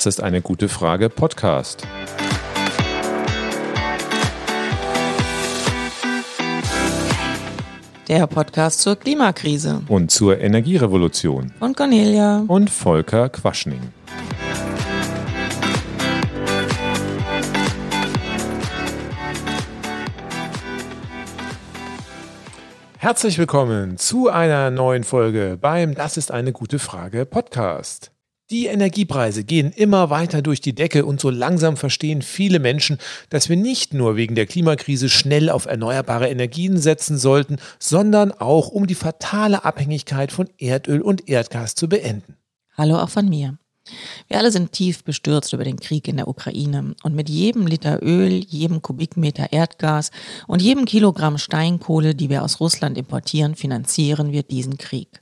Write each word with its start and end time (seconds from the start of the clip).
Das 0.00 0.06
ist 0.06 0.22
eine 0.22 0.40
gute 0.40 0.70
Frage 0.70 1.10
Podcast. 1.10 1.86
Der 8.08 8.26
Podcast 8.26 8.80
zur 8.80 8.96
Klimakrise. 8.96 9.82
Und 9.88 10.10
zur 10.10 10.40
Energierevolution. 10.40 11.52
Und 11.60 11.76
Cornelia. 11.76 12.44
Und 12.48 12.70
Volker 12.70 13.28
Quaschning. 13.28 13.92
Herzlich 22.96 23.36
willkommen 23.36 23.98
zu 23.98 24.30
einer 24.30 24.70
neuen 24.70 25.04
Folge 25.04 25.58
beim 25.60 25.94
Das 25.94 26.16
ist 26.16 26.30
eine 26.30 26.52
gute 26.52 26.78
Frage 26.78 27.26
Podcast. 27.26 28.12
Die 28.50 28.66
Energiepreise 28.66 29.44
gehen 29.44 29.70
immer 29.70 30.10
weiter 30.10 30.42
durch 30.42 30.60
die 30.60 30.74
Decke 30.74 31.06
und 31.06 31.20
so 31.20 31.30
langsam 31.30 31.76
verstehen 31.76 32.20
viele 32.20 32.58
Menschen, 32.58 32.98
dass 33.28 33.48
wir 33.48 33.56
nicht 33.56 33.94
nur 33.94 34.16
wegen 34.16 34.34
der 34.34 34.46
Klimakrise 34.46 35.08
schnell 35.08 35.50
auf 35.50 35.66
erneuerbare 35.66 36.28
Energien 36.28 36.76
setzen 36.76 37.16
sollten, 37.16 37.58
sondern 37.78 38.32
auch 38.32 38.66
um 38.66 38.88
die 38.88 38.96
fatale 38.96 39.64
Abhängigkeit 39.64 40.32
von 40.32 40.48
Erdöl 40.58 41.00
und 41.00 41.28
Erdgas 41.28 41.76
zu 41.76 41.88
beenden. 41.88 42.34
Hallo 42.76 42.98
auch 42.98 43.10
von 43.10 43.28
mir. 43.28 43.56
Wir 44.26 44.38
alle 44.38 44.50
sind 44.50 44.72
tief 44.72 45.04
bestürzt 45.04 45.52
über 45.52 45.62
den 45.62 45.78
Krieg 45.78 46.08
in 46.08 46.16
der 46.16 46.26
Ukraine 46.26 46.96
und 47.04 47.14
mit 47.14 47.28
jedem 47.28 47.68
Liter 47.68 48.02
Öl, 48.02 48.44
jedem 48.48 48.82
Kubikmeter 48.82 49.52
Erdgas 49.52 50.10
und 50.48 50.60
jedem 50.60 50.86
Kilogramm 50.86 51.38
Steinkohle, 51.38 52.16
die 52.16 52.30
wir 52.30 52.42
aus 52.42 52.58
Russland 52.58 52.98
importieren, 52.98 53.54
finanzieren 53.54 54.32
wir 54.32 54.42
diesen 54.42 54.76
Krieg. 54.76 55.20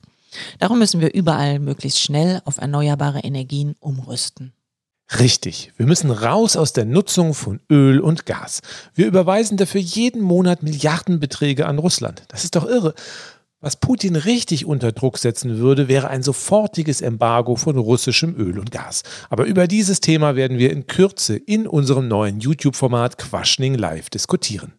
Darum 0.59 0.79
müssen 0.79 1.01
wir 1.01 1.15
überall 1.15 1.59
möglichst 1.59 2.01
schnell 2.01 2.41
auf 2.45 2.59
erneuerbare 2.59 3.21
Energien 3.21 3.75
umrüsten. 3.81 4.53
Richtig, 5.19 5.73
wir 5.79 5.87
müssen 5.87 6.11
raus 6.11 6.57
aus 6.57 6.75
der 6.75 6.85
Nutzung 6.85 7.33
von 7.33 7.61
Öl 7.71 7.99
und 7.99 8.27
Gas. 8.27 8.61
Wir 8.95 9.07
überweisen 9.07 9.57
dafür 9.57 9.81
jeden 9.81 10.21
Monat 10.21 10.63
Milliardenbeträge 10.63 11.67
an 11.67 11.79
Russland. 11.79 12.25
Das 12.29 12.45
ist 12.45 12.57
doch 12.57 12.67
irre. 12.67 12.95
Was 13.61 13.75
Putin 13.77 14.17
richtig 14.17 14.67
unter 14.67 14.93
Druck 14.93 15.19
setzen 15.19 15.59
würde, 15.59 15.89
wäre 15.89 16.09
ein 16.09 16.23
sofortiges 16.23 17.01
Embargo 17.01 17.57
von 17.57 17.77
russischem 17.77 18.37
Öl 18.37 18.59
und 18.59 18.71
Gas. 18.71 19.03
Aber 19.31 19.47
über 19.47 19.67
dieses 19.67 20.01
Thema 20.01 20.37
werden 20.37 20.59
wir 20.59 20.71
in 20.71 20.87
Kürze 20.87 21.37
in 21.37 21.67
unserem 21.67 22.07
neuen 22.07 22.39
YouTube-Format 22.39 23.19
Quaschning 23.19 23.75
Live 23.75 24.11
diskutieren. 24.11 24.75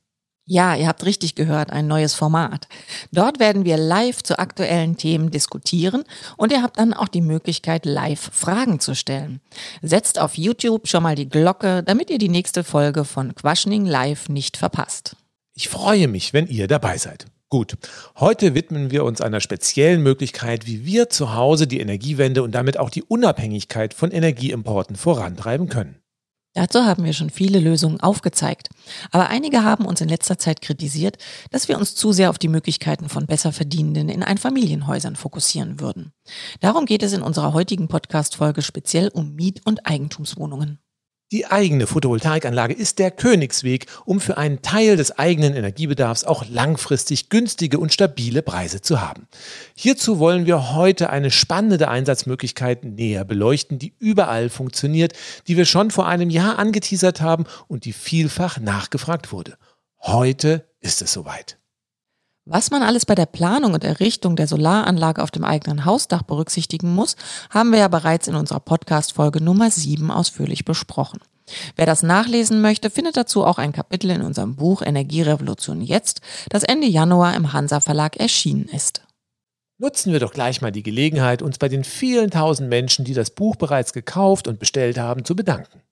Ja, 0.52 0.74
ihr 0.74 0.88
habt 0.88 1.06
richtig 1.06 1.36
gehört, 1.36 1.72
ein 1.72 1.86
neues 1.86 2.16
Format. 2.16 2.68
Dort 3.12 3.40
werden 3.40 3.66
wir 3.66 3.78
live 3.78 4.24
zu 4.24 4.40
aktuellen 4.40 4.98
Themen 4.98 5.30
diskutieren 5.30 6.04
und 6.38 6.52
ihr 6.52 6.64
habt 6.64 6.80
dann 6.80 6.96
auch 6.96 7.08
die 7.08 7.22
Möglichkeit, 7.22 7.86
live 7.86 8.32
Fragen 8.34 8.80
zu 8.80 8.96
stellen. 8.96 9.42
Setzt 9.84 10.18
auf 10.18 10.40
YouTube 10.40 10.88
schon 10.88 11.04
mal 11.04 11.14
die 11.14 11.30
Glocke, 11.30 11.84
damit 11.84 12.10
ihr 12.10 12.18
die 12.18 12.30
nächste 12.30 12.64
Folge 12.64 13.06
von 13.06 13.36
Quaschning 13.36 13.86
Live 13.86 14.28
nicht 14.28 14.58
verpasst. 14.58 15.16
Ich 15.54 15.70
freue 15.70 16.08
mich, 16.08 16.34
wenn 16.34 16.48
ihr 16.48 16.66
dabei 16.66 16.98
seid. 16.98 17.28
Gut, 17.50 17.78
heute 18.20 18.56
widmen 18.56 18.90
wir 18.90 19.04
uns 19.04 19.22
einer 19.22 19.42
speziellen 19.42 20.02
Möglichkeit, 20.02 20.66
wie 20.66 20.84
wir 20.84 21.10
zu 21.10 21.36
Hause 21.36 21.68
die 21.68 21.80
Energiewende 21.80 22.42
und 22.42 22.56
damit 22.56 22.80
auch 22.80 22.90
die 22.90 23.04
Unabhängigkeit 23.04 23.94
von 23.94 24.10
Energieimporten 24.10 24.96
vorantreiben 24.96 25.70
können. 25.70 25.99
Dazu 26.60 26.84
haben 26.84 27.06
wir 27.06 27.14
schon 27.14 27.30
viele 27.30 27.58
Lösungen 27.58 28.02
aufgezeigt. 28.02 28.68
Aber 29.12 29.30
einige 29.30 29.64
haben 29.64 29.86
uns 29.86 30.02
in 30.02 30.10
letzter 30.10 30.38
Zeit 30.38 30.60
kritisiert, 30.60 31.18
dass 31.52 31.70
wir 31.70 31.78
uns 31.78 31.96
zu 31.96 32.12
sehr 32.12 32.30
auf 32.30 32.38
die 32.38 32.50
Möglichkeiten 32.50 33.08
von 33.08 33.28
Besserverdienenden 33.28 34.10
in 34.10 34.24
Einfamilienhäusern 34.24 35.16
fokussieren 35.16 35.80
würden. 35.80 36.12
Darum 36.60 36.86
geht 36.86 37.02
es 37.02 37.14
in 37.14 37.22
unserer 37.22 37.54
heutigen 37.54 37.88
Podcast-Folge 37.88 38.62
speziell 38.62 39.08
um 39.08 39.36
Miet- 39.36 39.62
und 39.66 39.88
Eigentumswohnungen. 39.88 40.80
Die 41.32 41.46
eigene 41.46 41.86
Photovoltaikanlage 41.86 42.74
ist 42.74 42.98
der 42.98 43.12
Königsweg, 43.12 43.86
um 44.06 44.20
für 44.20 44.38
einen 44.40 44.64
Teil 44.64 44.98
des 44.98 45.20
eigenen 45.20 45.56
Energiebedarfs 45.56 46.24
auch 46.24 46.44
langfristig 46.50 47.30
günstige 47.30 47.78
und 47.78 47.94
stabile 47.94 48.42
Preise 48.42 48.82
zu 48.82 49.00
haben. 49.00 49.28
Hierzu 49.76 50.18
wollen 50.18 50.48
wir 50.48 50.74
heute 50.74 51.12
eine 51.12 51.30
spannende 51.30 51.88
Einsatzmöglichkeit 51.88 52.84
näher 52.84 53.26
beleuchten, 53.26 53.78
die 53.78 53.94
überall 54.00 54.50
funktioniert, 54.50 55.14
die 55.48 55.56
wir 55.56 55.66
schon 55.66 55.92
vor 55.92 56.08
einem 56.08 56.32
Jahr 56.32 56.58
angeteasert 56.58 57.22
haben 57.22 57.46
und 57.68 57.86
die 57.86 57.94
vielfach 57.94 58.60
nachgefragt 58.60 59.32
wurde. 59.32 59.58
Heute 60.00 60.66
ist 60.80 61.04
es 61.04 61.14
soweit. 61.14 61.60
Was 62.52 62.72
man 62.72 62.82
alles 62.82 63.06
bei 63.06 63.14
der 63.14 63.28
Planung 63.28 63.76
und 63.76 63.84
Errichtung 63.84 64.36
der 64.36 64.48
Solaranlage 64.48 65.22
auf 65.22 65.30
dem 65.30 65.44
eigenen 65.44 65.86
Hausdach 65.86 66.24
berücksichtigen 66.24 66.96
muss, 66.96 67.16
haben 67.52 67.72
wir 67.72 67.78
ja 67.78 67.88
bereits 67.88 68.28
in 68.28 68.34
unserer 68.34 68.60
Podcast-Folge 68.60 69.40
Nummer 69.40 69.70
7 69.70 70.10
ausführlich 70.10 70.66
besprochen. 70.66 71.20
Wer 71.76 71.86
das 71.86 72.02
nachlesen 72.02 72.60
möchte, 72.60 72.90
findet 72.90 73.18
dazu 73.18 73.46
auch 73.46 73.60
ein 73.60 73.72
Kapitel 73.72 74.10
in 74.10 74.24
unserem 74.24 74.56
Buch 74.56 74.82
Energierevolution 74.82 75.80
jetzt, 75.80 76.22
das 76.50 76.64
Ende 76.64 76.88
Januar 76.88 77.36
im 77.36 77.54
Hansa 77.54 77.82
Verlag 77.82 78.18
erschienen 78.18 78.68
ist. 78.68 79.04
Nutzen 79.78 80.12
wir 80.12 80.20
doch 80.20 80.34
gleich 80.34 80.60
mal 80.60 80.72
die 80.72 80.82
Gelegenheit, 80.82 81.44
uns 81.44 81.60
bei 81.60 81.70
den 81.70 81.84
vielen 81.84 82.32
tausend 82.32 82.68
Menschen, 82.68 83.06
die 83.06 83.14
das 83.14 83.30
Buch 83.30 83.58
bereits 83.58 83.94
gekauft 83.94 84.48
und 84.48 84.58
bestellt 84.58 84.98
haben, 84.98 85.24
zu 85.24 85.36
bedanken. 85.36 85.84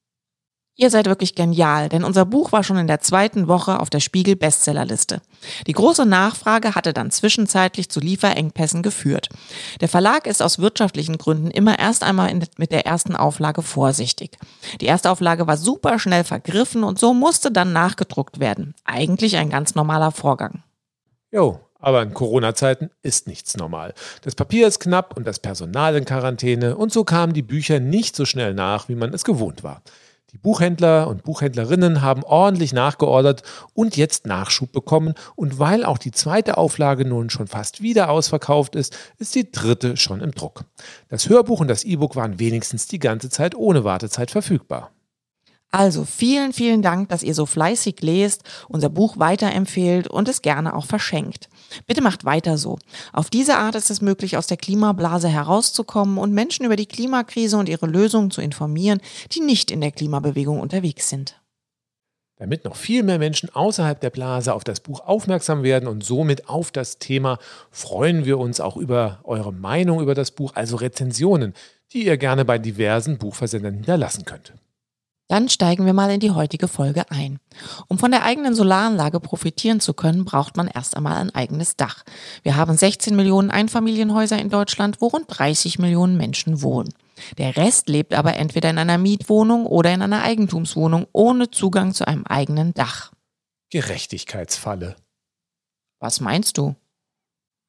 Ihr 0.79 0.91
seid 0.91 1.07
wirklich 1.07 1.33
genial, 1.33 1.89
denn 1.89 2.03
unser 2.03 2.23
Buch 2.23 2.51
war 2.51 2.63
schon 2.63 2.77
in 2.77 2.85
der 2.85 2.99
zweiten 2.99 3.47
Woche 3.47 3.79
auf 3.79 3.89
der 3.89 3.99
Spiegel 3.99 4.35
Bestsellerliste. 4.35 5.23
Die 5.65 5.71
große 5.71 6.05
Nachfrage 6.05 6.75
hatte 6.75 6.93
dann 6.93 7.09
zwischenzeitlich 7.09 7.89
zu 7.89 7.99
Lieferengpässen 7.99 8.83
geführt. 8.83 9.29
Der 9.81 9.89
Verlag 9.89 10.27
ist 10.27 10.43
aus 10.43 10.59
wirtschaftlichen 10.59 11.17
Gründen 11.17 11.49
immer 11.49 11.79
erst 11.79 12.03
einmal 12.03 12.31
mit 12.57 12.71
der 12.71 12.85
ersten 12.85 13.15
Auflage 13.15 13.63
vorsichtig. 13.63 14.37
Die 14.79 14.85
erste 14.85 15.09
Auflage 15.09 15.47
war 15.47 15.57
super 15.57 15.97
schnell 15.97 16.23
vergriffen 16.23 16.83
und 16.83 16.99
so 16.99 17.11
musste 17.11 17.51
dann 17.51 17.73
nachgedruckt 17.73 18.39
werden. 18.39 18.75
Eigentlich 18.85 19.37
ein 19.37 19.49
ganz 19.49 19.73
normaler 19.73 20.11
Vorgang. 20.11 20.61
Jo, 21.31 21.59
aber 21.79 22.03
in 22.03 22.13
Corona-Zeiten 22.13 22.91
ist 23.01 23.25
nichts 23.25 23.57
normal. 23.57 23.95
Das 24.21 24.35
Papier 24.35 24.67
ist 24.67 24.79
knapp 24.79 25.17
und 25.17 25.25
das 25.25 25.39
Personal 25.39 25.95
in 25.95 26.05
Quarantäne 26.05 26.77
und 26.77 26.91
so 26.93 27.03
kamen 27.03 27.33
die 27.33 27.41
Bücher 27.41 27.79
nicht 27.79 28.15
so 28.15 28.25
schnell 28.25 28.53
nach, 28.53 28.89
wie 28.89 28.95
man 28.95 29.11
es 29.11 29.23
gewohnt 29.23 29.63
war. 29.63 29.81
Die 30.37 30.43
Buchhändler 30.43 31.07
und 31.07 31.23
Buchhändlerinnen 31.23 32.03
haben 32.03 32.23
ordentlich 32.23 32.71
nachgeordert 32.71 33.41
und 33.73 33.97
jetzt 33.97 34.27
Nachschub 34.27 34.71
bekommen. 34.71 35.15
Und 35.35 35.57
weil 35.57 35.83
auch 35.83 35.97
die 35.97 36.11
zweite 36.11 36.57
Auflage 36.57 37.05
nun 37.05 37.31
schon 37.31 37.47
fast 37.47 37.81
wieder 37.81 38.11
ausverkauft 38.11 38.75
ist, 38.75 38.95
ist 39.17 39.33
die 39.33 39.51
dritte 39.51 39.97
schon 39.97 40.21
im 40.21 40.29
Druck. 40.31 40.65
Das 41.09 41.27
Hörbuch 41.27 41.59
und 41.59 41.69
das 41.69 41.83
E-Book 41.83 42.15
waren 42.15 42.39
wenigstens 42.39 42.85
die 42.85 42.99
ganze 42.99 43.31
Zeit 43.31 43.55
ohne 43.55 43.83
Wartezeit 43.83 44.29
verfügbar. 44.29 44.91
Also 45.69 46.05
vielen, 46.05 46.53
vielen 46.53 46.81
Dank, 46.81 47.09
dass 47.09 47.23
ihr 47.23 47.33
so 47.33 47.45
fleißig 47.45 48.01
lest, 48.01 48.43
unser 48.69 48.89
Buch 48.89 49.19
weiterempfehlt 49.19 50.07
und 50.07 50.29
es 50.29 50.41
gerne 50.41 50.73
auch 50.73 50.85
verschenkt. 50.85 51.49
Bitte 51.85 52.01
macht 52.01 52.23
weiter 52.23 52.57
so. 52.57 52.79
Auf 53.11 53.29
diese 53.29 53.57
Art 53.57 53.75
ist 53.75 53.91
es 53.91 54.01
möglich, 54.01 54.37
aus 54.37 54.47
der 54.47 54.57
Klimablase 54.57 55.27
herauszukommen 55.27 56.17
und 56.17 56.33
Menschen 56.33 56.65
über 56.65 56.77
die 56.77 56.85
Klimakrise 56.85 57.57
und 57.57 57.67
ihre 57.67 57.85
Lösungen 57.85 58.31
zu 58.31 58.41
informieren, 58.41 59.01
die 59.33 59.41
nicht 59.41 59.69
in 59.69 59.81
der 59.81 59.91
Klimabewegung 59.91 60.61
unterwegs 60.61 61.09
sind. 61.09 61.41
Damit 62.37 62.65
noch 62.65 62.75
viel 62.75 63.03
mehr 63.03 63.17
Menschen 63.17 63.49
außerhalb 63.49 63.99
der 63.99 64.11
Blase 64.11 64.53
auf 64.53 64.63
das 64.63 64.79
Buch 64.79 65.01
aufmerksam 65.01 65.63
werden 65.63 65.89
und 65.89 66.03
somit 66.03 66.47
auf 66.47 66.71
das 66.71 66.99
Thema, 66.99 67.39
freuen 67.71 68.25
wir 68.25 68.37
uns 68.37 68.61
auch 68.61 68.77
über 68.77 69.19
eure 69.23 69.51
Meinung 69.51 70.01
über 70.01 70.13
das 70.13 70.31
Buch, 70.31 70.51
also 70.53 70.77
Rezensionen, 70.77 71.53
die 71.91 72.05
ihr 72.05 72.17
gerne 72.17 72.45
bei 72.45 72.59
diversen 72.59 73.17
Buchversendern 73.17 73.73
hinterlassen 73.73 74.23
könnt. 74.23 74.53
Dann 75.27 75.49
steigen 75.49 75.85
wir 75.85 75.93
mal 75.93 76.09
in 76.09 76.21
die 76.21 76.31
heutige 76.31 76.69
Folge 76.69 77.09
ein. 77.11 77.39
Um 77.87 77.99
von 77.99 78.11
der 78.11 78.23
eigenen 78.23 78.55
Solaranlage 78.55 79.19
profitieren 79.19 79.81
zu 79.81 79.93
können, 79.93 80.23
braucht 80.23 80.55
man 80.55 80.67
erst 80.67 80.95
einmal 80.95 81.17
ein 81.17 81.35
eigenes 81.35 81.75
Dach. 81.75 82.03
Wir 82.43 82.55
haben 82.55 82.77
16 82.77 83.15
Millionen 83.15 83.51
Einfamilienhäuser 83.51 84.39
in 84.39 84.49
Deutschland, 84.49 85.01
wo 85.01 85.07
rund 85.07 85.25
30 85.27 85.79
Millionen 85.79 86.15
Menschen 86.15 86.61
wohnen. 86.61 86.93
Der 87.37 87.57
Rest 87.57 87.89
lebt 87.89 88.13
aber 88.13 88.37
entweder 88.37 88.69
in 88.69 88.77
einer 88.77 88.97
Mietwohnung 88.97 89.65
oder 89.65 89.93
in 89.93 90.01
einer 90.01 90.23
Eigentumswohnung 90.23 91.07
ohne 91.11 91.51
Zugang 91.51 91.93
zu 91.93 92.07
einem 92.07 92.25
eigenen 92.25 92.73
Dach. 92.73 93.11
Gerechtigkeitsfalle. 93.69 94.95
Was 95.99 96.21
meinst 96.21 96.57
du? 96.57 96.75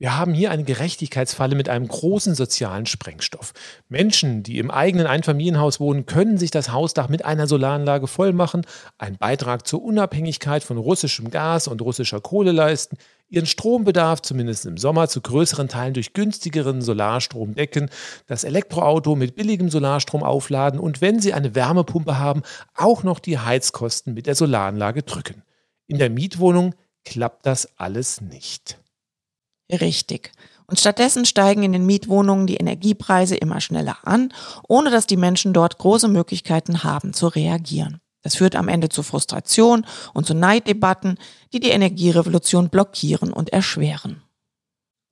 Wir 0.00 0.16
haben 0.16 0.32
hier 0.32 0.52
eine 0.52 0.62
Gerechtigkeitsfalle 0.62 1.56
mit 1.56 1.68
einem 1.68 1.88
großen 1.88 2.36
sozialen 2.36 2.86
Sprengstoff. 2.86 3.52
Menschen, 3.88 4.44
die 4.44 4.58
im 4.58 4.70
eigenen 4.70 5.08
Einfamilienhaus 5.08 5.80
wohnen, 5.80 6.06
können 6.06 6.38
sich 6.38 6.52
das 6.52 6.70
Hausdach 6.70 7.08
mit 7.08 7.24
einer 7.24 7.48
Solaranlage 7.48 8.06
vollmachen, 8.06 8.64
einen 8.96 9.16
Beitrag 9.16 9.66
zur 9.66 9.82
Unabhängigkeit 9.82 10.62
von 10.62 10.78
russischem 10.78 11.32
Gas 11.32 11.66
und 11.66 11.82
russischer 11.82 12.20
Kohle 12.20 12.52
leisten, 12.52 12.96
ihren 13.28 13.46
Strombedarf 13.46 14.22
zumindest 14.22 14.66
im 14.66 14.76
Sommer 14.76 15.08
zu 15.08 15.20
größeren 15.20 15.66
Teilen 15.66 15.94
durch 15.94 16.12
günstigeren 16.12 16.80
Solarstrom 16.80 17.56
decken, 17.56 17.90
das 18.28 18.44
Elektroauto 18.44 19.16
mit 19.16 19.34
billigem 19.34 19.68
Solarstrom 19.68 20.22
aufladen 20.22 20.78
und 20.78 21.00
wenn 21.00 21.18
sie 21.20 21.34
eine 21.34 21.56
Wärmepumpe 21.56 22.18
haben, 22.18 22.42
auch 22.76 23.02
noch 23.02 23.18
die 23.18 23.40
Heizkosten 23.40 24.14
mit 24.14 24.28
der 24.28 24.36
Solaranlage 24.36 25.02
drücken. 25.02 25.42
In 25.88 25.98
der 25.98 26.08
Mietwohnung 26.08 26.76
klappt 27.04 27.46
das 27.46 27.76
alles 27.78 28.20
nicht. 28.20 28.78
Richtig. 29.70 30.32
Und 30.66 30.78
stattdessen 30.78 31.24
steigen 31.24 31.62
in 31.62 31.72
den 31.72 31.86
Mietwohnungen 31.86 32.46
die 32.46 32.56
Energiepreise 32.56 33.36
immer 33.36 33.60
schneller 33.60 33.96
an, 34.02 34.32
ohne 34.68 34.90
dass 34.90 35.06
die 35.06 35.16
Menschen 35.16 35.52
dort 35.52 35.78
große 35.78 36.08
Möglichkeiten 36.08 36.84
haben 36.84 37.12
zu 37.12 37.28
reagieren. 37.28 38.00
Das 38.22 38.36
führt 38.36 38.56
am 38.56 38.68
Ende 38.68 38.88
zu 38.88 39.02
Frustration 39.02 39.86
und 40.12 40.26
zu 40.26 40.34
Neiddebatten, 40.34 41.18
die 41.52 41.60
die 41.60 41.70
Energierevolution 41.70 42.68
blockieren 42.68 43.32
und 43.32 43.50
erschweren. 43.50 44.22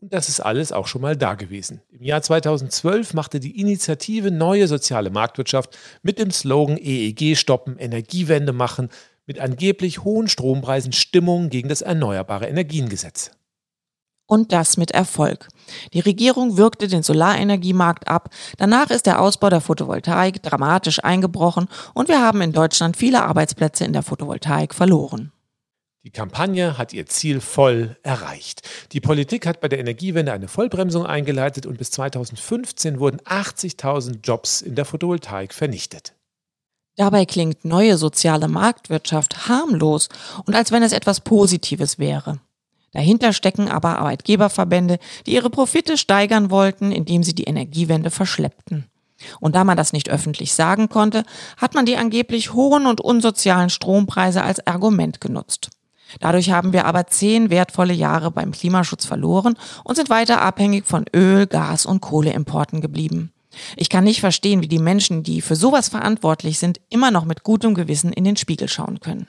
Und 0.01 0.13
das 0.13 0.29
ist 0.29 0.41
alles 0.41 0.73
auch 0.73 0.87
schon 0.87 1.01
mal 1.01 1.17
da 1.17 1.35
gewesen. 1.35 1.81
Im 1.89 2.03
Jahr 2.03 2.21
2012 2.21 3.15
machte 3.15 3.41
die 3.41 3.59
Initiative 3.59 4.31
Neue 4.31 4.69
Soziale 4.69 5.11
Marktwirtschaft 5.11 5.79
mit 6.03 6.19
dem 6.19 6.31
Slogan 6.31 6.77
EEG 6.77 7.37
stoppen, 7.37 7.79
Energiewende 7.79 8.53
machen 8.53 8.91
mit 9.25 9.41
angeblich 9.41 10.05
hohen 10.05 10.29
Strompreisen 10.29 10.93
Stimmung 10.93 11.49
gegen 11.49 11.69
das 11.69 11.81
Erneuerbare 11.81 12.47
Energiengesetz. 12.47 13.31
Und 14.27 14.53
das 14.53 14.77
mit 14.77 14.91
Erfolg. 14.91 15.49
Die 15.93 16.01
Regierung 16.01 16.57
wirkte 16.57 16.89
den 16.89 17.03
Solarenergiemarkt 17.03 18.09
ab. 18.09 18.31
Danach 18.59 18.91
ist 18.91 19.07
der 19.07 19.21
Ausbau 19.21 19.51
der 19.51 19.61
Photovoltaik 19.61 20.43
dramatisch 20.43 21.03
eingebrochen 21.03 21.69
und 21.95 22.09
wir 22.09 22.21
haben 22.21 22.41
in 22.41 22.53
Deutschland 22.53 22.97
viele 22.97 23.25
Arbeitsplätze 23.25 23.85
in 23.85 23.93
der 23.93 24.03
Photovoltaik 24.03 24.75
verloren. 24.75 25.33
Die 26.07 26.13
Kampagne 26.13 26.79
hat 26.79 26.93
ihr 26.93 27.07
Ziel 27.07 27.41
voll 27.41 27.97
erreicht. 28.05 28.63
Die 28.93 29.01
Politik 29.01 29.45
hat 29.45 29.61
bei 29.61 29.67
der 29.67 29.81
Energiewende 29.81 30.33
eine 30.33 30.47
Vollbremsung 30.47 31.05
eingeleitet 31.05 31.67
und 31.67 31.79
bis 31.79 31.91
2015 31.91 33.01
wurden 33.01 33.19
80.000 33.23 34.21
Jobs 34.23 34.63
in 34.63 34.77
der 34.77 34.85
Photovoltaik 34.85 35.53
vernichtet. 35.53 36.15
Dabei 36.95 37.27
klingt 37.27 37.65
neue 37.65 37.99
soziale 37.99 38.47
Marktwirtschaft 38.47 39.49
harmlos 39.49 40.09
und 40.45 40.55
als 40.55 40.71
wenn 40.71 40.85
es 40.85 40.93
etwas 40.93 41.21
Positives 41.21 41.99
wäre. 41.99 42.39
Dahinter 42.97 43.35
stecken 43.35 43.69
aber 43.69 43.99
Arbeitgeberverbände, 43.99 44.99
die 45.27 45.35
ihre 45.35 45.51
Profite 45.51 45.99
steigern 45.99 46.49
wollten, 46.49 46.93
indem 46.93 47.23
sie 47.23 47.35
die 47.35 47.45
Energiewende 47.45 48.11
verschleppten. 48.11 48.87
Und 49.39 49.55
da 49.55 49.65
man 49.65 49.77
das 49.77 49.93
nicht 49.93 50.09
öffentlich 50.09 50.55
sagen 50.55 50.89
konnte, 50.89 51.25
hat 51.59 51.75
man 51.75 51.85
die 51.85 51.99
angeblich 51.99 52.55
hohen 52.55 52.87
und 52.87 53.03
unsozialen 53.03 53.69
Strompreise 53.69 54.43
als 54.43 54.67
Argument 54.67 55.21
genutzt. 55.21 55.69
Dadurch 56.21 56.53
haben 56.53 56.73
wir 56.73 56.87
aber 56.87 57.07
zehn 57.07 57.51
wertvolle 57.51 57.93
Jahre 57.93 58.31
beim 58.31 58.53
Klimaschutz 58.53 59.05
verloren 59.05 59.59
und 59.85 59.97
sind 59.97 60.09
weiter 60.09 60.41
abhängig 60.41 60.87
von 60.87 61.05
Öl, 61.15 61.47
Gas 61.47 61.85
und 61.85 62.01
Kohleimporten 62.01 62.81
geblieben. 62.81 63.31
Ich 63.77 63.91
kann 63.91 64.05
nicht 64.05 64.21
verstehen, 64.21 64.63
wie 64.63 64.69
die 64.69 64.79
Menschen, 64.79 65.23
die 65.23 65.43
für 65.43 65.57
sowas 65.57 65.91
verantwortlich 65.91 66.59
sind, 66.59 66.81
immer 66.89 67.11
noch 67.11 67.27
mit 67.27 67.43
gutem 67.43 67.75
Gewissen 67.75 68.15
in 68.15 68.25
den 68.25 68.39
Spiegel 68.39 68.69
schauen 68.69 69.01
können. 69.01 69.27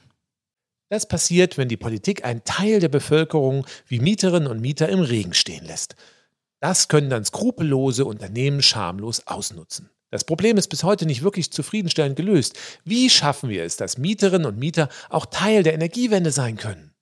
Das 0.90 1.08
passiert, 1.08 1.58
wenn 1.58 1.68
die 1.68 1.78
Politik 1.78 2.24
einen 2.24 2.44
Teil 2.46 2.80
der 2.80 2.88
Bevölkerung 2.88 3.66
wie 3.88 4.00
Mieterinnen 4.00 4.48
und 4.48 4.62
Mieter 4.62 4.88
im 4.88 5.02
Regen 5.02 5.34
stehen 5.34 5.66
lässt. 5.66 5.96
Das 6.60 6.88
können 6.88 7.10
dann 7.10 7.26
skrupellose 7.26 8.06
Unternehmen 8.06 8.62
schamlos 8.62 9.28
ausnutzen. 9.28 9.90
Das 10.10 10.24
Problem 10.24 10.58
ist 10.58 10.70
bis 10.70 10.84
heute 10.84 11.06
nicht 11.06 11.22
wirklich 11.22 11.52
zufriedenstellend 11.52 12.16
gelöst. 12.16 12.58
Wie 12.86 13.10
schaffen 13.10 13.50
wir 13.50 13.64
es, 13.64 13.76
dass 13.76 13.98
Mieterinnen 13.98 14.48
und 14.48 14.58
Mieter 14.58 14.88
auch 15.10 15.26
Teil 15.26 15.64
der 15.64 15.74
Energiewende 15.74 16.32
sein 16.32 16.56
können? 16.56 16.94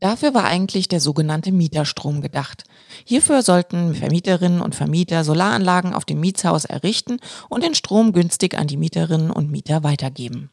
Dafür 0.00 0.34
war 0.34 0.44
eigentlich 0.44 0.88
der 0.88 1.00
sogenannte 1.00 1.50
Mieterstrom 1.50 2.20
gedacht. 2.20 2.64
Hierfür 3.04 3.42
sollten 3.42 3.94
Vermieterinnen 3.94 4.60
und 4.60 4.74
Vermieter 4.74 5.24
Solaranlagen 5.24 5.94
auf 5.94 6.04
dem 6.04 6.20
Mietshaus 6.20 6.66
errichten 6.66 7.20
und 7.48 7.64
den 7.64 7.74
Strom 7.74 8.12
günstig 8.12 8.54
an 8.58 8.66
die 8.66 8.76
Mieterinnen 8.76 9.30
und 9.30 9.50
Mieter 9.50 9.82
weitergeben. 9.82 10.50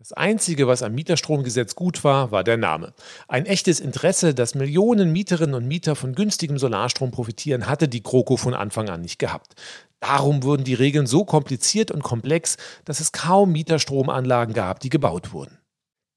Das 0.00 0.14
Einzige, 0.14 0.66
was 0.66 0.82
am 0.82 0.94
Mieterstromgesetz 0.94 1.74
gut 1.74 2.04
war, 2.04 2.30
war 2.32 2.42
der 2.42 2.56
Name. 2.56 2.94
Ein 3.28 3.44
echtes 3.44 3.80
Interesse, 3.80 4.32
dass 4.32 4.54
Millionen 4.54 5.12
Mieterinnen 5.12 5.54
und 5.54 5.68
Mieter 5.68 5.94
von 5.94 6.14
günstigem 6.14 6.56
Solarstrom 6.56 7.10
profitieren, 7.10 7.66
hatte 7.66 7.86
die 7.86 8.02
GroKo 8.02 8.38
von 8.38 8.54
Anfang 8.54 8.88
an 8.88 9.02
nicht 9.02 9.18
gehabt. 9.18 9.52
Darum 10.00 10.42
wurden 10.42 10.64
die 10.64 10.72
Regeln 10.72 11.06
so 11.06 11.26
kompliziert 11.26 11.90
und 11.90 12.02
komplex, 12.02 12.56
dass 12.86 13.00
es 13.00 13.12
kaum 13.12 13.52
Mieterstromanlagen 13.52 14.54
gab, 14.54 14.80
die 14.80 14.88
gebaut 14.88 15.34
wurden. 15.34 15.59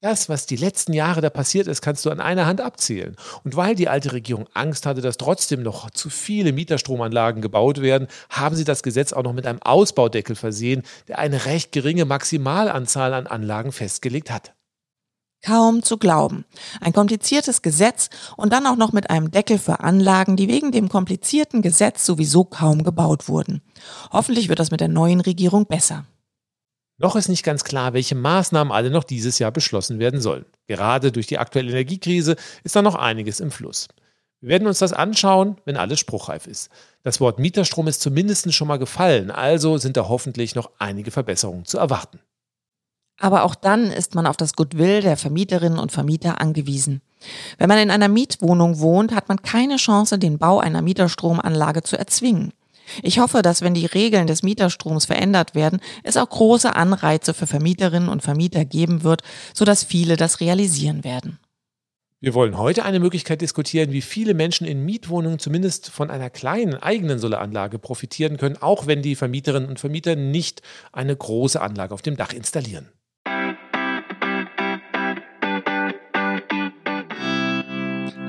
Das, 0.04 0.28
was 0.28 0.44
die 0.44 0.56
letzten 0.56 0.92
Jahre 0.92 1.22
da 1.22 1.30
passiert 1.30 1.66
ist, 1.66 1.80
kannst 1.80 2.04
du 2.04 2.10
an 2.10 2.20
einer 2.20 2.44
Hand 2.44 2.60
abzählen. 2.60 3.16
Und 3.42 3.56
weil 3.56 3.74
die 3.74 3.88
alte 3.88 4.12
Regierung 4.12 4.46
Angst 4.52 4.84
hatte, 4.84 5.00
dass 5.00 5.16
trotzdem 5.16 5.62
noch 5.62 5.88
zu 5.88 6.10
viele 6.10 6.52
Mieterstromanlagen 6.52 7.40
gebaut 7.40 7.80
werden, 7.80 8.08
haben 8.28 8.54
sie 8.54 8.64
das 8.64 8.82
Gesetz 8.82 9.14
auch 9.14 9.22
noch 9.22 9.32
mit 9.32 9.46
einem 9.46 9.62
Ausbaudeckel 9.62 10.36
versehen, 10.36 10.82
der 11.08 11.20
eine 11.20 11.46
recht 11.46 11.72
geringe 11.72 12.04
Maximalanzahl 12.04 13.14
an 13.14 13.26
Anlagen 13.26 13.72
festgelegt 13.72 14.30
hat. 14.30 14.52
Kaum 15.42 15.82
zu 15.82 15.96
glauben. 15.96 16.44
Ein 16.82 16.92
kompliziertes 16.92 17.62
Gesetz 17.62 18.10
und 18.36 18.52
dann 18.52 18.66
auch 18.66 18.76
noch 18.76 18.92
mit 18.92 19.08
einem 19.08 19.30
Deckel 19.30 19.58
für 19.58 19.80
Anlagen, 19.80 20.36
die 20.36 20.48
wegen 20.48 20.70
dem 20.70 20.90
komplizierten 20.90 21.62
Gesetz 21.62 22.04
sowieso 22.04 22.44
kaum 22.44 22.84
gebaut 22.84 23.26
wurden. 23.26 23.62
Hoffentlich 24.12 24.50
wird 24.50 24.58
das 24.58 24.70
mit 24.70 24.82
der 24.82 24.88
neuen 24.88 25.22
Regierung 25.22 25.64
besser. 25.64 26.04
Noch 26.96 27.16
ist 27.16 27.28
nicht 27.28 27.42
ganz 27.42 27.64
klar, 27.64 27.92
welche 27.92 28.14
Maßnahmen 28.14 28.72
alle 28.72 28.90
noch 28.90 29.04
dieses 29.04 29.38
Jahr 29.38 29.50
beschlossen 29.50 29.98
werden 29.98 30.20
sollen. 30.20 30.44
Gerade 30.68 31.10
durch 31.10 31.26
die 31.26 31.38
aktuelle 31.38 31.70
Energiekrise 31.70 32.36
ist 32.62 32.76
da 32.76 32.82
noch 32.82 32.94
einiges 32.94 33.40
im 33.40 33.50
Fluss. 33.50 33.88
Wir 34.40 34.50
werden 34.50 34.68
uns 34.68 34.78
das 34.78 34.92
anschauen, 34.92 35.56
wenn 35.64 35.76
alles 35.76 35.98
spruchreif 35.98 36.46
ist. 36.46 36.70
Das 37.02 37.20
Wort 37.20 37.38
Mieterstrom 37.38 37.88
ist 37.88 38.00
zumindest 38.00 38.52
schon 38.52 38.68
mal 38.68 38.78
gefallen, 38.78 39.30
also 39.30 39.78
sind 39.78 39.96
da 39.96 40.08
hoffentlich 40.08 40.54
noch 40.54 40.70
einige 40.78 41.10
Verbesserungen 41.10 41.64
zu 41.64 41.78
erwarten. 41.78 42.20
Aber 43.18 43.44
auch 43.44 43.54
dann 43.54 43.90
ist 43.90 44.14
man 44.14 44.26
auf 44.26 44.36
das 44.36 44.54
Goodwill 44.54 45.00
der 45.00 45.16
Vermieterinnen 45.16 45.78
und 45.78 45.92
Vermieter 45.92 46.40
angewiesen. 46.40 47.00
Wenn 47.58 47.68
man 47.68 47.78
in 47.78 47.90
einer 47.90 48.08
Mietwohnung 48.08 48.80
wohnt, 48.80 49.14
hat 49.14 49.28
man 49.28 49.40
keine 49.40 49.76
Chance, 49.76 50.18
den 50.18 50.38
Bau 50.38 50.58
einer 50.58 50.82
Mieterstromanlage 50.82 51.82
zu 51.82 51.96
erzwingen. 51.96 52.52
Ich 53.02 53.18
hoffe, 53.18 53.42
dass 53.42 53.62
wenn 53.62 53.74
die 53.74 53.86
Regeln 53.86 54.26
des 54.26 54.42
Mieterstroms 54.42 55.06
verändert 55.06 55.54
werden, 55.54 55.80
es 56.02 56.16
auch 56.16 56.28
große 56.28 56.74
Anreize 56.74 57.34
für 57.34 57.46
Vermieterinnen 57.46 58.08
und 58.08 58.22
Vermieter 58.22 58.64
geben 58.64 59.02
wird, 59.02 59.22
sodass 59.54 59.84
viele 59.84 60.16
das 60.16 60.40
realisieren 60.40 61.04
werden. 61.04 61.38
Wir 62.24 62.32
wollen 62.32 62.56
heute 62.56 62.86
eine 62.86 63.00
Möglichkeit 63.00 63.42
diskutieren, 63.42 63.92
wie 63.92 64.00
viele 64.00 64.32
Menschen 64.32 64.66
in 64.66 64.82
Mietwohnungen 64.86 65.38
zumindest 65.38 65.90
von 65.90 66.10
einer 66.10 66.30
kleinen 66.30 66.74
eigenen 66.74 67.18
Solaranlage 67.18 67.78
profitieren 67.78 68.38
können, 68.38 68.56
auch 68.56 68.86
wenn 68.86 69.02
die 69.02 69.14
Vermieterinnen 69.14 69.68
und 69.68 69.78
Vermieter 69.78 70.16
nicht 70.16 70.62
eine 70.90 71.14
große 71.14 71.60
Anlage 71.60 71.92
auf 71.92 72.00
dem 72.00 72.16
Dach 72.16 72.32
installieren. 72.32 72.88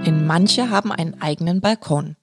Denn 0.06 0.28
manche 0.28 0.70
haben 0.70 0.92
einen 0.92 1.22
eigenen 1.22 1.62
Balkon. 1.62 2.18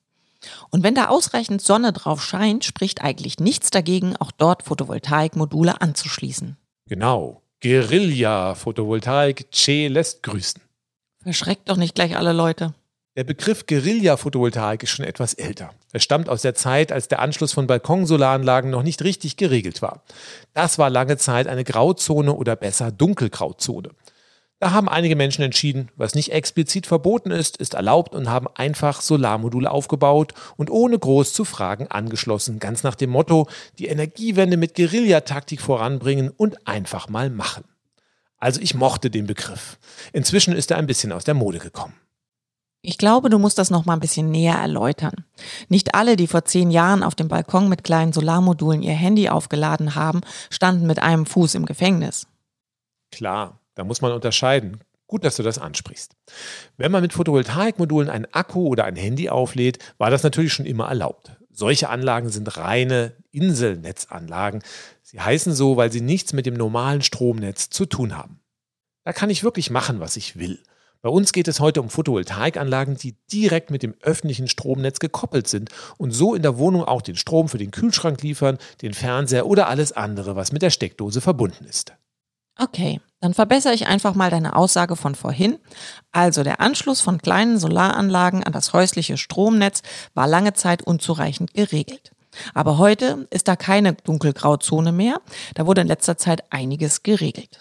Und 0.71 0.83
wenn 0.83 0.95
da 0.95 1.09
ausreichend 1.09 1.63
Sonne 1.63 1.93
drauf 1.93 2.23
scheint, 2.23 2.65
spricht 2.65 3.03
eigentlich 3.03 3.39
nichts 3.39 3.71
dagegen, 3.71 4.17
auch 4.17 4.31
dort 4.31 4.65
Photovoltaikmodule 4.65 5.81
anzuschließen. 5.81 6.57
Genau. 6.89 7.43
Guerilla-Photovoltaik, 7.63 9.51
Che 9.53 9.89
lässt 9.89 10.23
grüßen. 10.23 10.61
Verschreckt 11.23 11.69
doch 11.69 11.77
nicht 11.77 11.95
gleich 11.95 12.17
alle 12.17 12.33
Leute. 12.33 12.75
Der 13.15 13.25
Begriff 13.25 13.67
Guerilla-Photovoltaik 13.67 14.83
ist 14.83 14.91
schon 14.91 15.05
etwas 15.05 15.35
älter. 15.35 15.75
Er 15.93 16.01
stammt 16.01 16.31
aus 16.31 16.41
der 16.41 16.55
Zeit, 16.55 16.91
als 16.91 17.09
der 17.09 17.21
Anschluss 17.21 17.53
von 17.53 17.67
Balkonsolaranlagen 17.67 18.71
noch 18.71 18.83
nicht 18.83 19.03
richtig 19.03 19.37
geregelt 19.37 19.83
war. 19.83 20.03
Das 20.55 20.79
war 20.79 20.89
lange 20.89 21.19
Zeit 21.19 21.47
eine 21.47 21.63
Grauzone 21.63 22.33
oder 22.33 22.57
besser 22.57 22.91
Dunkelgrauzone. 22.91 23.91
Da 24.63 24.71
haben 24.71 24.89
einige 24.89 25.17
Menschen 25.17 25.43
entschieden, 25.43 25.89
was 25.97 26.15
nicht 26.15 26.31
explizit 26.31 26.87
verboten 26.87 27.33
ist, 27.33 27.57
ist 27.57 27.75
erlaubt 27.75 28.15
und 28.15 28.31
haben 28.31 28.47
einfach 28.55 29.01
Solarmodule 29.01 29.69
aufgebaut 29.69 30.35
und 30.57 30.71
ohne 30.71 30.97
groß 30.97 31.33
zu 31.33 31.45
fragen 31.45 31.89
angeschlossen, 31.89 32.61
ganz 32.61 32.85
nach 32.85 32.95
dem 32.95 33.11
Motto, 33.11 33.49
die 33.81 33.89
Energiewende 33.89 34.57
mit 34.57 34.77
Guerillataktik 34.77 35.61
voranbringen 35.61 36.31
und 36.31 36.69
einfach 36.69 37.09
mal 37.09 37.29
machen. 37.29 37.65
Also 38.39 38.61
ich 38.61 38.77
mochte 38.77 39.11
den 39.11 39.27
Begriff. 39.27 39.79
Inzwischen 40.13 40.55
ist 40.55 40.71
er 40.71 40.77
ein 40.77 40.87
bisschen 40.87 41.11
aus 41.11 41.25
der 41.25 41.35
Mode 41.35 41.59
gekommen. 41.59 41.95
Ich 42.83 42.99
glaube, 42.99 43.31
du 43.31 43.41
musst 43.41 43.59
das 43.59 43.71
noch 43.71 43.85
mal 43.85 43.95
ein 43.95 44.01
bisschen 44.01 44.31
näher 44.31 44.59
erläutern. 44.59 45.25
Nicht 45.69 45.97
alle, 45.97 46.15
die 46.15 46.29
vor 46.29 46.45
zehn 46.45 46.71
Jahren 46.71 47.03
auf 47.03 47.17
dem 47.17 47.27
Balkon 47.27 47.69
mit 47.69 47.83
kleinen 47.83 48.13
Solarmodulen 48.13 48.85
ihr 48.85 48.95
Handy 48.95 49.29
aufgeladen 49.29 49.97
haben, 49.97 50.21
standen 50.51 50.87
mit 50.87 51.01
einem 51.01 51.27
Fuß 51.27 51.57
im 51.57 51.67
Gefängnis. 51.67 52.29
Klar, 53.11 53.59
da 53.75 53.85
muss 53.85 54.01
man 54.01 54.13
unterscheiden. 54.13 54.81
Gut, 55.07 55.25
dass 55.25 55.37
du 55.37 55.43
das 55.43 55.59
ansprichst. 55.59 56.17
Wenn 56.79 56.91
man 56.91 57.03
mit 57.03 57.13
Photovoltaikmodulen 57.13 58.09
einen 58.09 58.27
Akku 58.33 58.69
oder 58.69 58.85
ein 58.85 58.97
Handy 58.97 59.29
auflädt, 59.29 59.79
war 59.99 60.11
das 60.11 60.23
natürlich 60.23 60.53
schon 60.53 60.67
immer 60.67 60.89
erlaubt. 60.89 61.33
Solche 61.51 61.91
Anlagen 61.91 62.31
sind 62.31 62.57
reine 62.57 63.13
Inselnetzanlagen. 63.31 64.63
Sie 65.03 65.21
heißen 65.21 65.53
so, 65.53 65.77
weil 65.77 65.93
sie 65.93 66.01
nichts 66.01 66.33
mit 66.33 66.47
dem 66.47 66.55
normalen 66.55 67.03
Stromnetz 67.03 67.69
zu 67.69 67.85
tun 67.85 68.17
haben. 68.17 68.41
Da 69.05 69.13
kann 69.13 69.29
ich 69.29 69.45
wirklich 69.45 69.71
machen, 69.71 70.01
was 70.01 70.17
ich 70.17 70.39
will. 70.39 70.63
Bei 71.03 71.11
uns 71.11 71.33
geht 71.33 71.49
es 71.49 71.59
heute 71.59 71.83
um 71.83 71.91
Photovoltaikanlagen, 71.91 72.97
die 72.97 73.17
direkt 73.31 73.71
mit 73.71 73.83
dem 73.83 73.95
öffentlichen 74.01 74.49
Stromnetz 74.49 75.01
gekoppelt 75.01 75.49
sind 75.49 75.69
und 75.99 76.13
so 76.13 76.35
in 76.35 76.43
der 76.43 76.59
Wohnung 76.59 76.85
auch 76.85 77.03
den 77.03 77.17
Strom 77.17 77.49
für 77.49 77.59
den 77.59 77.73
Kühlschrank 77.73 78.23
liefern, 78.23 78.57
den 78.81 78.95
Fernseher 78.95 79.47
oder 79.47 79.69
alles 79.69 79.93
andere, 79.93 80.37
was 80.37 80.53
mit 80.53 80.63
der 80.63 80.71
Steckdose 80.71 81.21
verbunden 81.21 81.65
ist. 81.65 81.93
Okay, 82.57 83.01
Dann 83.23 83.35
verbessere 83.35 83.73
ich 83.73 83.87
einfach 83.87 84.17
mal 84.17 84.31
deine 84.31 84.57
Aussage 84.57 84.97
von 84.97 85.15
vorhin. 85.15 85.61
Also 86.11 86.43
der 86.43 86.61
Anschluss 86.61 87.01
von 87.01 87.23
kleinen 87.23 87.57
Solaranlagen 87.57 88.43
an 88.43 88.53
das 88.53 88.73
häusliche 88.73 89.17
Stromnetz 89.17 89.83
war 90.13 90.27
lange 90.27 90.55
Zeit 90.55 90.83
unzureichend 90.83 91.55
geregelt. 91.55 92.11
Aber 92.53 92.79
heute 92.79 93.29
ist 93.31 93.47
da 93.47 93.55
keine 93.55 93.93
dunkelgrauzone 93.93 94.91
mehr. 94.91 95.21
Da 95.55 95.69
wurde 95.69 95.83
in 95.83 95.87
letzter 95.87 96.19
Zeit 96.19 96.53
einiges 96.53 97.05
geregelt. 97.05 97.61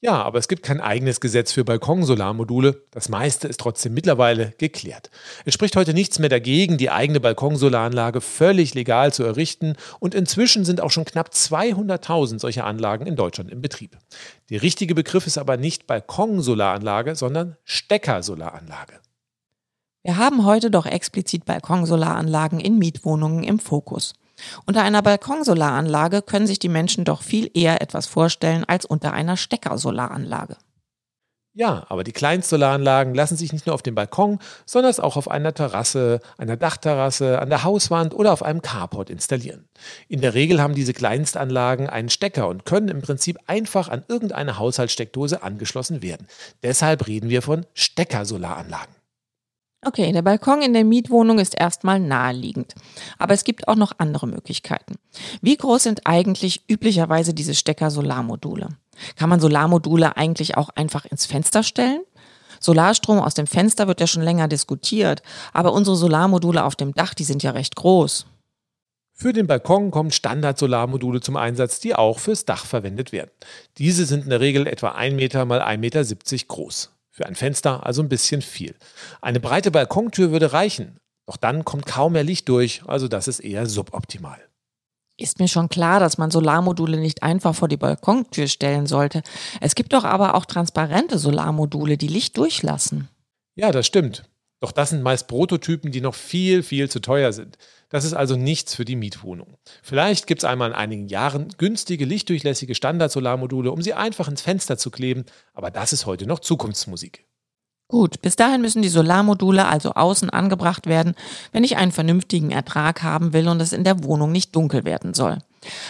Ja, 0.00 0.22
aber 0.22 0.38
es 0.38 0.46
gibt 0.46 0.62
kein 0.62 0.80
eigenes 0.80 1.18
Gesetz 1.18 1.50
für 1.50 1.64
Balkonsolarmodule. 1.64 2.84
Das 2.92 3.08
meiste 3.08 3.48
ist 3.48 3.58
trotzdem 3.58 3.94
mittlerweile 3.94 4.54
geklärt. 4.56 5.10
Es 5.44 5.54
spricht 5.54 5.74
heute 5.74 5.92
nichts 5.92 6.20
mehr 6.20 6.28
dagegen, 6.28 6.78
die 6.78 6.90
eigene 6.90 7.18
Balkonsolaranlage 7.18 8.20
völlig 8.20 8.74
legal 8.74 9.12
zu 9.12 9.24
errichten 9.24 9.74
und 9.98 10.14
inzwischen 10.14 10.64
sind 10.64 10.80
auch 10.80 10.92
schon 10.92 11.04
knapp 11.04 11.30
200.000 11.30 12.38
solcher 12.38 12.64
Anlagen 12.64 13.06
in 13.06 13.16
Deutschland 13.16 13.50
im 13.50 13.60
Betrieb. 13.60 13.98
Der 14.50 14.62
richtige 14.62 14.94
Begriff 14.94 15.26
ist 15.26 15.36
aber 15.36 15.56
nicht 15.56 15.88
Balkonsolaranlage, 15.88 17.16
sondern 17.16 17.56
Steckersolaranlage. 17.64 19.00
Wir 20.04 20.16
haben 20.16 20.46
heute 20.46 20.70
doch 20.70 20.86
explizit 20.86 21.44
Balkonsolaranlagen 21.44 22.60
in 22.60 22.78
Mietwohnungen 22.78 23.42
im 23.42 23.58
Fokus. 23.58 24.14
Unter 24.66 24.82
einer 24.82 25.02
Balkonsolaranlage 25.02 26.22
können 26.22 26.46
sich 26.46 26.58
die 26.58 26.68
Menschen 26.68 27.04
doch 27.04 27.22
viel 27.22 27.50
eher 27.54 27.82
etwas 27.82 28.06
vorstellen 28.06 28.64
als 28.64 28.84
unter 28.84 29.12
einer 29.12 29.36
Steckersolaranlage. 29.36 30.56
Ja, 31.58 31.86
aber 31.88 32.04
die 32.04 32.12
Kleinstsolaranlagen 32.12 33.16
lassen 33.16 33.36
sich 33.36 33.52
nicht 33.52 33.66
nur 33.66 33.74
auf 33.74 33.82
dem 33.82 33.96
Balkon, 33.96 34.38
sondern 34.64 34.96
auch 35.00 35.16
auf 35.16 35.28
einer 35.28 35.52
Terrasse, 35.52 36.20
einer 36.36 36.56
Dachterrasse, 36.56 37.40
an 37.40 37.48
der 37.48 37.64
Hauswand 37.64 38.14
oder 38.14 38.32
auf 38.32 38.44
einem 38.44 38.62
Carport 38.62 39.10
installieren. 39.10 39.68
In 40.06 40.20
der 40.20 40.34
Regel 40.34 40.62
haben 40.62 40.76
diese 40.76 40.92
Kleinstanlagen 40.92 41.88
einen 41.88 42.10
Stecker 42.10 42.46
und 42.46 42.64
können 42.64 42.86
im 42.86 43.02
Prinzip 43.02 43.38
einfach 43.48 43.88
an 43.88 44.04
irgendeine 44.06 44.60
Haushaltssteckdose 44.60 45.42
angeschlossen 45.42 46.00
werden. 46.00 46.28
Deshalb 46.62 47.08
reden 47.08 47.28
wir 47.28 47.42
von 47.42 47.66
Steckersolaranlagen. 47.74 48.97
Okay, 49.86 50.10
der 50.10 50.22
Balkon 50.22 50.60
in 50.60 50.72
der 50.72 50.84
Mietwohnung 50.84 51.38
ist 51.38 51.54
erstmal 51.58 52.00
naheliegend. 52.00 52.74
Aber 53.16 53.34
es 53.34 53.44
gibt 53.44 53.68
auch 53.68 53.76
noch 53.76 53.92
andere 53.98 54.26
Möglichkeiten. 54.26 54.96
Wie 55.40 55.56
groß 55.56 55.84
sind 55.84 56.00
eigentlich 56.04 56.64
üblicherweise 56.68 57.32
diese 57.32 57.54
Stecker-Solarmodule? 57.54 58.70
Kann 59.16 59.28
man 59.28 59.38
Solarmodule 59.38 60.16
eigentlich 60.16 60.56
auch 60.56 60.70
einfach 60.70 61.04
ins 61.04 61.26
Fenster 61.26 61.62
stellen? 61.62 62.02
Solarstrom 62.58 63.20
aus 63.20 63.34
dem 63.34 63.46
Fenster 63.46 63.86
wird 63.86 64.00
ja 64.00 64.08
schon 64.08 64.22
länger 64.22 64.48
diskutiert, 64.48 65.22
aber 65.52 65.72
unsere 65.72 65.94
Solarmodule 65.94 66.64
auf 66.64 66.74
dem 66.74 66.92
Dach, 66.92 67.14
die 67.14 67.24
sind 67.24 67.44
ja 67.44 67.52
recht 67.52 67.76
groß. 67.76 68.26
Für 69.12 69.32
den 69.32 69.46
Balkon 69.46 69.92
kommen 69.92 70.10
Standard-Solarmodule 70.10 71.20
zum 71.20 71.36
Einsatz, 71.36 71.78
die 71.78 71.94
auch 71.94 72.18
fürs 72.18 72.44
Dach 72.44 72.66
verwendet 72.66 73.12
werden. 73.12 73.30
Diese 73.76 74.06
sind 74.06 74.24
in 74.24 74.30
der 74.30 74.40
Regel 74.40 74.66
etwa 74.66 74.90
1 74.90 75.14
Meter 75.14 75.44
mal 75.44 75.60
1,70 75.60 75.78
Meter 75.78 76.04
groß. 76.46 76.90
Für 77.18 77.26
ein 77.26 77.34
Fenster 77.34 77.84
also 77.84 78.00
ein 78.00 78.08
bisschen 78.08 78.42
viel. 78.42 78.76
Eine 79.20 79.40
breite 79.40 79.72
Balkontür 79.72 80.30
würde 80.30 80.52
reichen, 80.52 81.00
doch 81.26 81.36
dann 81.36 81.64
kommt 81.64 81.84
kaum 81.84 82.12
mehr 82.12 82.22
Licht 82.22 82.48
durch, 82.48 82.82
also 82.86 83.08
das 83.08 83.26
ist 83.26 83.40
eher 83.40 83.66
suboptimal. 83.66 84.38
Ist 85.16 85.40
mir 85.40 85.48
schon 85.48 85.68
klar, 85.68 85.98
dass 85.98 86.16
man 86.16 86.30
Solarmodule 86.30 86.96
nicht 86.96 87.24
einfach 87.24 87.56
vor 87.56 87.66
die 87.66 87.76
Balkontür 87.76 88.46
stellen 88.46 88.86
sollte. 88.86 89.24
Es 89.60 89.74
gibt 89.74 89.94
doch 89.94 90.04
aber 90.04 90.36
auch 90.36 90.44
transparente 90.44 91.18
Solarmodule, 91.18 91.96
die 91.96 92.06
Licht 92.06 92.36
durchlassen. 92.36 93.08
Ja, 93.56 93.72
das 93.72 93.88
stimmt. 93.88 94.22
Doch 94.60 94.72
das 94.72 94.90
sind 94.90 95.02
meist 95.02 95.28
Prototypen, 95.28 95.92
die 95.92 96.00
noch 96.00 96.14
viel, 96.14 96.62
viel 96.62 96.90
zu 96.90 97.00
teuer 97.00 97.32
sind. 97.32 97.58
Das 97.90 98.04
ist 98.04 98.12
also 98.12 98.36
nichts 98.36 98.74
für 98.74 98.84
die 98.84 98.96
Mietwohnung. 98.96 99.56
Vielleicht 99.82 100.26
gibt 100.26 100.42
es 100.42 100.48
einmal 100.48 100.70
in 100.70 100.76
einigen 100.76 101.08
Jahren 101.08 101.48
günstige, 101.58 102.04
lichtdurchlässige 102.04 102.74
Standard-Solarmodule, 102.74 103.70
um 103.70 103.82
sie 103.82 103.94
einfach 103.94 104.28
ins 104.28 104.42
Fenster 104.42 104.76
zu 104.76 104.90
kleben, 104.90 105.24
aber 105.54 105.70
das 105.70 105.92
ist 105.92 106.06
heute 106.06 106.26
noch 106.26 106.40
Zukunftsmusik. 106.40 107.24
Gut, 107.90 108.20
bis 108.20 108.36
dahin 108.36 108.60
müssen 108.60 108.82
die 108.82 108.90
Solarmodule 108.90 109.64
also 109.64 109.92
außen 109.92 110.28
angebracht 110.28 110.86
werden, 110.86 111.14
wenn 111.52 111.64
ich 111.64 111.78
einen 111.78 111.92
vernünftigen 111.92 112.50
Ertrag 112.50 113.02
haben 113.02 113.32
will 113.32 113.48
und 113.48 113.62
es 113.62 113.72
in 113.72 113.84
der 113.84 114.04
Wohnung 114.04 114.30
nicht 114.30 114.54
dunkel 114.54 114.84
werden 114.84 115.14
soll. 115.14 115.38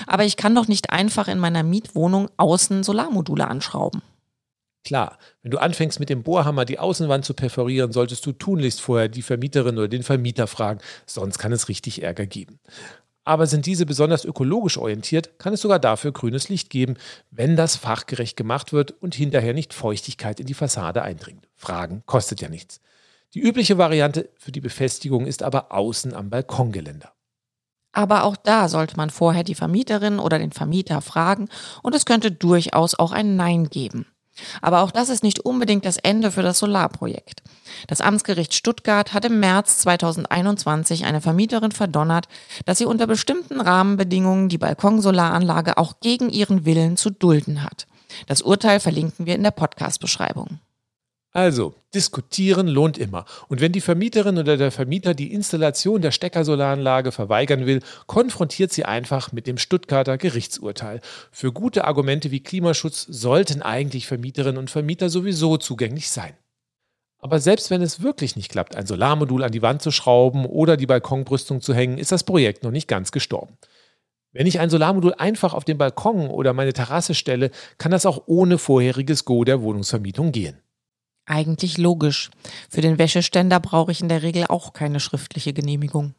Aber 0.06 0.24
ich 0.24 0.36
kann 0.36 0.54
doch 0.54 0.68
nicht 0.68 0.90
einfach 0.90 1.26
in 1.26 1.40
meiner 1.40 1.64
Mietwohnung 1.64 2.28
außen 2.36 2.84
Solarmodule 2.84 3.48
anschrauben. 3.48 4.02
Klar, 4.88 5.18
wenn 5.42 5.50
du 5.50 5.58
anfängst 5.58 6.00
mit 6.00 6.08
dem 6.08 6.22
Bohrhammer 6.22 6.64
die 6.64 6.78
Außenwand 6.78 7.22
zu 7.22 7.34
perforieren, 7.34 7.92
solltest 7.92 8.24
du 8.24 8.32
tunlichst 8.32 8.80
vorher 8.80 9.10
die 9.10 9.20
Vermieterin 9.20 9.76
oder 9.76 9.86
den 9.86 10.02
Vermieter 10.02 10.46
fragen, 10.46 10.80
sonst 11.04 11.36
kann 11.36 11.52
es 11.52 11.68
richtig 11.68 12.02
Ärger 12.02 12.24
geben. 12.24 12.58
Aber 13.22 13.46
sind 13.46 13.66
diese 13.66 13.84
besonders 13.84 14.24
ökologisch 14.24 14.78
orientiert, 14.78 15.38
kann 15.38 15.52
es 15.52 15.60
sogar 15.60 15.78
dafür 15.78 16.12
grünes 16.12 16.48
Licht 16.48 16.70
geben, 16.70 16.96
wenn 17.30 17.54
das 17.54 17.76
fachgerecht 17.76 18.38
gemacht 18.38 18.72
wird 18.72 18.92
und 19.02 19.14
hinterher 19.14 19.52
nicht 19.52 19.74
Feuchtigkeit 19.74 20.40
in 20.40 20.46
die 20.46 20.54
Fassade 20.54 21.02
eindringt. 21.02 21.46
Fragen 21.54 22.02
kostet 22.06 22.40
ja 22.40 22.48
nichts. 22.48 22.80
Die 23.34 23.40
übliche 23.40 23.76
Variante 23.76 24.30
für 24.38 24.52
die 24.52 24.62
Befestigung 24.62 25.26
ist 25.26 25.42
aber 25.42 25.70
außen 25.70 26.14
am 26.14 26.30
Balkongeländer. 26.30 27.12
Aber 27.92 28.24
auch 28.24 28.36
da 28.36 28.70
sollte 28.70 28.96
man 28.96 29.10
vorher 29.10 29.44
die 29.44 29.54
Vermieterin 29.54 30.18
oder 30.18 30.38
den 30.38 30.52
Vermieter 30.52 31.02
fragen 31.02 31.50
und 31.82 31.94
es 31.94 32.06
könnte 32.06 32.32
durchaus 32.32 32.94
auch 32.94 33.12
ein 33.12 33.36
Nein 33.36 33.68
geben. 33.68 34.06
Aber 34.62 34.82
auch 34.82 34.90
das 34.90 35.08
ist 35.08 35.22
nicht 35.22 35.40
unbedingt 35.40 35.84
das 35.84 35.96
Ende 35.96 36.30
für 36.30 36.42
das 36.42 36.58
Solarprojekt. 36.58 37.42
Das 37.86 38.00
Amtsgericht 38.00 38.54
Stuttgart 38.54 39.12
hat 39.12 39.24
im 39.24 39.40
März 39.40 39.78
2021 39.78 41.04
eine 41.04 41.20
Vermieterin 41.20 41.72
verdonnert, 41.72 42.26
dass 42.64 42.78
sie 42.78 42.86
unter 42.86 43.06
bestimmten 43.06 43.60
Rahmenbedingungen 43.60 44.48
die 44.48 44.58
Balkonsolaranlage 44.58 45.76
auch 45.78 46.00
gegen 46.00 46.30
ihren 46.30 46.64
Willen 46.64 46.96
zu 46.96 47.10
dulden 47.10 47.62
hat. 47.62 47.86
Das 48.26 48.42
Urteil 48.42 48.80
verlinken 48.80 49.26
wir 49.26 49.34
in 49.34 49.42
der 49.42 49.50
Podcast-Beschreibung. 49.50 50.58
Also, 51.38 51.76
diskutieren 51.94 52.66
lohnt 52.66 52.98
immer. 52.98 53.24
Und 53.46 53.60
wenn 53.60 53.70
die 53.70 53.80
Vermieterin 53.80 54.38
oder 54.38 54.56
der 54.56 54.72
Vermieter 54.72 55.14
die 55.14 55.32
Installation 55.32 56.02
der 56.02 56.10
Steckersolaranlage 56.10 57.12
verweigern 57.12 57.64
will, 57.64 57.78
konfrontiert 58.08 58.72
sie 58.72 58.84
einfach 58.84 59.30
mit 59.30 59.46
dem 59.46 59.56
Stuttgarter 59.56 60.18
Gerichtsurteil. 60.18 61.00
Für 61.30 61.52
gute 61.52 61.84
Argumente 61.84 62.32
wie 62.32 62.40
Klimaschutz 62.40 63.06
sollten 63.08 63.62
eigentlich 63.62 64.08
Vermieterinnen 64.08 64.58
und 64.58 64.68
Vermieter 64.68 65.10
sowieso 65.10 65.58
zugänglich 65.58 66.10
sein. 66.10 66.34
Aber 67.20 67.38
selbst 67.38 67.70
wenn 67.70 67.82
es 67.82 68.02
wirklich 68.02 68.34
nicht 68.34 68.50
klappt, 68.50 68.74
ein 68.74 68.88
Solarmodul 68.88 69.44
an 69.44 69.52
die 69.52 69.62
Wand 69.62 69.80
zu 69.80 69.92
schrauben 69.92 70.44
oder 70.44 70.76
die 70.76 70.86
Balkonbrüstung 70.86 71.60
zu 71.60 71.72
hängen, 71.72 71.98
ist 71.98 72.10
das 72.10 72.24
Projekt 72.24 72.64
noch 72.64 72.72
nicht 72.72 72.88
ganz 72.88 73.12
gestorben. 73.12 73.58
Wenn 74.32 74.48
ich 74.48 74.58
ein 74.58 74.70
Solarmodul 74.70 75.14
einfach 75.14 75.54
auf 75.54 75.64
den 75.64 75.78
Balkon 75.78 76.30
oder 76.30 76.52
meine 76.52 76.72
Terrasse 76.72 77.14
stelle, 77.14 77.52
kann 77.78 77.92
das 77.92 78.06
auch 78.06 78.24
ohne 78.26 78.58
vorheriges 78.58 79.24
Go 79.24 79.44
der 79.44 79.62
Wohnungsvermietung 79.62 80.32
gehen. 80.32 80.60
Eigentlich 81.28 81.76
logisch. 81.76 82.30
Für 82.70 82.80
den 82.80 82.98
Wäscheständer 82.98 83.60
brauche 83.60 83.92
ich 83.92 84.00
in 84.00 84.08
der 84.08 84.22
Regel 84.22 84.46
auch 84.48 84.72
keine 84.72 84.98
schriftliche 84.98 85.52
Genehmigung. 85.52 86.14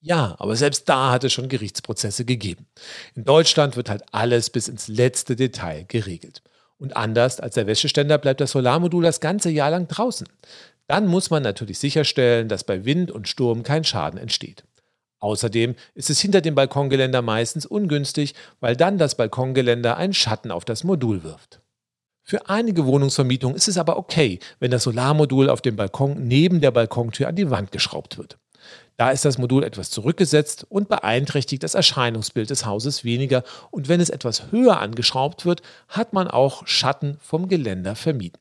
Ja, 0.00 0.36
aber 0.38 0.54
selbst 0.54 0.88
da 0.88 1.10
hat 1.10 1.24
es 1.24 1.32
schon 1.32 1.48
Gerichtsprozesse 1.48 2.24
gegeben. 2.24 2.66
In 3.16 3.24
Deutschland 3.24 3.74
wird 3.76 3.90
halt 3.90 4.04
alles 4.12 4.50
bis 4.50 4.68
ins 4.68 4.86
letzte 4.86 5.34
Detail 5.34 5.86
geregelt. 5.88 6.42
Und 6.78 6.96
anders 6.96 7.40
als 7.40 7.56
der 7.56 7.66
Wäscheständer 7.66 8.16
bleibt 8.16 8.40
das 8.40 8.52
Solarmodul 8.52 9.02
das 9.02 9.18
ganze 9.18 9.50
Jahr 9.50 9.70
lang 9.70 9.88
draußen. 9.88 10.28
Dann 10.86 11.08
muss 11.08 11.30
man 11.30 11.42
natürlich 11.42 11.80
sicherstellen, 11.80 12.48
dass 12.48 12.62
bei 12.62 12.84
Wind 12.84 13.10
und 13.10 13.26
Sturm 13.26 13.64
kein 13.64 13.82
Schaden 13.82 14.20
entsteht. 14.20 14.62
Außerdem 15.18 15.74
ist 15.94 16.10
es 16.10 16.20
hinter 16.20 16.42
dem 16.42 16.54
Balkongeländer 16.54 17.22
meistens 17.22 17.66
ungünstig, 17.66 18.36
weil 18.60 18.76
dann 18.76 18.98
das 18.98 19.16
Balkongeländer 19.16 19.96
einen 19.96 20.14
Schatten 20.14 20.52
auf 20.52 20.64
das 20.64 20.84
Modul 20.84 21.24
wirft. 21.24 21.60
Für 22.28 22.46
einige 22.50 22.84
Wohnungsvermietungen 22.84 23.56
ist 23.56 23.68
es 23.68 23.78
aber 23.78 23.96
okay, 23.96 24.38
wenn 24.60 24.70
das 24.70 24.82
Solarmodul 24.82 25.48
auf 25.48 25.62
dem 25.62 25.76
Balkon 25.76 26.28
neben 26.28 26.60
der 26.60 26.70
Balkontür 26.70 27.26
an 27.26 27.36
die 27.36 27.48
Wand 27.50 27.72
geschraubt 27.72 28.18
wird. 28.18 28.36
Da 28.98 29.12
ist 29.12 29.24
das 29.24 29.38
Modul 29.38 29.64
etwas 29.64 29.90
zurückgesetzt 29.90 30.66
und 30.68 30.90
beeinträchtigt 30.90 31.62
das 31.62 31.72
Erscheinungsbild 31.72 32.50
des 32.50 32.66
Hauses 32.66 33.02
weniger 33.02 33.44
und 33.70 33.88
wenn 33.88 34.02
es 34.02 34.10
etwas 34.10 34.52
höher 34.52 34.78
angeschraubt 34.78 35.46
wird, 35.46 35.62
hat 35.88 36.12
man 36.12 36.28
auch 36.28 36.66
Schatten 36.66 37.16
vom 37.22 37.48
Geländer 37.48 37.96
vermieden. 37.96 38.36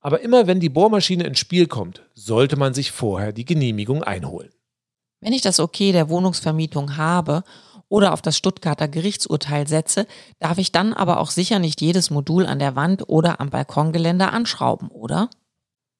Aber 0.00 0.22
immer 0.22 0.46
wenn 0.46 0.60
die 0.60 0.70
Bohrmaschine 0.70 1.24
ins 1.24 1.40
Spiel 1.40 1.66
kommt, 1.66 2.00
sollte 2.14 2.56
man 2.56 2.72
sich 2.72 2.90
vorher 2.90 3.34
die 3.34 3.44
Genehmigung 3.44 4.02
einholen. 4.02 4.48
Wenn 5.20 5.34
ich 5.34 5.42
das 5.42 5.60
Okay 5.60 5.92
der 5.92 6.08
Wohnungsvermietung 6.08 6.96
habe 6.96 7.44
oder 7.90 8.14
auf 8.14 8.22
das 8.22 8.38
Stuttgarter 8.38 8.88
Gerichtsurteil 8.88 9.68
setze, 9.68 10.06
darf 10.38 10.56
ich 10.56 10.72
dann 10.72 10.94
aber 10.94 11.20
auch 11.20 11.30
sicher 11.30 11.58
nicht 11.58 11.82
jedes 11.82 12.08
Modul 12.08 12.46
an 12.46 12.58
der 12.58 12.76
Wand 12.76 13.08
oder 13.08 13.40
am 13.40 13.50
Balkongeländer 13.50 14.32
anschrauben, 14.32 14.88
oder? 14.88 15.28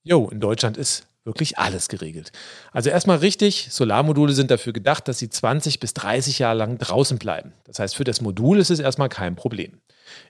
Jo, 0.02 0.28
in 0.30 0.40
Deutschland 0.40 0.78
ist 0.78 1.06
wirklich 1.25 1.59
alles 1.59 1.88
geregelt. 1.88 2.32
Also 2.73 2.88
erstmal 2.88 3.18
richtig, 3.18 3.68
Solarmodule 3.70 4.32
sind 4.32 4.50
dafür 4.50 4.73
gedacht, 4.73 5.06
dass 5.09 5.18
sie 5.18 5.28
20 5.28 5.80
bis 5.80 5.92
30 5.92 6.38
Jahre 6.38 6.56
lang 6.56 6.78
draußen 6.78 7.18
bleiben. 7.18 7.52
Das 7.64 7.78
heißt, 7.78 7.94
für 7.94 8.04
das 8.04 8.23
Modul 8.23 8.59
ist 8.59 8.70
es 8.70 8.78
erstmal 8.78 9.11
kein 9.11 9.37
Problem. 9.37 9.80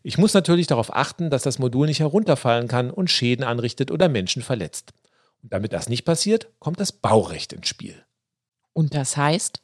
Ich 0.03 0.19
muss 0.19 0.35
natürlich 0.35 0.67
darauf 0.67 0.95
achten, 0.95 1.31
dass 1.31 1.43
das 1.43 1.59
Modul 1.59 1.87
nicht 1.87 2.01
herunterfallen 2.01 2.69
kann 2.69 2.91
und 2.91 3.11
Schäden 3.11 3.45
anrichtet 3.45 3.91
oder 3.91 4.09
Menschen 4.09 4.43
verletzt. 4.43 4.93
Und 5.43 5.53
damit 5.53 5.73
das 5.73 5.89
nicht 5.89 6.05
passiert, 6.05 6.49
kommt 6.59 6.81
das 6.81 6.93
Baurecht 6.93 7.53
ins 7.53 7.69
Spiel. 7.69 7.95
Und 8.73 8.95
das 8.95 9.17
heißt? 9.17 9.63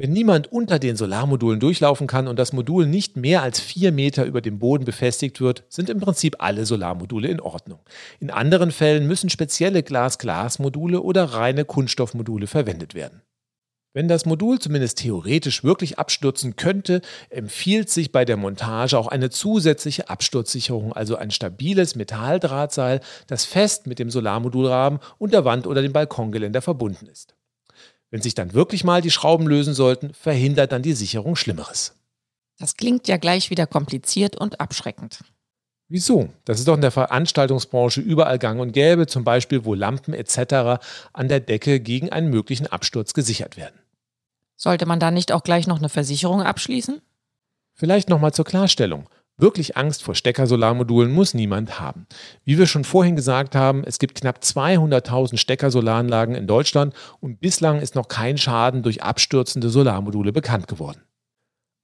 Wenn 0.00 0.12
niemand 0.12 0.52
unter 0.52 0.78
den 0.78 0.94
Solarmodulen 0.94 1.58
durchlaufen 1.58 2.06
kann 2.06 2.28
und 2.28 2.38
das 2.38 2.52
Modul 2.52 2.86
nicht 2.86 3.16
mehr 3.16 3.42
als 3.42 3.58
vier 3.58 3.90
Meter 3.90 4.26
über 4.26 4.40
dem 4.40 4.60
Boden 4.60 4.84
befestigt 4.84 5.40
wird, 5.40 5.64
sind 5.68 5.90
im 5.90 5.98
Prinzip 5.98 6.36
alle 6.38 6.66
Solarmodule 6.66 7.26
in 7.26 7.40
Ordnung. 7.40 7.80
In 8.20 8.30
anderen 8.30 8.70
Fällen 8.70 9.08
müssen 9.08 9.28
spezielle 9.28 9.82
Glas-Glas-Module 9.82 11.02
oder 11.02 11.24
reine 11.24 11.64
Kunststoffmodule 11.64 12.46
verwendet 12.46 12.94
werden. 12.94 13.22
Wenn 13.92 14.06
das 14.06 14.24
Modul 14.24 14.60
zumindest 14.60 14.98
theoretisch 14.98 15.64
wirklich 15.64 15.98
abstürzen 15.98 16.54
könnte, 16.54 17.00
empfiehlt 17.28 17.90
sich 17.90 18.12
bei 18.12 18.24
der 18.24 18.36
Montage 18.36 18.96
auch 18.96 19.08
eine 19.08 19.30
zusätzliche 19.30 20.08
Absturzsicherung, 20.08 20.92
also 20.92 21.16
ein 21.16 21.32
stabiles 21.32 21.96
Metalldrahtseil, 21.96 23.00
das 23.26 23.46
fest 23.46 23.88
mit 23.88 23.98
dem 23.98 24.10
Solarmodulrahmen 24.10 25.00
und 25.18 25.32
der 25.32 25.44
Wand 25.44 25.66
oder 25.66 25.82
dem 25.82 25.92
Balkongeländer 25.92 26.62
verbunden 26.62 27.08
ist. 27.08 27.34
Wenn 28.10 28.22
sich 28.22 28.34
dann 28.34 28.54
wirklich 28.54 28.84
mal 28.84 29.02
die 29.02 29.10
Schrauben 29.10 29.46
lösen 29.46 29.74
sollten, 29.74 30.14
verhindert 30.14 30.72
dann 30.72 30.82
die 30.82 30.94
Sicherung 30.94 31.36
Schlimmeres. 31.36 31.94
Das 32.58 32.76
klingt 32.76 33.06
ja 33.06 33.16
gleich 33.18 33.50
wieder 33.50 33.66
kompliziert 33.66 34.36
und 34.36 34.60
abschreckend. 34.60 35.20
Wieso? 35.88 36.28
Das 36.44 36.58
ist 36.58 36.68
doch 36.68 36.74
in 36.74 36.82
der 36.82 36.90
Veranstaltungsbranche 36.90 38.00
überall 38.00 38.38
gang 38.38 38.60
und 38.60 38.72
gäbe, 38.72 39.06
zum 39.06 39.24
Beispiel 39.24 39.64
wo 39.64 39.74
Lampen 39.74 40.12
etc. 40.12 40.82
an 41.12 41.28
der 41.28 41.40
Decke 41.40 41.80
gegen 41.80 42.10
einen 42.10 42.28
möglichen 42.28 42.66
Absturz 42.66 43.14
gesichert 43.14 43.56
werden. 43.56 43.78
Sollte 44.56 44.86
man 44.86 45.00
da 45.00 45.10
nicht 45.10 45.32
auch 45.32 45.42
gleich 45.42 45.66
noch 45.66 45.78
eine 45.78 45.88
Versicherung 45.88 46.42
abschließen? 46.42 47.00
Vielleicht 47.72 48.08
nochmal 48.08 48.34
zur 48.34 48.44
Klarstellung. 48.44 49.08
Wirklich 49.40 49.76
Angst 49.76 50.02
vor 50.02 50.16
Steckersolarmodulen 50.16 51.12
muss 51.12 51.32
niemand 51.32 51.78
haben. 51.78 52.08
Wie 52.44 52.58
wir 52.58 52.66
schon 52.66 52.82
vorhin 52.82 53.14
gesagt 53.14 53.54
haben, 53.54 53.84
es 53.84 54.00
gibt 54.00 54.20
knapp 54.20 54.40
200.000 54.42 55.36
Steckersolaranlagen 55.36 56.34
in 56.34 56.48
Deutschland 56.48 56.92
und 57.20 57.40
bislang 57.40 57.80
ist 57.80 57.94
noch 57.94 58.08
kein 58.08 58.36
Schaden 58.36 58.82
durch 58.82 59.04
abstürzende 59.04 59.68
Solarmodule 59.70 60.32
bekannt 60.32 60.66
geworden. 60.66 61.02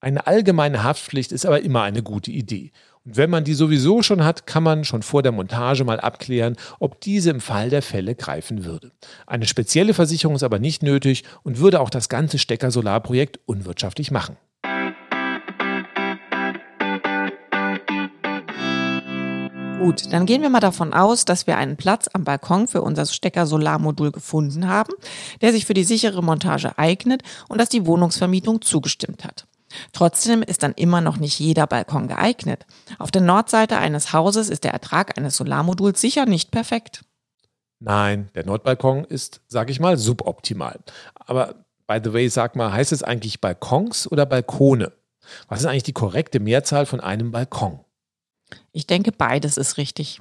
Eine 0.00 0.26
allgemeine 0.26 0.82
Haftpflicht 0.82 1.30
ist 1.30 1.46
aber 1.46 1.62
immer 1.62 1.82
eine 1.82 2.02
gute 2.02 2.32
Idee. 2.32 2.72
Und 3.04 3.16
wenn 3.16 3.30
man 3.30 3.44
die 3.44 3.54
sowieso 3.54 4.02
schon 4.02 4.24
hat, 4.24 4.46
kann 4.46 4.64
man 4.64 4.84
schon 4.84 5.02
vor 5.02 5.22
der 5.22 5.32
Montage 5.32 5.84
mal 5.84 6.00
abklären, 6.00 6.56
ob 6.80 7.00
diese 7.00 7.30
im 7.30 7.40
Fall 7.40 7.70
der 7.70 7.82
Fälle 7.82 8.16
greifen 8.16 8.64
würde. 8.64 8.90
Eine 9.26 9.46
spezielle 9.46 9.94
Versicherung 9.94 10.34
ist 10.34 10.42
aber 10.42 10.58
nicht 10.58 10.82
nötig 10.82 11.22
und 11.44 11.58
würde 11.58 11.80
auch 11.80 11.90
das 11.90 12.08
ganze 12.08 12.38
Stecker-Solarprojekt 12.38 13.38
unwirtschaftlich 13.46 14.10
machen. 14.10 14.36
Gut, 19.84 20.10
dann 20.14 20.24
gehen 20.24 20.40
wir 20.40 20.48
mal 20.48 20.60
davon 20.60 20.94
aus, 20.94 21.26
dass 21.26 21.46
wir 21.46 21.58
einen 21.58 21.76
Platz 21.76 22.08
am 22.10 22.24
Balkon 22.24 22.68
für 22.68 22.80
unser 22.80 23.04
Stecker-Solarmodul 23.04 24.12
gefunden 24.12 24.66
haben, 24.66 24.94
der 25.42 25.52
sich 25.52 25.66
für 25.66 25.74
die 25.74 25.84
sichere 25.84 26.22
Montage 26.22 26.78
eignet 26.78 27.20
und 27.50 27.60
dass 27.60 27.68
die 27.68 27.84
Wohnungsvermietung 27.84 28.62
zugestimmt 28.62 29.26
hat. 29.26 29.46
Trotzdem 29.92 30.42
ist 30.42 30.62
dann 30.62 30.72
immer 30.72 31.02
noch 31.02 31.18
nicht 31.18 31.38
jeder 31.38 31.66
Balkon 31.66 32.08
geeignet. 32.08 32.64
Auf 32.98 33.10
der 33.10 33.20
Nordseite 33.20 33.76
eines 33.76 34.14
Hauses 34.14 34.48
ist 34.48 34.64
der 34.64 34.72
Ertrag 34.72 35.18
eines 35.18 35.36
Solarmoduls 35.36 36.00
sicher 36.00 36.24
nicht 36.24 36.50
perfekt. 36.50 37.04
Nein, 37.78 38.30
der 38.34 38.46
Nordbalkon 38.46 39.04
ist, 39.04 39.42
sage 39.48 39.70
ich 39.70 39.80
mal, 39.80 39.98
suboptimal. 39.98 40.80
Aber 41.14 41.56
by 41.86 42.00
the 42.02 42.14
way, 42.14 42.30
sag 42.30 42.56
mal, 42.56 42.72
heißt 42.72 42.92
es 42.92 43.02
eigentlich 43.02 43.42
Balkons 43.42 44.10
oder 44.10 44.24
Balkone? 44.24 44.92
Was 45.48 45.60
ist 45.60 45.66
eigentlich 45.66 45.82
die 45.82 45.92
korrekte 45.92 46.40
Mehrzahl 46.40 46.86
von 46.86 47.00
einem 47.00 47.32
Balkon? 47.32 47.83
Ich 48.72 48.86
denke, 48.86 49.12
beides 49.12 49.56
ist 49.56 49.76
richtig. 49.76 50.20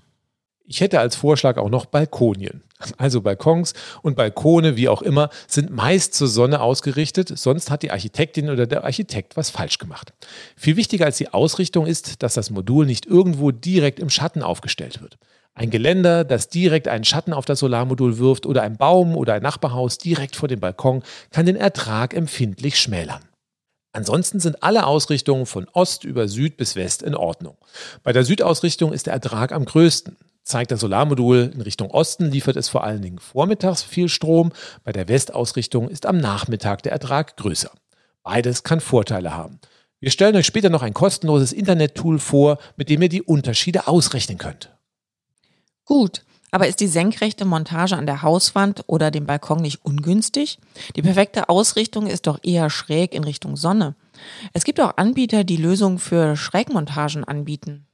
Ich 0.66 0.80
hätte 0.80 1.00
als 1.00 1.16
Vorschlag 1.16 1.58
auch 1.58 1.70
noch 1.70 1.86
Balkonien. 1.86 2.63
Also 2.98 3.22
Balkons 3.22 3.74
und 4.02 4.16
Balkone, 4.16 4.75
wie 4.75 4.90
auch 4.90 5.02
immer, 5.02 5.30
sind 5.48 5.72
meist 5.72 6.13
zur 6.13 6.28
Sonne 6.28 6.62
ausgerichtet, 6.62 7.38
sonst 7.38 7.70
hat 7.70 7.84
die 7.84 7.92
Architektin 7.92 8.50
oder 8.50 8.66
der 8.66 8.84
Architekt 8.84 9.36
was 9.36 9.50
falsch 9.50 9.78
gemacht. 9.78 10.13
Viel 10.56 10.75
wichtiger 10.75 11.06
als 11.06 11.18
die 11.18 11.30
Ausrichtung 11.30 11.86
ist, 11.86 12.24
dass 12.24 12.34
das 12.34 12.50
Modul 12.50 12.86
nicht 12.86 13.06
irgendwo 13.06 13.52
direkt 13.52 14.00
im 14.00 14.10
Schatten 14.10 14.42
aufgestellt 14.42 15.02
wird. 15.02 15.18
Ein 15.54 15.70
Geländer, 15.70 16.24
das 16.24 16.50
direkt 16.50 16.88
einen 16.88 17.04
Schatten 17.04 17.34
auf 17.34 17.46
das 17.46 17.60
Solarmodul 17.60 18.18
wirft 18.18 18.46
oder 18.46 18.63
ein 18.63 18.78
Baum 18.78 19.16
oder 19.16 19.34
ein 19.36 19.44
Nachbarhaus 19.44 19.98
direkt 19.98 20.36
vor 20.36 20.48
dem 20.48 20.60
Balkon 20.60 21.04
kann 21.29 21.46
den 21.46 21.55
Ertrag 21.55 22.14
empfindlich 22.14 22.79
schmälern. 22.79 23.22
Ansonsten 23.94 24.40
sind 24.40 24.64
alle 24.64 24.88
Ausrichtungen 24.88 25.46
von 25.46 25.68
Ost 25.72 26.03
über 26.03 26.27
Süd 26.27 26.58
bis 26.58 26.75
West 26.75 27.03
in 27.03 27.16
Ordnung. 27.16 27.58
Bei 28.01 28.12
der 28.12 28.25
Südausrichtung 28.25 28.92
ist 28.92 29.06
der 29.06 29.14
Ertrag 29.14 29.51
am 29.51 29.66
größten. 29.66 30.18
Zeigt 30.44 30.72
das 30.72 30.82
Solarmodul 30.82 31.51
in 31.53 31.62
Richtung 31.62 31.92
Osten, 31.92 32.29
liefert 32.29 32.58
es 32.58 32.68
vor 32.68 32.84
allen 32.84 33.01
Dingen 33.03 33.20
vormittags 33.20 33.84
viel 33.84 34.10
Strom. 34.10 34.51
Bei 34.84 34.92
der 34.92 35.08
Westausrichtung 35.08 35.88
ist 35.90 36.08
am 36.08 36.18
Nachmittag 36.18 36.82
der 36.82 36.92
Ertrag 36.92 37.38
größer. 37.38 37.72
Beides 38.24 38.64
kann 38.64 38.82
Vorteile 38.82 39.36
haben. 39.36 39.60
Wir 40.00 40.12
stellen 40.12 40.36
euch 40.36 40.48
später 40.48 40.70
noch 40.70 40.82
ein 40.82 40.94
kostenloses 40.94 41.53
Internet-Tool 41.53 42.20
vor, 42.20 42.58
mit 42.75 42.90
dem 42.90 43.01
ihr 43.03 43.10
die 43.10 43.22
Unterschiede 43.22 43.88
ausrechnen 43.88 44.38
könnt. 44.38 44.70
Gut, 45.86 46.25
aber 46.53 46.68
ist 46.68 46.79
die 46.79 46.87
senkrechte 46.87 47.46
Montage 47.46 47.98
an 47.98 48.05
der 48.05 48.22
Hauswand 48.22 48.83
oder 48.85 49.09
dem 49.09 49.25
Balkon 49.25 49.59
nicht 49.59 49.83
ungünstig? 49.83 50.59
Die 50.96 51.01
perfekte 51.01 51.50
Ausrichtung 51.50 52.05
ist 52.05 52.27
doch 52.27 52.39
eher 52.44 52.70
schräg 52.70 53.16
in 53.16 53.24
Richtung 53.24 53.57
Sonne. 53.57 53.96
Es 54.53 54.63
gibt 54.63 54.79
auch 54.79 54.98
Anbieter, 54.98 55.44
die 55.44 55.57
Lösungen 55.57 55.98
für 55.98 56.35
Schrägmontagen 56.35 57.24
anbieten. 57.24 57.87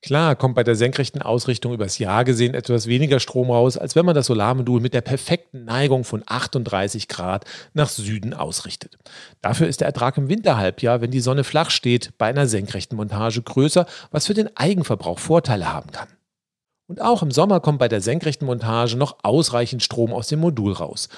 Klar 0.00 0.36
kommt 0.36 0.54
bei 0.54 0.64
der 0.64 0.74
senkrechten 0.74 1.20
Ausrichtung 1.20 1.74
übers 1.74 1.98
Jahr 1.98 2.24
gesehen 2.24 2.54
etwas 2.54 2.86
weniger 2.86 3.20
Strom 3.20 3.50
raus, 3.50 3.76
als 3.76 3.94
wenn 3.94 4.06
man 4.06 4.14
das 4.14 4.26
Solarmodul 4.26 4.80
mit 4.80 4.94
der 4.94 5.02
perfekten 5.02 5.66
Neigung 5.66 6.04
von 6.04 6.24
38 6.26 7.08
Grad 7.08 7.44
nach 7.74 7.90
Süden 7.90 8.32
ausrichtet. 8.32 8.96
Dafür 9.42 9.68
ist 9.68 9.80
der 9.80 9.86
Ertrag 9.86 10.16
im 10.16 10.30
Winterhalbjahr, 10.30 11.02
wenn 11.02 11.10
die 11.10 11.20
Sonne 11.20 11.44
flach 11.44 11.70
steht, 11.70 12.16
bei 12.16 12.26
einer 12.26 12.46
senkrechten 12.46 12.96
Montage 12.96 13.42
größer, 13.42 13.84
was 14.10 14.26
für 14.26 14.34
den 14.34 14.56
Eigenverbrauch 14.56 15.18
Vorteile 15.18 15.70
haben 15.70 15.92
kann. 15.92 16.08
Und 16.86 17.00
auch 17.00 17.22
im 17.22 17.30
Sommer 17.30 17.60
kommt 17.60 17.78
bei 17.78 17.88
der 17.88 18.00
senkrechten 18.00 18.46
Montage 18.46 18.96
noch 18.96 19.18
ausreichend 19.22 19.82
Strom 19.82 20.12
aus 20.12 20.28
dem 20.28 20.40
Modul 20.40 20.72
raus. 20.72 21.08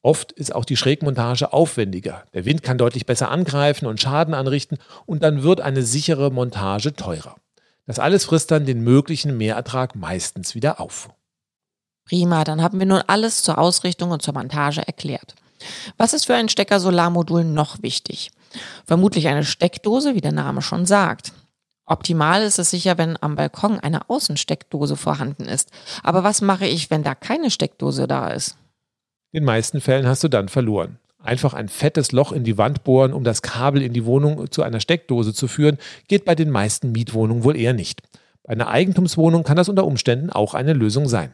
Oft 0.00 0.32
ist 0.32 0.54
auch 0.54 0.64
die 0.64 0.76
Schrägmontage 0.76 1.52
aufwendiger. 1.52 2.24
Der 2.32 2.44
Wind 2.44 2.62
kann 2.62 2.78
deutlich 2.78 3.04
besser 3.04 3.30
angreifen 3.30 3.86
und 3.86 4.00
Schaden 4.00 4.32
anrichten 4.32 4.78
und 5.06 5.22
dann 5.22 5.42
wird 5.42 5.60
eine 5.60 5.82
sichere 5.82 6.30
Montage 6.30 6.94
teurer. 6.94 7.36
Das 7.86 7.98
alles 7.98 8.24
frisst 8.24 8.50
dann 8.50 8.64
den 8.64 8.82
möglichen 8.82 9.36
Mehrertrag 9.36 9.96
meistens 9.96 10.54
wieder 10.54 10.80
auf. 10.80 11.10
Prima, 12.04 12.44
dann 12.44 12.62
haben 12.62 12.78
wir 12.78 12.86
nun 12.86 13.02
alles 13.06 13.42
zur 13.42 13.58
Ausrichtung 13.58 14.10
und 14.10 14.22
zur 14.22 14.34
Montage 14.34 14.86
erklärt. 14.86 15.34
Was 15.96 16.14
ist 16.14 16.26
für 16.26 16.34
ein 16.34 16.48
Stecker-Solarmodul 16.48 17.44
noch 17.44 17.82
wichtig? 17.82 18.30
Vermutlich 18.86 19.28
eine 19.28 19.44
Steckdose, 19.44 20.14
wie 20.14 20.20
der 20.20 20.32
Name 20.32 20.62
schon 20.62 20.86
sagt. 20.86 21.32
Optimal 21.88 22.42
ist 22.42 22.58
es 22.58 22.70
sicher, 22.70 22.98
wenn 22.98 23.16
am 23.20 23.34
Balkon 23.34 23.80
eine 23.80 24.10
Außensteckdose 24.10 24.96
vorhanden 24.96 25.46
ist. 25.46 25.70
Aber 26.02 26.22
was 26.22 26.42
mache 26.42 26.66
ich, 26.66 26.90
wenn 26.90 27.02
da 27.02 27.14
keine 27.14 27.50
Steckdose 27.50 28.06
da 28.06 28.28
ist? 28.28 28.56
In 29.32 29.40
den 29.40 29.46
meisten 29.46 29.80
Fällen 29.80 30.06
hast 30.06 30.22
du 30.22 30.28
dann 30.28 30.48
verloren. 30.48 30.98
Einfach 31.18 31.54
ein 31.54 31.68
fettes 31.68 32.12
Loch 32.12 32.32
in 32.32 32.44
die 32.44 32.58
Wand 32.58 32.84
bohren, 32.84 33.12
um 33.12 33.24
das 33.24 33.42
Kabel 33.42 33.82
in 33.82 33.94
die 33.94 34.04
Wohnung 34.04 34.50
zu 34.50 34.62
einer 34.62 34.80
Steckdose 34.80 35.32
zu 35.32 35.48
führen, 35.48 35.78
geht 36.08 36.26
bei 36.26 36.34
den 36.34 36.50
meisten 36.50 36.92
Mietwohnungen 36.92 37.42
wohl 37.42 37.56
eher 37.56 37.72
nicht. 37.72 38.02
Bei 38.42 38.52
einer 38.52 38.68
Eigentumswohnung 38.68 39.42
kann 39.42 39.56
das 39.56 39.68
unter 39.68 39.86
Umständen 39.86 40.30
auch 40.30 40.54
eine 40.54 40.74
Lösung 40.74 41.08
sein. 41.08 41.32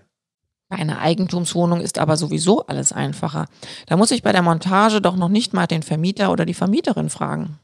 Bei 0.68 0.76
einer 0.76 1.00
Eigentumswohnung 1.00 1.80
ist 1.80 1.98
aber 1.98 2.16
sowieso 2.16 2.66
alles 2.66 2.92
einfacher. 2.92 3.46
Da 3.86 3.96
muss 3.96 4.12
ich 4.12 4.22
bei 4.22 4.32
der 4.32 4.42
Montage 4.42 5.00
doch 5.00 5.16
noch 5.16 5.28
nicht 5.28 5.52
mal 5.52 5.66
den 5.66 5.82
Vermieter 5.82 6.32
oder 6.32 6.46
die 6.46 6.54
Vermieterin 6.54 7.10
fragen. 7.10 7.58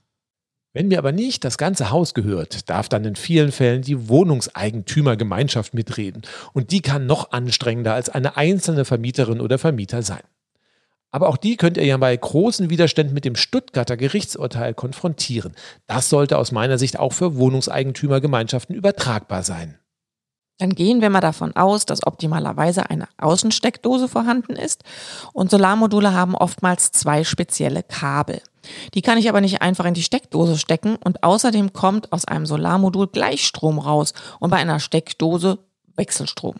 Wenn 0.72 0.87
mir 0.87 0.98
aber 0.98 1.11
nicht 1.11 1.44
das 1.44 1.59
ganze 1.59 1.90
Haus 1.90 2.14
gehört, 2.14 2.70
darf 2.70 2.88
dann 2.88 3.04
in 3.04 3.16
vielen 3.16 3.50
Fällen 3.50 3.83
die 3.83 4.09
Wohnungseigentümergemeinschaft 4.09 5.74
mitreden. 5.74 6.22
Und 6.52 6.70
die 6.70 6.80
kann 6.80 7.06
noch 7.06 7.33
anstrengender 7.33 7.94
als 7.94 8.09
eine 8.09 8.37
einzelne 8.37 8.85
Vermieterin 8.85 9.40
oder 9.40 9.59
Vermieter 9.59 10.02
sein. 10.02 10.22
Aber 11.11 11.28
auch 11.28 11.37
die 11.37 11.56
könnt 11.56 11.76
ihr 11.76 11.85
ja 11.85 11.96
bei 11.96 12.16
großen 12.16 12.70
Widerständen 12.70 13.14
mit 13.14 13.24
dem 13.24 13.35
Stuttgarter 13.35 13.96
Gerichtsurteil 13.96 14.74
konfrontieren. 14.74 15.54
Das 15.88 16.09
sollte 16.09 16.38
aus 16.38 16.52
meiner 16.52 16.78
Sicht 16.78 17.00
auch 17.00 17.12
für 17.12 17.37
Wohnungseigentümergemeinschaften 17.37 18.76
übertragbar 18.76 19.42
sein. 19.42 19.76
Dann 20.59 20.74
gehen 20.74 21.00
wir 21.00 21.11
mal 21.11 21.20
davon 21.20 21.56
aus, 21.56 21.87
dass 21.87 22.06
optimalerweise 22.06 22.90
eine 22.90 23.09
Außensteckdose 23.16 24.09
vorhanden 24.09 24.54
ist 24.56 24.85
und 25.33 25.50
Solarmodule 25.50 26.12
haben 26.12 26.35
oftmals 26.37 26.92
zwei 26.92 27.24
spezielle 27.24 27.83
Kabel. 27.83 28.42
Die 28.94 29.02
kann 29.02 29.18
ich 29.18 29.28
aber 29.28 29.40
nicht 29.40 29.62
einfach 29.62 29.84
in 29.84 29.94
die 29.94 30.02
Steckdose 30.02 30.58
stecken 30.58 30.96
und 30.96 31.22
außerdem 31.22 31.72
kommt 31.72 32.12
aus 32.12 32.24
einem 32.24 32.46
Solarmodul 32.46 33.08
Gleichstrom 33.08 33.78
raus 33.78 34.12
und 34.38 34.50
bei 34.50 34.56
einer 34.56 34.80
Steckdose 34.80 35.58
Wechselstrom. 35.96 36.56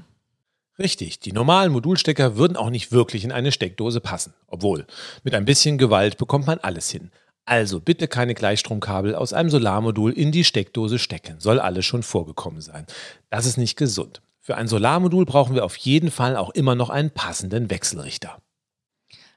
Richtig, 0.78 1.20
die 1.20 1.32
normalen 1.32 1.72
Modulstecker 1.72 2.36
würden 2.36 2.56
auch 2.56 2.70
nicht 2.70 2.90
wirklich 2.90 3.24
in 3.24 3.32
eine 3.32 3.52
Steckdose 3.52 4.00
passen. 4.00 4.32
Obwohl, 4.46 4.86
mit 5.24 5.34
ein 5.34 5.44
bisschen 5.44 5.76
Gewalt 5.76 6.16
bekommt 6.16 6.46
man 6.46 6.58
alles 6.58 6.90
hin. 6.90 7.10
Also 7.44 7.80
bitte 7.80 8.08
keine 8.08 8.34
Gleichstromkabel 8.34 9.14
aus 9.14 9.32
einem 9.32 9.50
Solarmodul 9.50 10.12
in 10.12 10.32
die 10.32 10.44
Steckdose 10.44 10.98
stecken. 10.98 11.38
Soll 11.38 11.60
alles 11.60 11.84
schon 11.84 12.02
vorgekommen 12.02 12.62
sein. 12.62 12.86
Das 13.28 13.44
ist 13.44 13.58
nicht 13.58 13.76
gesund. 13.76 14.22
Für 14.40 14.56
ein 14.56 14.68
Solarmodul 14.68 15.26
brauchen 15.26 15.54
wir 15.54 15.64
auf 15.64 15.76
jeden 15.76 16.10
Fall 16.10 16.36
auch 16.36 16.50
immer 16.50 16.74
noch 16.74 16.88
einen 16.88 17.10
passenden 17.10 17.68
Wechselrichter. 17.68 18.40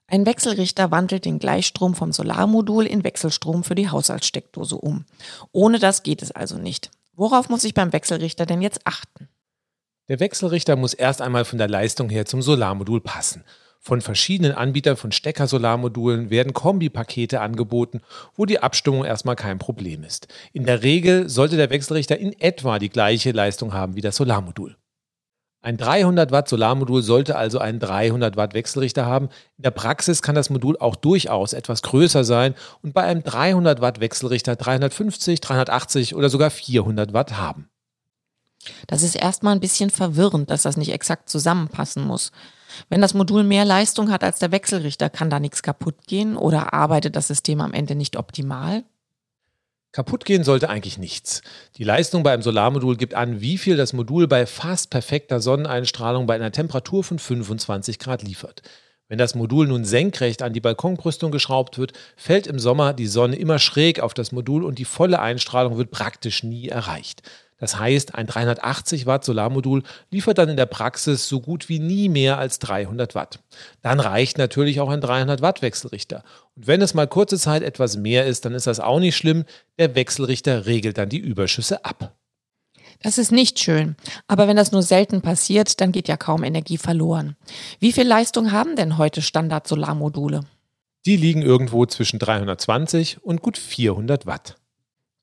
Ein 0.08 0.26
Wechselrichter 0.26 0.92
wandelt 0.92 1.26
den 1.26 1.40
Gleichstrom 1.40 1.96
vom 1.96 2.12
Solarmodul 2.12 2.86
in 2.86 3.04
Wechselstrom 3.04 3.64
für 3.64 3.76
die 3.76 3.90
Haushaltssteckdose 3.90 4.76
um. 4.76 5.06
Ohne 5.52 5.80
das 5.80 6.04
geht 6.04 6.22
es 6.22 6.32
also 6.32 6.58
nicht. 6.58 6.92
Worauf 7.16 7.50
muss 7.50 7.64
ich 7.64 7.74
beim 7.74 7.94
Wechselrichter 7.94 8.46
denn 8.46 8.62
jetzt 8.62 8.82
achten? 8.86 9.30
Der 10.10 10.20
Wechselrichter 10.20 10.76
muss 10.76 10.94
erst 10.94 11.22
einmal 11.22 11.46
von 11.46 11.58
der 11.58 11.70
Leistung 11.70 12.10
her 12.10 12.26
zum 12.26 12.42
Solarmodul 12.42 13.02
passen. 13.02 13.44
Von 13.80 14.02
verschiedenen 14.02 14.54
Anbietern 14.54 14.96
von 14.96 15.12
Stecker-Solarmodulen 15.12 16.30
werden 16.30 16.54
Kombipakete 16.54 17.42
angeboten, 17.42 18.02
wo 18.34 18.46
die 18.46 18.60
Abstimmung 18.60 19.04
erstmal 19.04 19.36
kein 19.36 19.60
Problem 19.60 20.04
ist. 20.04 20.28
In 20.54 20.66
der 20.66 20.84
Regel 20.84 21.28
sollte 21.28 21.58
der 21.58 21.70
Wechselrichter 21.70 22.18
in 22.18 22.32
etwa 22.40 22.80
die 22.80 22.90
gleiche 22.90 23.32
Leistung 23.32 23.74
haben 23.74 23.96
wie 23.96 24.02
das 24.02 24.16
Solarmodul. 24.16 24.78
Ein 25.66 25.78
300 25.78 26.32
Watt 26.32 26.50
Solarmodul 26.50 27.02
sollte 27.02 27.38
also 27.38 27.58
einen 27.58 27.80
300 27.80 28.36
Watt 28.36 28.54
Wechselrichter 28.54 29.06
haben. 29.06 29.30
In 29.58 29.64
der 29.64 29.72
Praxis 29.72 30.22
kann 30.22 30.36
das 30.36 30.50
Modul 30.50 30.78
auch 30.78 30.98
durchaus 30.98 31.54
etwas 31.54 31.82
größer 31.84 32.26
sein 32.26 32.54
und 32.82 32.94
bei 32.94 33.04
einem 33.04 33.24
300 33.24 33.80
Watt 33.80 34.02
Wechselrichter 34.02 34.58
350, 34.58 35.40
380 35.40 36.16
oder 36.16 36.30
sogar 36.30 36.50
400 36.50 37.14
Watt 37.14 37.38
haben. 37.38 37.70
Das 38.88 39.04
ist 39.04 39.16
erstmal 39.16 39.56
ein 39.56 39.62
bisschen 39.62 39.90
verwirrend, 39.90 40.50
dass 40.50 40.64
das 40.64 40.76
nicht 40.76 40.92
exakt 40.92 41.30
zusammenpassen 41.30 42.06
muss. 42.06 42.34
Wenn 42.90 43.00
das 43.00 43.14
Modul 43.14 43.46
mehr 43.46 43.64
Leistung 43.64 44.12
hat 44.12 44.26
als 44.26 44.40
der 44.40 44.52
Wechselrichter, 44.52 45.10
kann 45.10 45.30
da 45.30 45.40
nichts 45.40 45.64
kaputt 45.64 45.96
gehen 46.08 46.36
oder 46.36 46.74
arbeitet 46.74 47.16
das 47.16 47.28
System 47.28 47.62
am 47.62 47.72
Ende 47.72 47.96
nicht 47.96 48.18
optimal? 48.18 48.84
Kaputt 49.94 50.26
gehen 50.26 50.44
sollte 50.44 50.70
eigentlich 50.70 50.98
nichts. 50.98 51.44
Die 51.78 51.84
Leistung 51.84 52.24
bei 52.24 52.34
einem 52.34 52.42
Solarmodul 52.42 52.98
gibt 52.98 53.14
an, 53.14 53.42
wie 53.42 53.60
viel 53.60 53.78
das 53.78 53.94
Modul 53.94 54.28
bei 54.28 54.48
fast 54.48 54.90
perfekter 54.90 55.40
Sonneneinstrahlung 55.40 56.26
bei 56.26 56.34
einer 56.34 56.52
Temperatur 56.52 57.04
von 57.04 57.20
25 57.20 58.00
Grad 58.00 58.24
liefert. 58.24 58.64
Wenn 59.08 59.20
das 59.20 59.36
Modul 59.36 59.68
nun 59.68 59.86
senkrecht 59.86 60.42
an 60.42 60.52
die 60.52 60.62
Balkonbrüstung 60.62 61.32
geschraubt 61.32 61.78
wird, 61.78 61.94
fällt 62.18 62.48
im 62.48 62.58
Sommer 62.58 62.94
die 62.94 63.06
Sonne 63.06 63.36
immer 63.36 63.60
schräg 63.60 64.00
auf 64.00 64.16
das 64.16 64.32
Modul 64.32 64.64
und 64.64 64.80
die 64.80 64.86
volle 64.86 65.20
Einstrahlung 65.20 65.78
wird 65.78 65.92
praktisch 65.92 66.42
nie 66.42 66.70
erreicht. 66.70 67.22
Das 67.64 67.80
heißt, 67.80 68.16
ein 68.16 68.28
380 68.28 69.06
Watt 69.06 69.24
Solarmodul 69.24 69.84
liefert 70.12 70.38
dann 70.38 70.50
in 70.50 70.58
der 70.58 70.66
Praxis 70.66 71.30
so 71.30 71.40
gut 71.40 71.70
wie 71.70 71.80
nie 71.80 72.10
mehr 72.10 72.38
als 72.38 72.60
300 72.60 73.16
Watt. 73.16 73.40
Dann 73.82 74.02
reicht 74.02 74.38
natürlich 74.38 74.82
auch 74.82 74.90
ein 74.90 75.00
300 75.00 75.42
Watt 75.42 75.62
Wechselrichter. 75.62 76.26
Und 76.58 76.68
wenn 76.68 76.82
es 76.82 76.94
mal 76.94 77.08
kurze 77.08 77.40
Zeit 77.40 77.64
etwas 77.64 77.96
mehr 77.96 78.26
ist, 78.26 78.44
dann 78.44 78.54
ist 78.54 78.68
das 78.68 78.82
auch 78.82 79.00
nicht 79.00 79.16
schlimm. 79.16 79.46
Der 79.80 79.96
Wechselrichter 79.96 80.66
regelt 80.66 80.98
dann 80.98 81.08
die 81.08 81.20
Überschüsse 81.20 81.86
ab. 81.86 82.14
Das 83.02 83.18
ist 83.18 83.32
nicht 83.32 83.62
schön. 83.62 83.96
Aber 84.28 84.50
wenn 84.50 84.58
das 84.58 84.74
nur 84.74 84.84
selten 84.84 85.22
passiert, 85.22 85.80
dann 85.80 85.94
geht 85.94 86.10
ja 86.10 86.18
kaum 86.18 86.44
Energie 86.44 86.78
verloren. 86.78 87.38
Wie 87.80 87.94
viel 87.94 88.06
Leistung 88.06 88.52
haben 88.52 88.76
denn 88.76 88.98
heute 88.98 89.22
Standard-Solarmodule? 89.22 90.42
Die 91.06 91.16
liegen 91.16 91.42
irgendwo 91.42 91.86
zwischen 91.86 92.20
320 92.20 93.24
und 93.24 93.42
gut 93.42 93.58
400 93.58 94.26
Watt. 94.26 94.58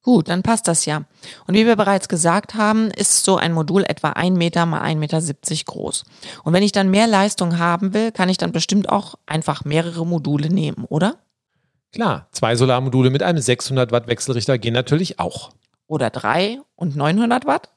Gut, 0.02 0.28
dann 0.28 0.42
passt 0.42 0.66
das 0.66 0.86
ja. 0.86 1.04
Und 1.46 1.54
wie 1.54 1.66
wir 1.66 1.76
bereits 1.76 2.08
gesagt 2.08 2.54
haben, 2.54 2.90
ist 2.90 3.22
so 3.22 3.36
ein 3.36 3.52
Modul 3.52 3.84
etwa 3.84 4.10
1 4.10 4.36
Meter 4.36 4.64
mal 4.64 4.80
1,70 4.80 4.96
Meter 4.96 5.64
groß. 5.66 6.04
Und 6.42 6.52
wenn 6.54 6.62
ich 6.62 6.72
dann 6.72 6.90
mehr 6.90 7.06
Leistung 7.06 7.58
haben 7.58 7.92
will, 7.92 8.10
kann 8.10 8.30
ich 8.30 8.38
dann 8.38 8.52
bestimmt 8.52 8.88
auch 8.88 9.16
einfach 9.26 9.64
mehrere 9.64 10.06
Module 10.06 10.48
nehmen, 10.48 10.86
oder? 10.88 11.16
Klar, 11.92 12.28
zwei 12.32 12.56
Solarmodule 12.56 13.10
mit 13.10 13.22
einem 13.22 13.42
600 13.42 13.92
Watt 13.92 14.06
Wechselrichter 14.06 14.58
gehen 14.58 14.74
natürlich 14.74 15.18
auch. 15.18 15.50
Oder 15.86 16.08
drei 16.08 16.60
und 16.76 16.96
900 16.96 17.44
Watt? 17.46 17.70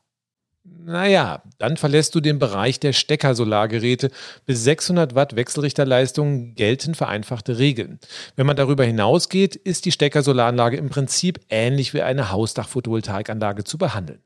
Naja, 0.66 1.44
dann 1.58 1.76
verlässt 1.76 2.16
du 2.16 2.22
den 2.22 2.40
Bereich 2.40 2.80
der 2.80 2.94
Stecker-Solargeräte. 2.94 4.12
Bis 4.46 4.64
600 4.64 5.14
Watt 5.14 5.36
Wechselrichterleistung 5.36 6.56
gelten 6.56 6.96
vereinfachte 6.96 7.58
Regeln. 7.58 8.00
Wenn 8.38 8.48
man 8.48 8.56
darüber 8.56 8.86
hinausgeht, 8.86 9.56
ist 9.56 9.84
die 9.86 9.92
Stecker-Solaranlage 9.92 10.78
im 10.78 10.90
Prinzip 10.90 11.42
ähnlich 11.50 11.94
wie 11.94 12.02
eine 12.02 12.32
Hausdach-Photovoltaikanlage 12.32 13.66
zu 13.66 13.78
behandeln. 13.78 14.20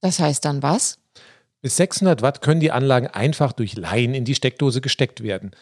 Das 0.00 0.18
heißt 0.18 0.44
dann 0.44 0.62
was? 0.62 0.98
Bis 1.60 1.76
600 1.76 2.22
Watt 2.22 2.40
können 2.40 2.60
die 2.60 2.72
Anlagen 2.72 3.06
einfach 3.06 3.52
durch 3.52 3.76
Laien 3.76 4.14
in 4.14 4.24
die 4.24 4.34
Steckdose 4.34 4.80
gesteckt 4.80 5.22
werden. 5.22 5.52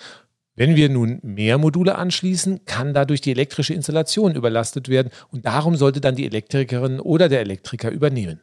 Wenn 0.55 0.77
wir 0.77 0.89
nun 0.89 1.19
mehr 1.23 1.59
Module 1.59 1.97
anschließen, 1.97 2.65
kann 2.65 2.95
dadurch 2.95 3.21
die 3.21 3.31
elektrische 3.31 3.75
Installation 3.75 4.35
überlastet 4.35 4.89
werden 4.89 5.11
und 5.31 5.47
darum 5.47 5.77
sollte 5.77 6.01
dann 6.01 6.17
die 6.17 6.27
Elektrikerin 6.27 7.01
oder 7.01 7.29
der 7.29 7.41
Elektriker 7.41 7.91
übernehmen. 7.91 8.41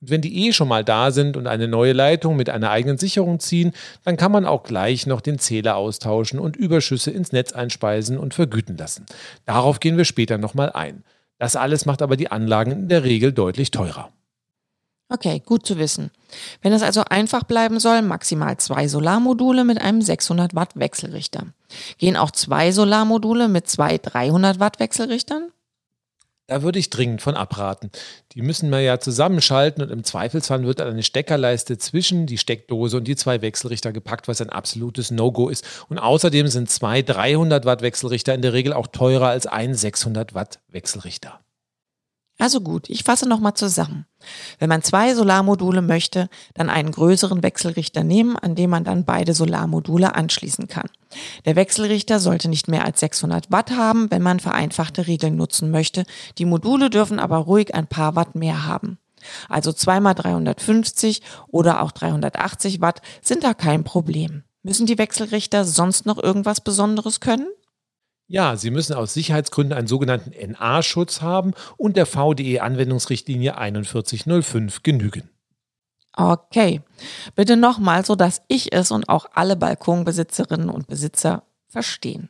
Und 0.00 0.10
wenn 0.10 0.20
die 0.20 0.46
eh 0.46 0.52
schon 0.52 0.68
mal 0.68 0.84
da 0.84 1.10
sind 1.10 1.36
und 1.36 1.46
eine 1.46 1.66
neue 1.66 1.92
Leitung 1.92 2.36
mit 2.36 2.50
einer 2.50 2.70
eigenen 2.70 2.98
Sicherung 2.98 3.40
ziehen, 3.40 3.72
dann 4.04 4.16
kann 4.16 4.32
man 4.32 4.46
auch 4.46 4.62
gleich 4.62 5.06
noch 5.06 5.20
den 5.20 5.38
Zähler 5.38 5.76
austauschen 5.76 6.38
und 6.38 6.56
Überschüsse 6.56 7.10
ins 7.10 7.32
Netz 7.32 7.52
einspeisen 7.52 8.16
und 8.18 8.34
vergüten 8.34 8.76
lassen. 8.76 9.06
Darauf 9.44 9.80
gehen 9.80 9.96
wir 9.96 10.04
später 10.04 10.38
nochmal 10.38 10.70
ein. 10.72 11.04
Das 11.38 11.56
alles 11.56 11.86
macht 11.86 12.02
aber 12.02 12.16
die 12.16 12.30
Anlagen 12.30 12.72
in 12.72 12.88
der 12.88 13.04
Regel 13.04 13.32
deutlich 13.32 13.70
teurer. 13.70 14.10
Okay, 15.10 15.40
gut 15.44 15.64
zu 15.64 15.78
wissen. 15.78 16.10
Wenn 16.60 16.74
es 16.74 16.82
also 16.82 17.02
einfach 17.08 17.44
bleiben 17.44 17.80
soll, 17.80 18.02
maximal 18.02 18.58
zwei 18.58 18.88
Solarmodule 18.88 19.64
mit 19.64 19.80
einem 19.80 20.02
600 20.02 20.54
Watt 20.54 20.72
Wechselrichter. 20.74 21.46
Gehen 21.96 22.16
auch 22.16 22.30
zwei 22.30 22.72
Solarmodule 22.72 23.48
mit 23.48 23.68
zwei 23.68 23.96
300 23.96 24.60
Watt 24.60 24.80
Wechselrichtern? 24.80 25.50
Da 26.48 26.62
würde 26.62 26.78
ich 26.78 26.88
dringend 26.88 27.20
von 27.20 27.34
abraten. 27.34 27.90
Die 28.32 28.40
müssen 28.40 28.70
wir 28.70 28.80
ja 28.80 28.98
zusammenschalten 28.98 29.82
und 29.82 29.90
im 29.90 30.02
Zweifelsfall 30.02 30.64
wird 30.64 30.80
dann 30.80 30.88
eine 30.88 31.02
Steckerleiste 31.02 31.76
zwischen 31.76 32.24
die 32.24 32.38
Steckdose 32.38 32.96
und 32.96 33.04
die 33.04 33.16
zwei 33.16 33.42
Wechselrichter 33.42 33.92
gepackt, 33.92 34.28
was 34.28 34.40
ein 34.40 34.48
absolutes 34.48 35.10
No-Go 35.10 35.50
ist. 35.50 35.84
Und 35.90 35.98
außerdem 35.98 36.48
sind 36.48 36.70
zwei 36.70 37.02
300 37.02 37.66
Watt 37.66 37.82
Wechselrichter 37.82 38.34
in 38.34 38.40
der 38.40 38.54
Regel 38.54 38.72
auch 38.72 38.86
teurer 38.86 39.28
als 39.28 39.46
ein 39.46 39.74
600 39.74 40.32
Watt 40.32 40.60
Wechselrichter. 40.68 41.38
Also 42.40 42.60
gut, 42.60 42.88
ich 42.88 43.02
fasse 43.02 43.28
nochmal 43.28 43.54
zusammen. 43.54 44.06
Wenn 44.60 44.68
man 44.68 44.82
zwei 44.82 45.12
Solarmodule 45.12 45.82
möchte, 45.82 46.28
dann 46.54 46.70
einen 46.70 46.92
größeren 46.92 47.42
Wechselrichter 47.42 48.04
nehmen, 48.04 48.36
an 48.36 48.54
dem 48.54 48.70
man 48.70 48.84
dann 48.84 49.04
beide 49.04 49.34
Solarmodule 49.34 50.14
anschließen 50.14 50.68
kann. 50.68 50.88
Der 51.46 51.56
Wechselrichter 51.56 52.20
sollte 52.20 52.48
nicht 52.48 52.68
mehr 52.68 52.84
als 52.84 53.00
600 53.00 53.50
Watt 53.50 53.72
haben, 53.72 54.10
wenn 54.12 54.22
man 54.22 54.38
vereinfachte 54.38 55.08
Regeln 55.08 55.34
nutzen 55.34 55.72
möchte. 55.72 56.04
Die 56.38 56.44
Module 56.44 56.90
dürfen 56.90 57.18
aber 57.18 57.38
ruhig 57.38 57.74
ein 57.74 57.88
paar 57.88 58.14
Watt 58.14 58.36
mehr 58.36 58.66
haben. 58.66 58.98
Also 59.48 59.72
zweimal 59.72 60.14
350 60.14 61.22
oder 61.48 61.82
auch 61.82 61.90
380 61.90 62.80
Watt 62.80 63.02
sind 63.20 63.42
da 63.42 63.52
kein 63.52 63.82
Problem. 63.82 64.44
Müssen 64.62 64.86
die 64.86 64.98
Wechselrichter 64.98 65.64
sonst 65.64 66.06
noch 66.06 66.22
irgendwas 66.22 66.60
Besonderes 66.60 67.18
können? 67.18 67.48
Ja, 68.30 68.56
Sie 68.56 68.70
müssen 68.70 68.92
aus 68.92 69.14
Sicherheitsgründen 69.14 69.76
einen 69.76 69.86
sogenannten 69.86 70.32
NA-Schutz 70.52 71.22
haben 71.22 71.54
und 71.78 71.96
der 71.96 72.04
VDE-Anwendungsrichtlinie 72.04 73.54
4105 73.54 74.82
genügen. 74.82 75.30
Okay, 76.12 76.82
bitte 77.34 77.56
nochmal, 77.56 78.04
so 78.04 78.16
dass 78.16 78.42
ich 78.48 78.74
es 78.74 78.90
und 78.90 79.08
auch 79.08 79.30
alle 79.32 79.56
Balkonbesitzerinnen 79.56 80.68
und 80.68 80.88
Besitzer 80.88 81.44
verstehen. 81.68 82.28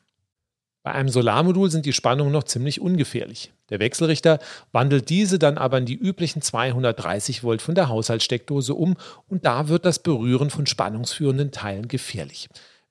Bei 0.84 0.92
einem 0.92 1.08
Solarmodul 1.08 1.68
sind 1.70 1.84
die 1.84 1.92
Spannungen 1.92 2.32
noch 2.32 2.44
ziemlich 2.44 2.80
ungefährlich. 2.80 3.52
Der 3.68 3.80
Wechselrichter 3.80 4.38
wandelt 4.70 5.10
diese 5.10 5.40
dann 5.40 5.58
aber 5.58 5.78
in 5.78 5.86
die 5.86 5.96
üblichen 5.96 6.42
230 6.42 7.42
Volt 7.42 7.60
von 7.60 7.74
der 7.74 7.88
Haushaltssteckdose 7.88 8.72
um 8.72 8.96
und 9.26 9.44
da 9.44 9.68
wird 9.68 9.84
das 9.84 9.98
Berühren 9.98 10.50
von 10.50 10.66
spannungsführenden 10.66 11.50
Teilen 11.50 11.88
gefährlich. 11.88 12.48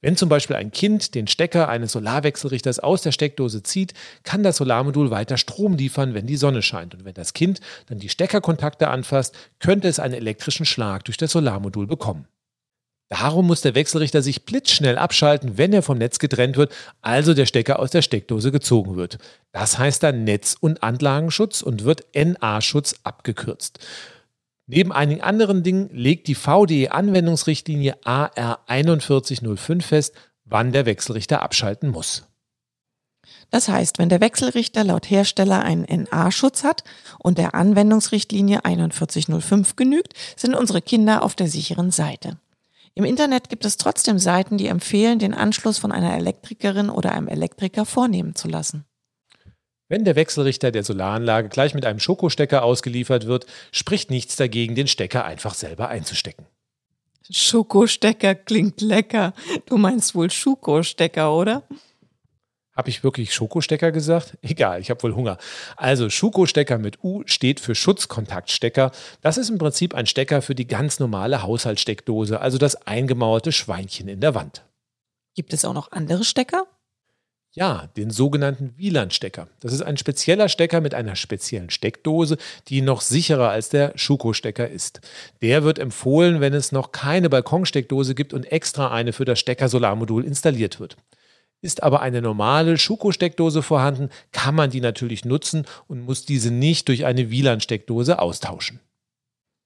Wenn 0.08 0.16
zum 0.16 0.30
Beispiel 0.30 0.56
ein 0.56 0.72
Kind 0.72 1.16
den 1.16 1.28
Stecker 1.28 1.68
eines 1.68 1.92
Solarwechselrichters 1.92 2.80
aus 2.80 3.02
der 3.02 3.12
Steckdose 3.12 3.62
zieht, 3.62 3.94
kann 4.24 4.42
das 4.42 4.56
Solarmodul 4.56 5.12
weiter 5.12 5.36
Strom 5.36 5.76
liefern, 5.76 6.14
wenn 6.14 6.26
die 6.26 6.38
Sonne 6.38 6.62
scheint. 6.62 6.96
Und 6.96 7.04
wenn 7.04 7.14
das 7.14 7.34
Kind 7.34 7.60
dann 7.88 8.00
die 8.00 8.08
Steckerkontakte 8.08 8.88
anfasst, 8.88 9.36
könnte 9.60 9.90
es 9.90 10.00
einen 10.00 10.14
elektrischen 10.14 10.66
Schlag 10.66 11.04
durch 11.04 11.18
das 11.18 11.34
Solarmodul 11.34 11.88
bekommen. 11.88 12.26
Darum 13.10 13.48
muss 13.48 13.60
der 13.60 13.76
Wechselrichter 13.76 14.22
sich 14.22 14.46
blitzschnell 14.46 14.98
abschalten, 14.98 15.58
wenn 15.58 15.74
er 15.74 15.82
vom 15.82 15.98
Netz 15.98 16.20
getrennt 16.20 16.56
wird, 16.56 16.74
also 17.02 17.34
der 17.34 17.46
Stecker 17.46 17.78
aus 17.80 17.92
der 17.92 18.02
Steckdose 18.02 18.54
gezogen 18.54 18.96
wird. 18.96 19.18
Das 19.52 19.78
heißt 19.78 20.04
dann 20.04 20.24
Netz- 20.24 20.56
und 20.58 20.84
Anlagenschutz 20.84 21.62
und 21.62 21.84
wird 21.84 22.06
NA-Schutz 22.16 22.96
abgekürzt. 23.04 23.80
Neben 24.68 24.92
einigen 24.92 25.22
anderen 25.22 25.64
Dingen 25.64 25.90
legt 25.94 26.28
die 26.28 26.36
VDE-Anwendungsrichtlinie 26.36 27.96
AR 28.04 28.60
4105 28.68 29.86
fest, 29.86 30.14
wann 30.44 30.74
der 30.74 30.86
Wechselrichter 30.86 31.42
abschalten 31.42 31.90
muss. 31.90 32.28
Das 33.50 33.70
heißt, 33.70 33.98
wenn 33.98 34.10
der 34.10 34.20
Wechselrichter 34.20 34.84
laut 34.84 35.10
Hersteller 35.10 35.62
einen 35.62 35.84
NA-Schutz 35.84 36.66
hat 36.66 36.84
und 37.20 37.38
der 37.38 37.56
Anwendungsrichtlinie 37.56 38.60
4105 38.66 39.78
genügt, 39.78 40.14
sind 40.36 40.54
unsere 40.54 40.82
Kinder 40.82 41.24
auf 41.24 41.36
der 41.36 41.48
sicheren 41.48 41.92
Seite. 41.92 42.38
Im 42.94 43.06
Internet 43.06 43.50
gibt 43.50 43.64
es 43.64 43.78
trotzdem 43.78 44.18
Seiten, 44.18 44.58
die 44.58 44.68
empfehlen, 44.68 45.20
den 45.20 45.34
Anschluss 45.34 45.78
von 45.78 45.92
einer 45.92 46.16
Elektrikerin 46.16 46.90
oder 46.90 47.14
einem 47.14 47.28
Elektriker 47.28 47.86
vornehmen 47.86 48.36
zu 48.36 48.48
lassen. 48.48 48.86
Wenn 49.90 50.04
der 50.04 50.16
Wechselrichter 50.16 50.72
der 50.72 50.84
Solaranlage 50.84 51.50
gleich 51.50 51.74
mit 51.74 51.86
einem 51.86 52.00
Schokostecker 52.00 52.64
ausgeliefert 52.64 53.26
wird, 53.26 53.46
spricht 53.72 54.12
nichts 54.12 54.36
dagegen, 54.36 54.76
den 54.76 54.88
Stecker 54.88 55.24
einfach 55.24 55.54
selber 55.54 55.88
einzustecken. 55.88 56.46
Schokostecker 57.30 58.36
klingt 58.36 58.82
lecker. 58.82 59.34
Du 59.66 59.78
meinst 59.78 60.16
wohl 60.16 60.30
Schuko-Stecker, 60.30 61.34
oder? 61.34 61.64
Habe 62.76 62.90
ich 62.90 63.04
wirklich 63.04 63.34
Schokostecker 63.34 63.92
gesagt? 63.92 64.38
Egal, 64.42 64.80
ich 64.80 64.90
habe 64.90 65.02
wohl 65.02 65.16
Hunger. 65.16 65.38
Also 65.78 66.10
Schokostecker 66.10 66.78
mit 66.78 67.04
U 67.04 67.24
steht 67.26 67.60
für 67.60 67.74
Schutzkontaktstecker. 67.74 68.92
Das 69.22 69.38
ist 69.38 69.50
im 69.50 69.58
Prinzip 69.58 69.96
ein 69.96 70.06
Stecker 70.06 70.42
für 70.42 70.54
die 70.54 70.68
ganz 70.68 71.00
normale 71.00 71.42
Haushaltssteckdose, 71.42 72.40
also 72.40 72.58
das 72.58 72.76
eingemauerte 72.88 73.52
Schweinchen 73.52 74.08
in 74.08 74.20
der 74.20 74.36
Wand. 74.36 74.64
Gibt 75.34 75.54
es 75.54 75.66
auch 75.66 75.74
noch 75.74 75.92
andere 75.92 76.24
Stecker? 76.24 76.68
Ja, 77.58 77.90
den 77.98 78.12
sogenannten 78.12 78.76
WLAN-Stecker. 78.78 79.48
Das 79.62 79.74
ist 79.74 79.82
ein 79.82 79.98
spezieller 79.98 80.48
Stecker 80.48 80.80
mit 80.80 80.94
einer 80.94 81.16
speziellen 81.16 81.72
Steckdose, 81.72 82.38
die 82.68 82.84
noch 82.84 83.02
sicherer 83.02 83.50
als 83.50 83.70
der 83.70 83.94
Schuko-Stecker 83.96 84.70
ist. 84.70 85.02
Der 85.42 85.64
wird 85.64 85.80
empfohlen, 85.80 86.40
wenn 86.40 86.54
es 86.54 86.72
noch 86.72 86.92
keine 86.92 87.32
Balkonsteckdose 87.32 88.14
gibt 88.14 88.32
und 88.32 88.44
extra 88.52 88.92
eine 88.92 89.12
für 89.12 89.26
das 89.26 89.40
Stecker-Solarmodul 89.40 90.24
installiert 90.24 90.80
wird. 90.80 90.98
Ist 91.60 91.82
aber 91.82 92.02
eine 92.02 92.22
normale 92.22 92.78
Schuko-Steckdose 92.78 93.64
vorhanden, 93.64 94.10
kann 94.32 94.54
man 94.54 94.70
die 94.70 94.82
natürlich 94.82 95.26
nutzen 95.26 95.66
und 95.88 96.02
muss 96.02 96.26
diese 96.26 96.52
nicht 96.52 96.88
durch 96.88 97.06
eine 97.06 97.32
WLAN-Steckdose 97.32 98.20
austauschen. 98.20 98.82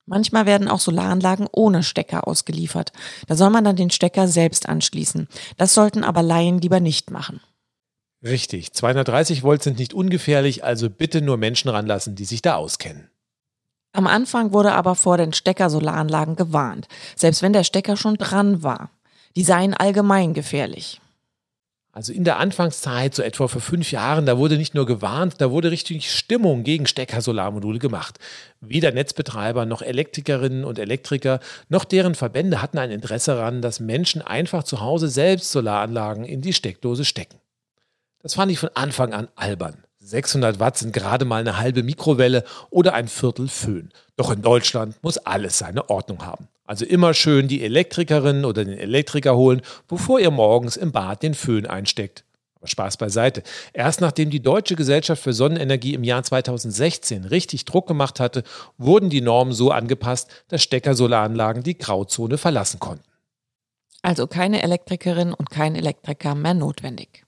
Manchmal 0.06 0.46
werden 0.46 0.70
auch 0.70 0.80
Solaranlagen 0.80 1.50
ohne 1.52 1.84
Stecker 1.84 2.26
ausgeliefert. 2.26 2.94
Da 3.28 3.36
soll 3.36 3.50
man 3.50 3.66
dann 3.66 3.76
den 3.76 3.90
Stecker 3.90 4.30
selbst 4.30 4.70
anschließen. 4.70 5.28
Das 5.58 5.74
sollten 5.74 6.06
aber 6.06 6.24
Laien 6.24 6.62
lieber 6.62 6.80
nicht 6.80 7.12
machen. 7.12 7.42
Richtig, 8.24 8.72
230 8.74 9.42
Volt 9.42 9.64
sind 9.64 9.80
nicht 9.80 9.94
ungefährlich, 9.94 10.64
also 10.64 10.90
bitte 10.90 11.22
nur 11.22 11.38
Menschen 11.38 11.70
ranlassen, 11.70 12.16
die 12.16 12.26
sich 12.26 12.42
da 12.42 12.56
auskennen. 12.56 13.10
Am 13.94 14.08
Anfang 14.08 14.54
wurde 14.54 14.74
aber 14.74 14.96
vor 14.96 15.18
den 15.18 15.34
Stecker-Solaranlagen 15.34 16.36
gewarnt, 16.36 16.88
selbst 17.16 17.42
wenn 17.42 17.52
der 17.52 17.64
Stecker 17.64 17.98
schon 17.98 18.16
dran 18.16 18.64
war. 18.64 18.90
Die 19.36 19.44
seien 19.44 19.74
allgemein 19.74 20.34
gefährlich. 20.34 21.02
Also 21.94 22.14
in 22.14 22.24
der 22.24 22.40
Anfangszeit, 22.40 23.14
so 23.14 23.22
etwa 23.22 23.50
vor 23.50 23.60
fünf 23.60 23.92
Jahren, 23.92 24.26
da 24.26 24.38
wurde 24.38 24.56
nicht 24.56 24.76
nur 24.76 24.86
gewarnt, 24.86 25.36
da 25.40 25.52
wurde 25.52 25.72
richtig 25.72 26.10
Stimmung 26.10 26.64
gegen 26.64 26.88
Stecker-Solarmodule 26.88 27.80
gemacht. 27.80 28.18
Weder 28.62 28.94
Netzbetreiber 28.94 29.66
noch 29.66 29.82
Elektrikerinnen 29.82 30.64
und 30.64 30.80
Elektriker 30.80 31.42
noch 31.68 31.84
deren 31.84 32.16
Verbände 32.16 32.62
hatten 32.62 32.78
ein 32.78 32.92
Interesse 32.92 33.36
daran, 33.36 33.62
dass 33.62 33.82
Menschen 33.82 34.22
einfach 34.22 34.64
zu 34.64 34.80
Hause 34.80 35.10
selbst 35.10 35.52
Solaranlagen 35.52 36.24
in 36.24 36.40
die 36.40 36.54
Steckdose 36.54 37.04
stecken. 37.04 37.41
Das 38.24 38.36
fand 38.36 38.52
ich 38.52 38.60
von 38.60 38.70
Anfang 38.74 39.14
an 39.14 39.28
albern. 39.36 39.84
600 40.00 40.60
Watt 40.60 40.78
sind 40.78 40.94
gerade 40.94 41.26
mal 41.26 41.42
eine 41.42 41.58
halbe 41.58 41.84
Mikrowelle 41.84 42.44
oder 42.70 42.94
ein 42.94 43.08
Viertel 43.08 43.48
Föhn. 43.48 43.92
Doch 44.18 44.32
in 44.32 44.42
Deutschland 44.42 44.96
muss 45.04 45.18
alles 45.18 45.58
seine 45.60 45.90
Ordnung 45.90 46.26
haben. 46.26 46.48
Also 46.66 46.86
immer 46.86 47.14
schön 47.14 47.48
die 47.48 47.64
Elektrikerin 47.64 48.46
oder 48.46 48.66
den 48.66 48.78
Elektriker 48.78 49.36
holen, 49.36 49.62
bevor 49.88 50.20
ihr 50.20 50.32
morgens 50.32 50.78
im 50.78 50.92
Bad 50.92 51.22
den 51.22 51.34
Föhn 51.34 51.66
einsteckt. 51.66 52.24
Aber 52.56 52.68
Spaß 52.68 52.98
beiseite. 52.98 53.44
Erst 53.74 54.02
nachdem 54.02 54.30
die 54.30 54.42
Deutsche 54.42 54.76
Gesellschaft 54.76 55.22
für 55.22 55.34
Sonnenenergie 55.34 55.94
im 55.94 56.04
Jahr 56.04 56.24
2016 56.24 57.26
richtig 57.26 57.66
Druck 57.66 57.88
gemacht 57.88 58.20
hatte, 58.20 58.44
wurden 58.78 59.10
die 59.10 59.22
Normen 59.22 59.54
so 59.54 59.72
angepasst, 59.72 60.30
dass 60.48 60.62
Steckersolaranlagen 60.64 61.64
die 61.64 61.78
Grauzone 61.78 62.38
verlassen 62.38 62.80
konnten. 62.80 63.04
Also 64.04 64.28
keine 64.28 64.64
Elektrikerin 64.64 65.34
und 65.34 65.50
kein 65.50 65.76
Elektriker 65.76 66.36
mehr 66.36 66.54
notwendig. 66.54 67.24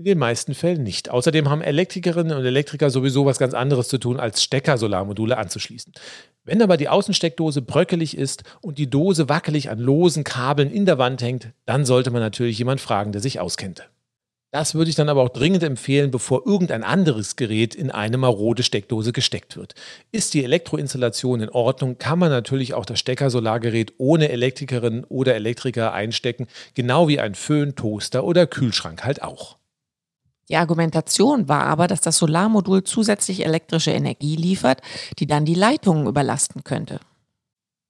In 0.00 0.04
den 0.04 0.18
meisten 0.18 0.54
Fällen 0.54 0.82
nicht. 0.82 1.10
Außerdem 1.10 1.50
haben 1.50 1.60
Elektrikerinnen 1.60 2.34
und 2.34 2.46
Elektriker 2.46 2.88
sowieso 2.88 3.26
was 3.26 3.38
ganz 3.38 3.52
anderes 3.52 3.88
zu 3.88 3.98
tun, 3.98 4.18
als 4.18 4.42
Stecker-Solarmodule 4.42 5.36
anzuschließen. 5.36 5.92
Wenn 6.42 6.62
aber 6.62 6.78
die 6.78 6.88
Außensteckdose 6.88 7.60
bröckelig 7.60 8.16
ist 8.16 8.44
und 8.62 8.78
die 8.78 8.88
Dose 8.88 9.28
wackelig 9.28 9.68
an 9.68 9.78
losen 9.78 10.24
Kabeln 10.24 10.70
in 10.70 10.86
der 10.86 10.96
Wand 10.96 11.20
hängt, 11.20 11.50
dann 11.66 11.84
sollte 11.84 12.10
man 12.10 12.22
natürlich 12.22 12.56
jemand 12.58 12.80
fragen, 12.80 13.12
der 13.12 13.20
sich 13.20 13.40
auskennt. 13.40 13.90
Das 14.52 14.74
würde 14.74 14.88
ich 14.88 14.96
dann 14.96 15.10
aber 15.10 15.20
auch 15.20 15.28
dringend 15.28 15.62
empfehlen, 15.62 16.10
bevor 16.10 16.46
irgendein 16.46 16.82
anderes 16.82 17.36
Gerät 17.36 17.74
in 17.74 17.90
eine 17.90 18.16
marode 18.16 18.62
Steckdose 18.62 19.12
gesteckt 19.12 19.58
wird. 19.58 19.74
Ist 20.12 20.32
die 20.32 20.42
Elektroinstallation 20.44 21.42
in 21.42 21.50
Ordnung, 21.50 21.98
kann 21.98 22.18
man 22.18 22.30
natürlich 22.30 22.72
auch 22.72 22.86
das 22.86 22.98
Stecker-Solargerät 23.00 23.92
ohne 23.98 24.30
Elektrikerin 24.30 25.04
oder 25.04 25.34
Elektriker 25.34 25.92
einstecken, 25.92 26.46
genau 26.72 27.06
wie 27.06 27.20
ein 27.20 27.34
Föhn, 27.34 27.74
Toaster 27.74 28.24
oder 28.24 28.46
Kühlschrank 28.46 29.04
halt 29.04 29.20
auch. 29.20 29.59
Die 30.50 30.56
Argumentation 30.56 31.48
war 31.48 31.62
aber, 31.66 31.86
dass 31.86 32.00
das 32.00 32.18
Solarmodul 32.18 32.82
zusätzlich 32.82 33.44
elektrische 33.44 33.92
Energie 33.92 34.34
liefert, 34.34 34.82
die 35.20 35.28
dann 35.28 35.44
die 35.44 35.54
Leitungen 35.54 36.08
überlasten 36.08 36.64
könnte. 36.64 36.98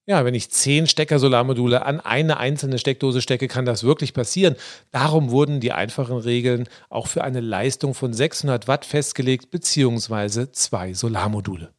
Ja, 0.06 0.24
wenn 0.26 0.34
ich 0.34 0.50
zehn 0.50 0.86
Stecker-Solarmodule 0.86 1.86
an 1.86 2.00
eine 2.00 2.36
einzelne 2.36 2.78
Steckdose 2.78 3.22
stecke, 3.22 3.48
kann 3.48 3.64
das 3.64 3.84
wirklich 3.84 4.12
passieren. 4.12 4.56
Darum 4.90 5.30
wurden 5.30 5.60
die 5.60 5.72
einfachen 5.72 6.18
Regeln 6.18 6.68
auch 6.90 7.06
für 7.06 7.24
eine 7.24 7.40
Leistung 7.40 7.94
von 7.94 8.12
600 8.12 8.68
Watt 8.68 8.84
festgelegt, 8.84 9.50
beziehungsweise 9.50 10.52
zwei 10.52 10.92
Solarmodule. 10.92 11.72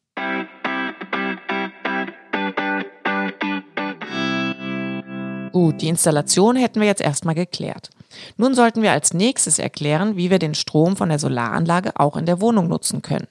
Gut, 5.52 5.82
die 5.82 5.90
Installation 5.90 6.56
hätten 6.56 6.80
wir 6.80 6.88
jetzt 6.88 7.02
erstmal 7.02 7.36
geklärt. 7.36 7.90
Nun 8.38 8.56
sollten 8.56 8.82
wir 8.82 8.92
als 8.92 9.14
nächstes 9.14 9.60
erklären, 9.60 10.18
wie 10.18 10.30
wir 10.30 10.40
den 10.40 10.56
Strom 10.56 10.98
von 10.98 11.10
der 11.10 11.20
Solaranlage 11.20 12.00
auch 12.00 12.18
in 12.18 12.26
der 12.26 12.42
Wohnung 12.42 12.68
nutzen 12.68 13.02
können. 13.02 13.28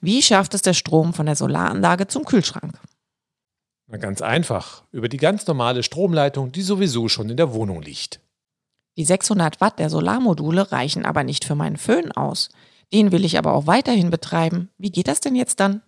Wie 0.00 0.22
schafft 0.22 0.54
es 0.54 0.62
der 0.62 0.74
Strom 0.74 1.14
von 1.14 1.26
der 1.26 1.36
Solaranlage 1.36 2.06
zum 2.06 2.24
Kühlschrank? 2.24 2.74
Na 3.86 3.96
ganz 3.96 4.22
einfach, 4.22 4.84
über 4.92 5.08
die 5.08 5.16
ganz 5.16 5.46
normale 5.46 5.82
Stromleitung, 5.82 6.52
die 6.52 6.62
sowieso 6.62 7.08
schon 7.08 7.28
in 7.28 7.36
der 7.36 7.52
Wohnung 7.52 7.82
liegt. 7.82 8.20
Die 8.96 9.04
600 9.04 9.60
Watt 9.60 9.78
der 9.78 9.90
Solarmodule 9.90 10.70
reichen 10.70 11.04
aber 11.04 11.24
nicht 11.24 11.44
für 11.44 11.54
meinen 11.54 11.76
Föhn 11.76 12.12
aus. 12.12 12.50
Den 12.92 13.12
will 13.12 13.24
ich 13.24 13.38
aber 13.38 13.54
auch 13.54 13.66
weiterhin 13.66 14.10
betreiben. 14.10 14.68
Wie 14.78 14.90
geht 14.90 15.08
das 15.08 15.20
denn 15.20 15.34
jetzt 15.34 15.60
dann? 15.60 15.82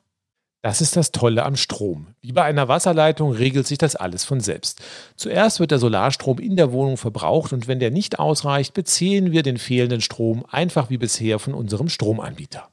Das 0.62 0.81
ist 0.81 0.94
das 0.94 1.11
Tolle 1.11 1.44
am 1.44 1.57
Strom. 1.57 2.07
Wie 2.20 2.31
bei 2.31 2.44
einer 2.44 2.68
Wasserleitung 2.68 3.33
regelt 3.33 3.66
sich 3.66 3.79
das 3.79 3.96
alles 3.96 4.22
von 4.22 4.38
selbst. 4.38 4.81
Zuerst 5.16 5.59
wird 5.59 5.72
der 5.72 5.81
Solarstrom 5.81 6.38
in 6.38 6.55
der 6.55 6.70
Wohnung 6.70 6.96
verbraucht 6.96 7.53
und 7.53 7.66
wenn 7.66 7.81
der 7.81 7.90
nicht 7.90 8.20
ausreicht, 8.20 8.72
beziehen 8.72 9.33
wir 9.33 9.42
den 9.42 9.59
fehlenden 9.59 10.01
Strom 10.01 10.44
einfach 10.48 10.88
wie 10.88 10.98
bisher 10.98 11.40
von 11.40 11.53
unserem 11.53 11.88
Stromanbieter. 11.88 12.68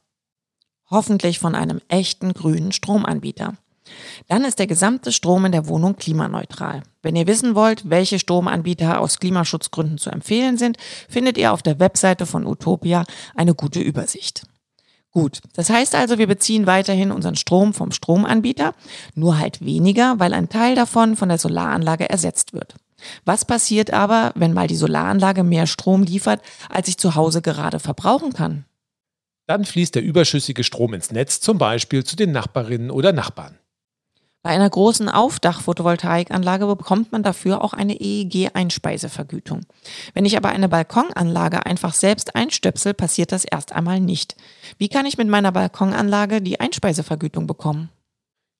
Hoffentlich 0.88 1.40
von 1.40 1.56
einem 1.56 1.80
echten 1.88 2.32
grünen 2.32 2.70
Stromanbieter. 2.70 3.54
Dann 4.28 4.44
ist 4.44 4.60
der 4.60 4.68
gesamte 4.68 5.10
Strom 5.10 5.44
in 5.44 5.52
der 5.52 5.66
Wohnung 5.66 5.96
klimaneutral. 5.96 6.84
Wenn 7.02 7.16
ihr 7.16 7.26
wissen 7.26 7.56
wollt, 7.56 7.90
welche 7.90 8.20
Stromanbieter 8.20 9.00
aus 9.00 9.18
Klimaschutzgründen 9.18 9.98
zu 9.98 10.10
empfehlen 10.10 10.58
sind, 10.58 10.76
findet 11.08 11.36
ihr 11.36 11.52
auf 11.52 11.62
der 11.62 11.80
Webseite 11.80 12.26
von 12.26 12.46
Utopia 12.46 13.04
eine 13.34 13.56
gute 13.56 13.80
Übersicht. 13.80 14.44
Gut, 15.12 15.40
das 15.54 15.70
heißt 15.70 15.96
also, 15.96 16.18
wir 16.18 16.28
beziehen 16.28 16.66
weiterhin 16.66 17.10
unseren 17.10 17.34
Strom 17.34 17.74
vom 17.74 17.90
Stromanbieter, 17.90 18.74
nur 19.14 19.38
halt 19.38 19.64
weniger, 19.64 20.20
weil 20.20 20.32
ein 20.32 20.48
Teil 20.48 20.76
davon 20.76 21.16
von 21.16 21.28
der 21.28 21.38
Solaranlage 21.38 22.08
ersetzt 22.08 22.52
wird. 22.52 22.76
Was 23.24 23.44
passiert 23.44 23.92
aber, 23.92 24.32
wenn 24.36 24.52
mal 24.52 24.68
die 24.68 24.76
Solaranlage 24.76 25.42
mehr 25.42 25.66
Strom 25.66 26.04
liefert, 26.04 26.42
als 26.68 26.86
ich 26.86 26.98
zu 26.98 27.16
Hause 27.16 27.42
gerade 27.42 27.80
verbrauchen 27.80 28.32
kann? 28.32 28.64
Dann 29.46 29.64
fließt 29.64 29.96
der 29.96 30.02
überschüssige 30.02 30.62
Strom 30.62 30.94
ins 30.94 31.10
Netz, 31.10 31.40
zum 31.40 31.58
Beispiel 31.58 32.04
zu 32.04 32.14
den 32.14 32.30
Nachbarinnen 32.30 32.90
oder 32.90 33.12
Nachbarn. 33.12 33.58
Bei 34.42 34.50
einer 34.50 34.70
großen 34.70 35.10
Aufdach-Photovoltaikanlage 35.10 36.64
bekommt 36.74 37.12
man 37.12 37.22
dafür 37.22 37.62
auch 37.62 37.74
eine 37.74 38.00
EEG-Einspeisevergütung. 38.00 39.66
Wenn 40.14 40.24
ich 40.24 40.38
aber 40.38 40.48
eine 40.48 40.70
Balkonanlage 40.70 41.66
einfach 41.66 41.92
selbst 41.92 42.34
einstöpsel, 42.34 42.94
passiert 42.94 43.32
das 43.32 43.44
erst 43.44 43.72
einmal 43.72 44.00
nicht. 44.00 44.36
Wie 44.78 44.88
kann 44.88 45.04
ich 45.04 45.18
mit 45.18 45.28
meiner 45.28 45.52
Balkonanlage 45.52 46.40
die 46.40 46.58
Einspeisevergütung 46.58 47.46
bekommen? 47.46 47.90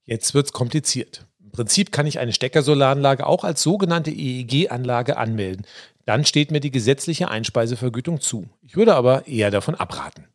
Jetzt 0.04 0.34
wird's 0.34 0.52
kompliziert. 0.52 1.24
Im 1.42 1.50
Prinzip 1.50 1.92
kann 1.92 2.06
ich 2.06 2.18
eine 2.18 2.34
Steckersolaranlage 2.34 3.26
auch 3.26 3.42
als 3.42 3.62
sogenannte 3.62 4.10
EEG-Anlage 4.10 5.16
anmelden. 5.16 5.66
Dann 6.04 6.26
steht 6.26 6.50
mir 6.50 6.60
die 6.60 6.70
gesetzliche 6.70 7.30
Einspeisevergütung 7.30 8.20
zu. 8.20 8.50
Ich 8.60 8.76
würde 8.76 8.94
aber 8.96 9.26
eher 9.26 9.50
davon 9.50 9.76
abraten. 9.76 10.26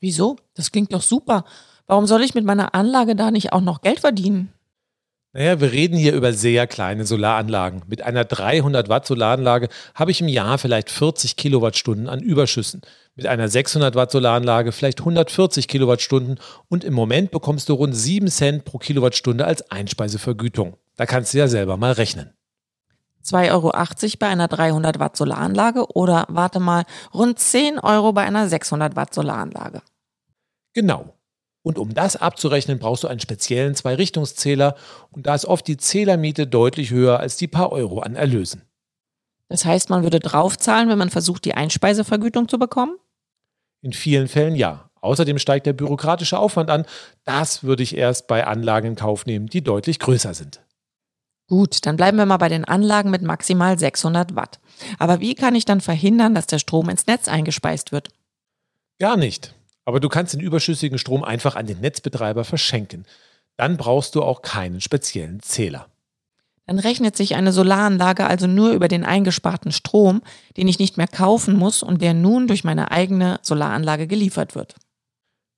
Wieso? 0.00 0.36
Das 0.54 0.70
klingt 0.70 0.92
doch 0.92 1.02
super. 1.02 1.46
Warum 1.86 2.06
soll 2.06 2.22
ich 2.22 2.34
mit 2.34 2.44
meiner 2.44 2.74
Anlage 2.74 3.16
da 3.16 3.30
nicht 3.30 3.54
auch 3.54 3.62
noch 3.62 3.80
Geld 3.80 4.00
verdienen? 4.00 4.52
Naja, 5.36 5.60
wir 5.60 5.70
reden 5.70 5.98
hier 5.98 6.14
über 6.14 6.32
sehr 6.32 6.66
kleine 6.66 7.04
Solaranlagen. 7.04 7.82
Mit 7.88 8.00
einer 8.00 8.24
300 8.24 8.88
Watt 8.88 9.06
Solaranlage 9.06 9.68
habe 9.94 10.10
ich 10.10 10.22
im 10.22 10.28
Jahr 10.28 10.56
vielleicht 10.56 10.88
40 10.90 11.36
Kilowattstunden 11.36 12.08
an 12.08 12.20
Überschüssen. 12.20 12.80
Mit 13.16 13.26
einer 13.26 13.46
600 13.46 13.94
Watt 13.94 14.10
Solaranlage 14.12 14.72
vielleicht 14.72 15.00
140 15.00 15.68
Kilowattstunden 15.68 16.40
und 16.68 16.84
im 16.84 16.94
Moment 16.94 17.32
bekommst 17.32 17.68
du 17.68 17.74
rund 17.74 17.94
7 17.94 18.28
Cent 18.28 18.64
pro 18.64 18.78
Kilowattstunde 18.78 19.44
als 19.44 19.70
Einspeisevergütung. 19.70 20.78
Da 20.96 21.04
kannst 21.04 21.34
du 21.34 21.38
ja 21.38 21.48
selber 21.48 21.76
mal 21.76 21.92
rechnen. 21.92 22.32
2,80 23.22 23.52
Euro 23.52 23.72
bei 24.18 24.28
einer 24.28 24.48
300 24.48 24.98
Watt 24.98 25.18
Solaranlage 25.18 25.84
oder 25.94 26.24
warte 26.30 26.60
mal, 26.60 26.84
rund 27.12 27.38
10 27.38 27.78
Euro 27.78 28.14
bei 28.14 28.22
einer 28.22 28.48
600 28.48 28.96
Watt 28.96 29.12
Solaranlage. 29.12 29.82
Genau. 30.72 31.15
Und 31.66 31.80
um 31.80 31.94
das 31.94 32.14
abzurechnen, 32.14 32.78
brauchst 32.78 33.02
du 33.02 33.08
einen 33.08 33.18
speziellen 33.18 33.74
Zwei-Richtungszähler 33.74 34.76
und 35.10 35.26
da 35.26 35.34
ist 35.34 35.46
oft 35.46 35.66
die 35.66 35.76
Zählermiete 35.76 36.46
deutlich 36.46 36.92
höher 36.92 37.18
als 37.18 37.38
die 37.38 37.48
paar 37.48 37.72
Euro 37.72 37.98
an 37.98 38.14
Erlösen. 38.14 38.62
Das 39.48 39.64
heißt, 39.64 39.90
man 39.90 40.04
würde 40.04 40.20
draufzahlen, 40.20 40.88
wenn 40.88 40.96
man 40.96 41.10
versucht, 41.10 41.44
die 41.44 41.54
Einspeisevergütung 41.54 42.46
zu 42.46 42.60
bekommen? 42.60 42.96
In 43.82 43.92
vielen 43.92 44.28
Fällen 44.28 44.54
ja. 44.54 44.90
Außerdem 45.00 45.40
steigt 45.40 45.66
der 45.66 45.72
bürokratische 45.72 46.38
Aufwand 46.38 46.70
an. 46.70 46.86
Das 47.24 47.64
würde 47.64 47.82
ich 47.82 47.96
erst 47.96 48.28
bei 48.28 48.46
Anlagen 48.46 48.90
in 48.90 48.94
Kauf 48.94 49.26
nehmen, 49.26 49.48
die 49.48 49.64
deutlich 49.64 49.98
größer 49.98 50.34
sind. 50.34 50.60
Gut, 51.48 51.84
dann 51.84 51.96
bleiben 51.96 52.16
wir 52.16 52.26
mal 52.26 52.36
bei 52.36 52.48
den 52.48 52.64
Anlagen 52.64 53.10
mit 53.10 53.22
maximal 53.22 53.76
600 53.76 54.36
Watt. 54.36 54.60
Aber 55.00 55.18
wie 55.18 55.34
kann 55.34 55.56
ich 55.56 55.64
dann 55.64 55.80
verhindern, 55.80 56.32
dass 56.32 56.46
der 56.46 56.60
Strom 56.60 56.88
ins 56.90 57.08
Netz 57.08 57.26
eingespeist 57.26 57.90
wird? 57.90 58.10
Gar 59.00 59.16
nicht. 59.16 59.55
Aber 59.86 60.00
du 60.00 60.08
kannst 60.08 60.34
den 60.34 60.40
überschüssigen 60.40 60.98
Strom 60.98 61.24
einfach 61.24 61.56
an 61.56 61.66
den 61.66 61.80
Netzbetreiber 61.80 62.44
verschenken. 62.44 63.06
Dann 63.56 63.78
brauchst 63.78 64.14
du 64.16 64.22
auch 64.22 64.42
keinen 64.42 64.82
speziellen 64.82 65.40
Zähler. 65.40 65.86
Dann 66.66 66.80
rechnet 66.80 67.16
sich 67.16 67.36
eine 67.36 67.52
Solaranlage 67.52 68.26
also 68.26 68.48
nur 68.48 68.72
über 68.72 68.88
den 68.88 69.04
eingesparten 69.04 69.70
Strom, 69.70 70.22
den 70.56 70.66
ich 70.66 70.80
nicht 70.80 70.96
mehr 70.96 71.06
kaufen 71.06 71.56
muss 71.56 71.84
und 71.84 72.02
der 72.02 72.12
nun 72.12 72.48
durch 72.48 72.64
meine 72.64 72.90
eigene 72.90 73.38
Solaranlage 73.42 74.08
geliefert 74.08 74.56
wird. 74.56 74.74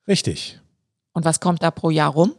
Richtig. 0.07 0.61
Und 1.15 1.25
was 1.25 1.41
kommt 1.41 1.63
da 1.63 1.71
pro 1.71 1.89
Jahr 1.89 2.11
rum? 2.11 2.35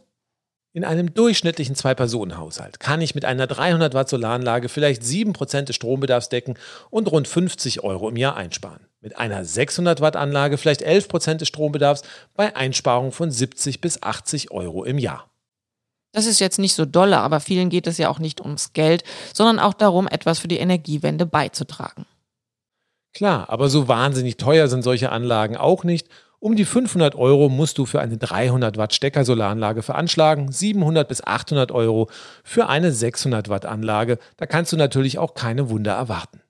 In 0.72 0.84
einem 0.84 1.12
durchschnittlichen 1.12 1.74
Zwei-Personen-Haushalt 1.74 2.78
kann 2.78 3.00
ich 3.00 3.16
mit 3.16 3.24
einer 3.24 3.48
300 3.48 3.92
Watt 3.92 4.08
Solaranlage 4.08 4.68
vielleicht 4.68 5.02
7% 5.02 5.62
des 5.62 5.74
Strombedarfs 5.74 6.28
decken 6.28 6.54
und 6.90 7.10
rund 7.10 7.26
50 7.26 7.82
Euro 7.82 8.08
im 8.08 8.16
Jahr 8.16 8.36
einsparen. 8.36 8.86
Mit 9.00 9.16
einer 9.16 9.44
600 9.44 10.00
Watt 10.00 10.16
Anlage 10.16 10.58
vielleicht 10.58 10.86
11% 10.86 11.34
des 11.34 11.48
Strombedarfs 11.48 12.02
bei 12.34 12.54
Einsparungen 12.54 13.12
von 13.12 13.30
70 13.30 13.80
bis 13.80 14.02
80 14.02 14.50
Euro 14.50 14.84
im 14.84 14.98
Jahr. 14.98 15.30
Das 16.12 16.26
ist 16.26 16.40
jetzt 16.40 16.58
nicht 16.58 16.74
so 16.74 16.84
dolle, 16.84 17.18
aber 17.18 17.40
vielen 17.40 17.70
geht 17.70 17.86
es 17.86 17.96
ja 17.96 18.08
auch 18.08 18.18
nicht 18.18 18.40
ums 18.40 18.72
Geld, 18.72 19.04
sondern 19.32 19.58
auch 19.58 19.74
darum, 19.74 20.08
etwas 20.08 20.40
für 20.40 20.48
die 20.48 20.58
Energiewende 20.58 21.24
beizutragen. 21.24 22.04
Klar, 23.14 23.48
aber 23.48 23.68
so 23.68 23.88
wahnsinnig 23.88 24.36
teuer 24.36 24.68
sind 24.68 24.82
solche 24.82 25.10
Anlagen 25.10 25.56
auch 25.56 25.84
nicht 25.84 26.08
um 26.42 26.56
die 26.56 26.64
500 26.64 27.16
Euro 27.16 27.50
musst 27.50 27.76
du 27.76 27.84
für 27.84 28.00
eine 28.00 28.16
300 28.16 28.78
Watt 28.78 28.94
Stecker-Solaranlage 28.94 29.82
veranschlagen, 29.82 30.50
700 30.50 31.06
bis 31.06 31.22
800 31.22 31.70
Euro 31.70 32.08
für 32.42 32.66
eine 32.66 32.92
600 32.92 33.50
Watt 33.50 33.66
Anlage. 33.66 34.18
Da 34.38 34.46
kannst 34.46 34.72
du 34.72 34.78
natürlich 34.78 35.18
auch 35.18 35.34
keine 35.34 35.68
Wunder 35.68 35.92
erwarten. 35.92 36.40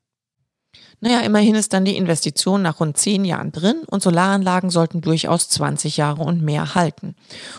Naja, 1.00 1.20
immerhin 1.20 1.54
ist 1.54 1.72
dann 1.72 1.86
die 1.86 1.96
Investition 1.96 2.60
nach 2.60 2.78
rund 2.78 2.96
10 2.96 3.24
Jahren 3.24 3.52
drin 3.52 3.82
und 3.86 4.02
Solaranlagen 4.02 4.68
sollten 4.68 5.00
durchaus 5.00 5.48
20 5.48 5.96
Jahre 5.96 6.22
und 6.22 6.42
mehr 6.42 6.74
halten. 6.74 7.14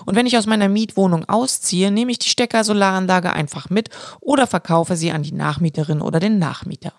Und 0.06 0.16
wenn 0.16 0.28
ich 0.28 0.38
aus 0.38 0.46
meiner 0.46 0.70
Mietwohnung 0.70 1.28
ausziehe, 1.28 1.90
nehme 1.90 2.12
ich 2.12 2.20
die 2.20 2.30
Stecker-Solaranlage 2.30 3.34
einfach 3.34 3.70
mit 3.72 3.90
oder 4.20 4.46
verkaufe 4.46 4.96
sie 4.96 5.12
an 5.12 5.24
die 5.24 5.34
Nachmieterin 5.34 6.02
oder 6.02 6.20
den 6.20 6.38
Nachmieter. 6.38 6.94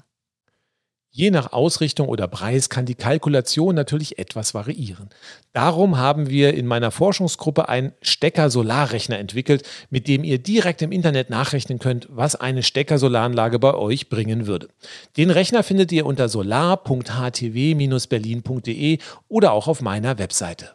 Je 1.14 1.30
nach 1.30 1.52
Ausrichtung 1.52 2.08
oder 2.08 2.26
Preis 2.26 2.70
kann 2.70 2.86
die 2.86 2.94
Kalkulation 2.94 3.74
natürlich 3.74 4.18
etwas 4.18 4.54
variieren. 4.54 5.10
Darum 5.52 5.98
haben 5.98 6.30
wir 6.30 6.54
in 6.54 6.66
meiner 6.66 6.90
Forschungsgruppe 6.90 7.68
einen 7.68 7.92
Stecker-Solarrechner 8.00 9.18
entwickelt, 9.18 9.68
mit 9.90 10.08
dem 10.08 10.24
ihr 10.24 10.38
direkt 10.38 10.80
im 10.80 10.90
Internet 10.90 11.28
nachrechnen 11.28 11.78
könnt, 11.78 12.08
was 12.10 12.34
eine 12.34 12.62
Stecker-Solaranlage 12.62 13.58
bei 13.58 13.74
euch 13.74 14.08
bringen 14.08 14.46
würde. 14.46 14.68
Den 15.18 15.30
Rechner 15.30 15.62
findet 15.62 15.92
ihr 15.92 16.06
unter 16.06 16.30
solar.htw-berlin.de 16.30 18.98
oder 19.28 19.52
auch 19.52 19.68
auf 19.68 19.82
meiner 19.82 20.18
Webseite. 20.18 20.70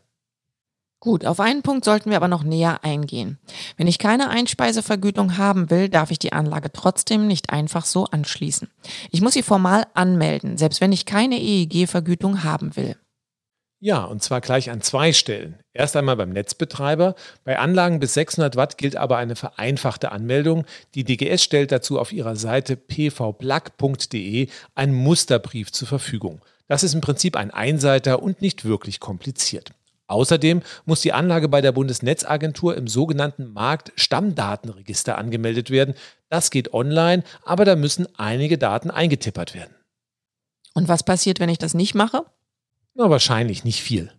Gut, 1.00 1.26
auf 1.26 1.40
einen 1.40 1.62
Punkt 1.62 1.86
sollten 1.86 2.10
wir 2.10 2.18
aber 2.18 2.28
noch 2.28 2.44
näher 2.44 2.84
eingehen. 2.84 3.38
Wenn 3.78 3.86
ich 3.86 4.00
keine 4.00 4.30
Einspeisevergütung 4.30 5.38
haben 5.38 5.70
will, 5.70 5.90
darf 5.90 6.10
ich 6.10 6.18
die 6.18 6.34
Anlage 6.34 6.72
trotzdem 6.72 7.28
nicht 7.28 7.52
einfach 7.52 7.86
so 7.86 8.06
anschließen. 8.06 8.70
Ich 9.12 9.22
muss 9.22 9.34
sie 9.34 9.44
formal 9.44 9.86
anmelden, 9.94 10.58
selbst 10.58 10.82
wenn 10.82 10.92
ich 10.92 11.06
keine 11.06 11.40
EEG-Vergütung 11.40 12.44
haben 12.44 12.76
will. 12.76 12.96
Ja, 13.80 14.06
und 14.06 14.24
zwar 14.24 14.42
gleich 14.42 14.72
an 14.72 14.82
zwei 14.82 15.14
Stellen. 15.14 15.60
Erst 15.72 15.96
einmal 15.96 16.16
beim 16.16 16.32
Netzbetreiber. 16.32 17.14
Bei 17.44 17.60
Anlagen 17.60 18.00
bis 18.00 18.16
600 18.16 18.56
Watt 18.56 18.80
gilt 18.80 18.96
aber 18.96 19.18
eine 19.18 19.36
vereinfachte 19.36 20.12
Anmeldung. 20.12 20.66
Die 20.96 21.04
DGS 21.04 21.44
stellt 21.44 21.72
dazu 21.72 22.00
auf 22.00 22.12
ihrer 22.12 22.36
Seite 22.36 22.76
pvplug.de 22.76 24.48
einen 24.74 24.96
Musterbrief 24.96 25.72
zur 25.72 25.88
Verfügung. 25.88 26.42
Das 26.68 26.84
ist 26.84 26.96
im 26.96 27.02
Prinzip 27.02 27.36
ein 27.36 27.52
Einseiter 27.52 28.24
und 28.24 28.42
nicht 28.42 28.66
wirklich 28.66 29.00
kompliziert. 29.00 29.74
Außerdem 30.08 30.62
muss 30.86 31.02
die 31.02 31.14
Anlage 31.14 31.50
bei 31.50 31.62
der 31.62 31.74
Bundesnetzagentur 31.74 32.78
im 32.78 32.88
sogenannten 32.88 33.52
Marktstammdatenregister 33.52 35.18
angemeldet 35.18 35.70
werden. 35.70 35.96
Das 36.30 36.50
geht 36.50 36.74
online, 36.74 37.24
aber 37.44 37.66
da 37.66 37.76
müssen 37.76 38.08
einige 38.18 38.58
Daten 38.58 38.90
eingetippert 38.90 39.54
werden. 39.54 39.76
Und 40.74 40.88
was 40.88 41.04
passiert, 41.04 41.40
wenn 41.40 41.50
ich 41.50 41.58
das 41.58 41.74
nicht 41.74 41.94
mache? 41.94 42.24
Na, 42.94 43.10
wahrscheinlich 43.10 43.64
nicht 43.64 43.82
viel. 43.82 44.12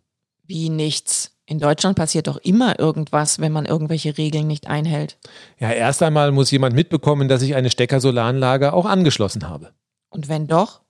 Wie 0.44 0.68
nichts. 0.68 1.32
In 1.46 1.58
Deutschland 1.58 1.96
passiert 1.96 2.26
doch 2.26 2.36
immer 2.36 2.78
irgendwas, 2.78 3.38
wenn 3.38 3.52
man 3.52 3.64
irgendwelche 3.64 4.18
Regeln 4.18 4.46
nicht 4.46 4.66
einhält. 4.66 5.16
Ja, 5.58 5.70
erst 5.70 6.02
einmal 6.02 6.30
muss 6.30 6.50
jemand 6.50 6.74
mitbekommen, 6.74 7.28
dass 7.28 7.40
ich 7.40 7.54
eine 7.54 7.70
Stecker-Solaranlage 7.70 8.74
auch 8.74 8.84
angeschlossen 8.84 9.48
habe. 9.48 9.72
Und 10.10 10.28
wenn 10.28 10.46
doch? 10.46 10.82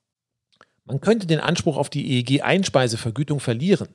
Man 0.84 1.00
könnte 1.00 1.26
den 1.26 1.38
Anspruch 1.38 1.76
auf 1.76 1.90
die 1.90 2.18
EEG-Einspeisevergütung 2.18 3.38
verlieren. 3.40 3.88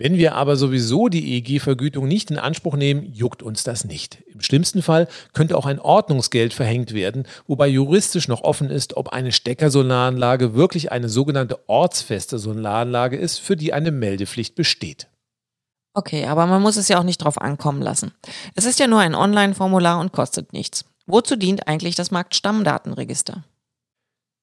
Wenn 0.00 0.16
wir 0.16 0.36
aber 0.36 0.54
sowieso 0.54 1.08
die 1.08 1.34
EEG-Vergütung 1.34 2.06
nicht 2.06 2.30
in 2.30 2.38
Anspruch 2.38 2.76
nehmen, 2.76 3.12
juckt 3.12 3.42
uns 3.42 3.64
das 3.64 3.84
nicht. 3.84 4.22
Im 4.32 4.40
schlimmsten 4.40 4.80
Fall 4.80 5.08
könnte 5.32 5.58
auch 5.58 5.66
ein 5.66 5.80
Ordnungsgeld 5.80 6.54
verhängt 6.54 6.94
werden, 6.94 7.26
wobei 7.48 7.66
juristisch 7.66 8.28
noch 8.28 8.42
offen 8.42 8.70
ist, 8.70 8.96
ob 8.96 9.08
eine 9.08 9.32
Steckersolaranlage 9.32 10.54
wirklich 10.54 10.92
eine 10.92 11.08
sogenannte 11.08 11.68
ortsfeste 11.68 12.38
Solaranlage 12.38 13.16
ist, 13.16 13.38
für 13.38 13.56
die 13.56 13.72
eine 13.72 13.90
Meldepflicht 13.90 14.54
besteht. 14.54 15.08
Okay, 15.94 16.26
aber 16.26 16.46
man 16.46 16.62
muss 16.62 16.76
es 16.76 16.86
ja 16.86 17.00
auch 17.00 17.04
nicht 17.04 17.18
drauf 17.18 17.40
ankommen 17.40 17.82
lassen. 17.82 18.12
Es 18.54 18.66
ist 18.66 18.78
ja 18.78 18.86
nur 18.86 19.00
ein 19.00 19.16
Online-Formular 19.16 19.98
und 19.98 20.12
kostet 20.12 20.52
nichts. 20.52 20.84
Wozu 21.06 21.34
dient 21.34 21.66
eigentlich 21.66 21.96
das 21.96 22.12
Marktstammdatenregister? 22.12 23.42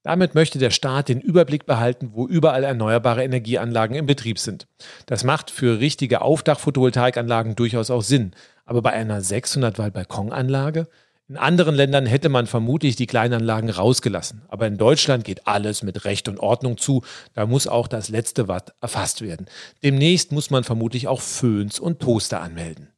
Damit 0.05 0.35
möchte 0.35 0.59
der 0.59 0.69
Staat 0.69 1.09
den 1.09 1.19
Überblick 1.19 1.65
behalten, 1.65 2.11
wo 2.13 2.27
überall 2.27 2.63
erneuerbare 2.63 3.23
Energieanlagen 3.23 3.95
im 3.95 4.05
Betrieb 4.05 4.37
sind. 4.37 4.67
Das 5.07 5.23
macht 5.23 5.49
für 5.49 5.79
richtige 5.79 6.21
Aufdach-Photovoltaikanlagen 6.21 7.55
durchaus 7.55 7.89
auch 7.89 8.03
Sinn. 8.03 8.33
Aber 8.65 8.83
bei 8.83 8.91
einer 8.91 9.21
600 9.21 9.79
Watt 9.79 9.93
Balkonanlage? 9.93 10.87
In 11.27 11.37
anderen 11.37 11.73
Ländern 11.73 12.05
hätte 12.05 12.29
man 12.29 12.45
vermutlich 12.45 12.95
die 12.95 13.07
Kleinanlagen 13.07 13.71
rausgelassen. 13.71 14.43
Aber 14.47 14.67
in 14.67 14.77
Deutschland 14.77 15.23
geht 15.23 15.47
alles 15.47 15.81
mit 15.81 16.05
Recht 16.05 16.27
und 16.27 16.39
Ordnung 16.39 16.77
zu. 16.77 17.01
Da 17.33 17.47
muss 17.47 17.65
auch 17.65 17.87
das 17.87 18.09
letzte 18.09 18.47
Watt 18.47 18.75
erfasst 18.81 19.23
werden. 19.23 19.47
Demnächst 19.83 20.31
muss 20.31 20.51
man 20.51 20.63
vermutlich 20.63 21.07
auch 21.07 21.21
Föhns 21.21 21.79
und 21.79 21.99
Toaster 21.99 22.41
anmelden. 22.41 22.89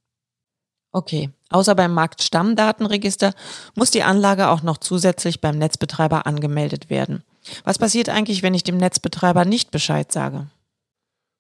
Okay, 0.92 1.30
außer 1.50 1.76
beim 1.76 1.94
Marktstammdatenregister 1.94 3.34
muss 3.76 3.92
die 3.92 4.04
Anlage 4.04 4.50
auch 4.50 4.64
noch 4.64 4.78
zusätzlich 4.78 5.42
beim 5.42 5.58
Netzbetreiber 5.58 6.26
angemeldet 6.26 6.90
werden. 6.90 7.24
Was 7.64 7.78
passiert 7.78 8.10
eigentlich, 8.10 8.44
wenn 8.44 8.54
ich 8.54 8.64
dem 8.64 8.78
Netzbetreiber 8.78 9.46
nicht 9.46 9.72
Bescheid 9.72 10.12
sage? 10.12 10.48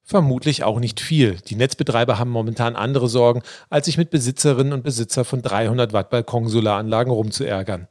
Vermutlich 0.03 0.63
auch 0.63 0.79
nicht 0.79 1.01
viel. 1.01 1.35
Die 1.47 1.55
Netzbetreiber 1.55 2.17
haben 2.17 2.29
momentan 2.29 2.77
andere 2.77 3.09
Sorgen, 3.09 3.41
als 3.69 3.87
sich 3.87 3.97
mit 3.97 4.09
Besitzerinnen 4.09 4.71
und 4.71 4.83
Besitzer 4.83 5.25
von 5.25 5.41
300 5.41 5.91
Watt 5.91 6.09
Balkonsolaranlagen 6.09 7.11
rumzuärgern. 7.11 7.87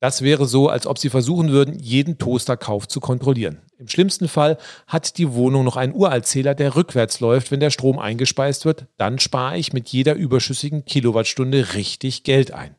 Das 0.00 0.20
wäre 0.20 0.46
so, 0.46 0.68
als 0.68 0.86
ob 0.86 0.98
sie 0.98 1.08
versuchen 1.08 1.50
würden, 1.50 1.78
jeden 1.78 2.18
Toasterkauf 2.18 2.86
zu 2.86 3.00
kontrollieren. 3.00 3.62
Im 3.78 3.88
schlimmsten 3.88 4.28
Fall 4.28 4.58
hat 4.86 5.16
die 5.16 5.32
Wohnung 5.32 5.64
noch 5.64 5.76
einen 5.76 5.94
Uraltzähler, 5.94 6.54
der 6.54 6.76
rückwärts 6.76 7.20
läuft, 7.20 7.50
wenn 7.50 7.60
der 7.60 7.70
Strom 7.70 7.98
eingespeist 7.98 8.64
wird. 8.66 8.86
Dann 8.98 9.18
spare 9.18 9.56
ich 9.56 9.72
mit 9.72 9.88
jeder 9.88 10.14
überschüssigen 10.14 10.84
Kilowattstunde 10.84 11.74
richtig 11.74 12.24
Geld 12.24 12.52
ein. 12.52 12.76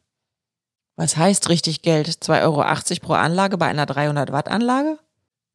Was 0.95 1.17
heißt 1.17 1.49
richtig 1.49 1.81
Geld? 1.81 2.07
2,80 2.07 2.43
Euro 2.43 2.63
pro 3.01 3.13
Anlage 3.13 3.57
bei 3.57 3.67
einer 3.67 3.85
300 3.85 4.31
Watt 4.31 4.47
Anlage? 4.47 4.97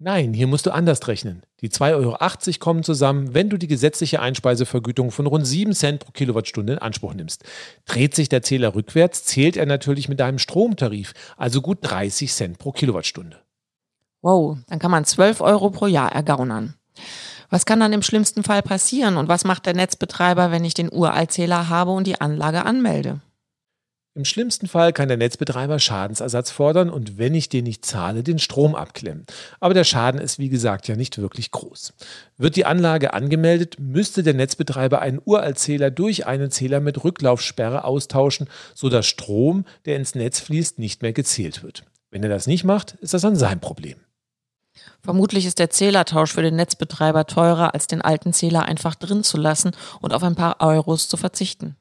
Nein, 0.05 0.35
hier 0.35 0.49
musst 0.49 0.67
du 0.67 0.73
anders 0.73 1.07
rechnen. 1.07 1.45
Die 1.61 1.69
2,80 1.69 1.95
Euro 1.95 2.59
kommen 2.59 2.83
zusammen, 2.83 3.35
wenn 3.35 3.49
du 3.49 3.57
die 3.57 3.69
gesetzliche 3.69 4.19
Einspeisevergütung 4.19 5.13
von 5.13 5.29
rund 5.29 5.47
7 5.47 5.75
Cent 5.75 6.01
pro 6.01 6.11
Kilowattstunde 6.11 6.73
in 6.73 6.79
Anspruch 6.81 7.15
nimmst. 7.15 7.45
Dreht 7.87 8.17
sich 8.17 8.29
der 8.29 8.43
Zähler 8.43 8.75
rückwärts, 8.75 9.23
zählt 9.23 9.57
er 9.57 9.65
natürlich 9.65 10.09
mit 10.09 10.19
deinem 10.19 10.41
Stromtarif, 10.41 11.13
also 11.37 11.61
gut 11.61 11.79
30 11.83 12.33
Cent 12.33 12.59
pro 12.59 12.73
Kilowattstunde. 12.73 13.37
Wow, 14.23 14.59
dann 14.67 14.81
kann 14.81 14.91
man 14.91 15.05
12 15.05 15.41
Euro 15.41 15.71
pro 15.71 15.87
Jahr 15.87 16.11
ergaunern. 16.11 16.75
Was 17.49 17.65
kann 17.65 17.79
dann 17.79 17.93
im 17.93 18.03
schlimmsten 18.03 18.43
Fall 18.43 18.63
passieren 18.63 19.17
und 19.17 19.29
was 19.29 19.45
macht 19.45 19.67
der 19.67 19.75
Netzbetreiber, 19.75 20.51
wenn 20.51 20.65
ich 20.65 20.75
den 20.75 20.93
Uraltzähler 20.93 21.69
habe 21.69 21.93
und 21.93 22.09
die 22.09 22.21
Anlage 22.21 22.67
anmelde? 22.67 23.21
Im 24.15 24.27
schlimmsten 24.27 24.69
Fall 24.69 24.93
kann 24.93 25.09
der 25.09 25.17
Netzbetreiber 25.17 25.79
Schadensersatz 25.79 26.51
fordern 26.51 26.91
und 26.91 27.17
wenn 27.17 27.35
ich 27.35 27.49
den 27.49 27.65
nicht 27.65 27.87
zahle, 27.87 28.23
den 28.23 28.39
Strom 28.39 28.75
abklemmen. 28.75 29.25
Aber 29.59 29.73
der 29.73 29.85
Schaden 29.85 30.21
ist 30.21 30.39
wie 30.39 30.51
gesagt 30.51 30.87
ja 30.87 30.97
nicht 30.97 31.17
wirklich 31.17 31.51
groß. 31.51 31.95
Wird 32.37 32.57
die 32.57 32.67
Anlage 32.67 33.15
angemeldet, 33.15 33.77
müsste 33.81 34.23
der 34.23 34.35
Netzbetreiber 34.35 35.01
einen 35.01 35.23
Uraltzähler 35.25 35.91
durch 35.91 36.27
einen 36.27 36.51
Zähler 36.51 36.81
mit 36.81 37.03
Rücklaufsperre 37.03 37.85
austauschen, 37.85 38.51
sodass 38.75 39.07
Strom, 39.07 39.65
der 39.87 39.97
ins 39.97 40.15
Netz 40.15 40.41
fließt, 40.41 40.79
nicht 40.79 41.01
mehr 41.01 41.15
gezählt 41.15 41.63
wird. 41.63 41.85
Wenn 42.11 42.23
er 42.23 42.29
das 42.29 42.47
nicht 42.47 42.65
macht, 42.65 42.93
ist 43.01 43.15
das 43.15 43.23
dann 43.23 43.37
sein 43.37 43.61
Problem. 43.61 43.97
Vermutlich 45.01 45.47
ist 45.47 45.59
der 45.59 45.71
Zählertausch 45.71 46.33
für 46.33 46.43
den 46.43 46.57
Netzbetreiber 46.57 47.27
teurer, 47.27 47.73
als 47.73 47.87
den 47.87 48.03
alten 48.03 48.35
Zähler 48.35 48.67
einfach 48.67 48.95
drin 48.95 49.25
zu 49.25 49.39
lassen 49.39 49.73
und 50.03 50.13
auf 50.13 50.23
ein 50.23 50.35
paar 50.35 50.57
Euros 50.61 51.09
zu 51.09 51.17
verzichten. 51.17 51.77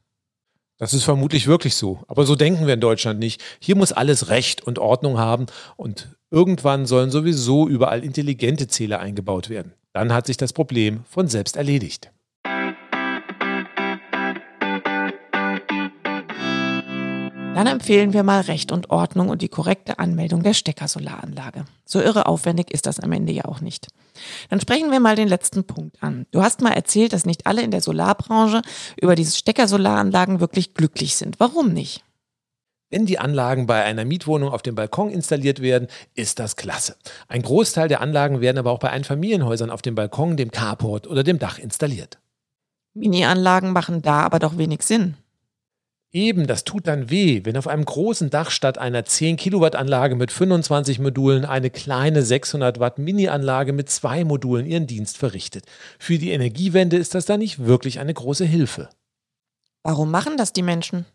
Das 0.81 0.95
ist 0.95 1.03
vermutlich 1.03 1.45
wirklich 1.45 1.75
so. 1.75 1.99
Aber 2.07 2.25
so 2.25 2.35
denken 2.35 2.65
wir 2.65 2.73
in 2.73 2.79
Deutschland 2.79 3.19
nicht. 3.19 3.39
Hier 3.59 3.75
muss 3.75 3.91
alles 3.91 4.29
Recht 4.29 4.63
und 4.63 4.79
Ordnung 4.79 5.19
haben 5.19 5.45
und 5.77 6.17
irgendwann 6.31 6.87
sollen 6.87 7.11
sowieso 7.11 7.67
überall 7.67 8.03
intelligente 8.03 8.67
Zähler 8.67 8.99
eingebaut 8.99 9.47
werden. 9.49 9.73
Dann 9.93 10.11
hat 10.11 10.25
sich 10.25 10.37
das 10.37 10.53
Problem 10.53 11.03
von 11.07 11.27
selbst 11.27 11.55
erledigt. 11.55 12.11
Dann 17.53 17.67
empfehlen 17.67 18.13
wir 18.13 18.23
mal 18.23 18.41
Recht 18.41 18.71
und 18.71 18.89
Ordnung 18.89 19.29
und 19.29 19.43
die 19.43 19.49
korrekte 19.49 19.99
Anmeldung 19.99 20.41
der 20.41 20.55
Steckersolaranlage. 20.55 21.65
So 21.85 22.01
irre 22.01 22.25
aufwendig 22.25 22.71
ist 22.71 22.87
das 22.87 22.99
am 22.99 23.11
Ende 23.11 23.33
ja 23.33 23.45
auch 23.45 23.61
nicht. 23.61 23.89
Dann 24.49 24.61
sprechen 24.61 24.91
wir 24.91 24.99
mal 24.99 25.15
den 25.15 25.27
letzten 25.27 25.63
Punkt 25.63 26.01
an. 26.01 26.25
Du 26.31 26.41
hast 26.41 26.61
mal 26.61 26.73
erzählt, 26.73 27.13
dass 27.13 27.25
nicht 27.25 27.47
alle 27.47 27.61
in 27.61 27.71
der 27.71 27.81
Solarbranche 27.81 28.61
über 28.99 29.15
diese 29.15 29.35
Steckersolaranlagen 29.37 30.39
wirklich 30.39 30.73
glücklich 30.73 31.15
sind. 31.15 31.39
Warum 31.39 31.73
nicht? 31.73 32.03
Wenn 32.91 33.05
die 33.05 33.19
Anlagen 33.19 33.67
bei 33.67 33.83
einer 33.83 34.03
Mietwohnung 34.03 34.49
auf 34.49 34.61
dem 34.61 34.75
Balkon 34.75 35.09
installiert 35.09 35.61
werden, 35.61 35.87
ist 36.13 36.39
das 36.39 36.57
klasse. 36.57 36.97
Ein 37.29 37.41
Großteil 37.41 37.87
der 37.87 38.01
Anlagen 38.01 38.41
werden 38.41 38.57
aber 38.57 38.71
auch 38.71 38.79
bei 38.79 38.89
Einfamilienhäusern 38.89 39.69
auf 39.69 39.81
dem 39.81 39.95
Balkon, 39.95 40.35
dem 40.35 40.51
Carport 40.51 41.07
oder 41.07 41.23
dem 41.23 41.39
Dach 41.39 41.57
installiert. 41.57 42.19
Mini-Anlagen 42.93 43.71
machen 43.71 44.01
da 44.01 44.19
aber 44.23 44.39
doch 44.39 44.57
wenig 44.57 44.81
Sinn. 44.81 45.15
Eben, 46.13 46.45
das 46.45 46.65
tut 46.65 46.87
dann 46.87 47.09
weh, 47.09 47.41
wenn 47.45 47.55
auf 47.55 47.67
einem 47.67 47.85
großen 47.85 48.29
Dach 48.29 48.51
statt 48.51 48.77
einer 48.77 49.05
10 49.05 49.37
Kilowatt 49.37 49.77
Anlage 49.77 50.15
mit 50.15 50.29
25 50.31 50.99
Modulen 50.99 51.45
eine 51.45 51.69
kleine 51.69 52.21
600 52.21 52.81
Watt 52.81 52.99
Mini-Anlage 52.99 53.71
mit 53.71 53.89
zwei 53.89 54.25
Modulen 54.25 54.65
ihren 54.65 54.87
Dienst 54.87 55.17
verrichtet. 55.17 55.65
Für 55.99 56.17
die 56.17 56.31
Energiewende 56.31 56.97
ist 56.97 57.15
das 57.15 57.25
dann 57.25 57.39
nicht 57.39 57.65
wirklich 57.65 57.99
eine 57.99 58.13
große 58.13 58.43
Hilfe. 58.43 58.89
Warum 59.83 60.11
machen 60.11 60.35
das 60.35 60.51
die 60.51 60.63
Menschen? 60.63 61.05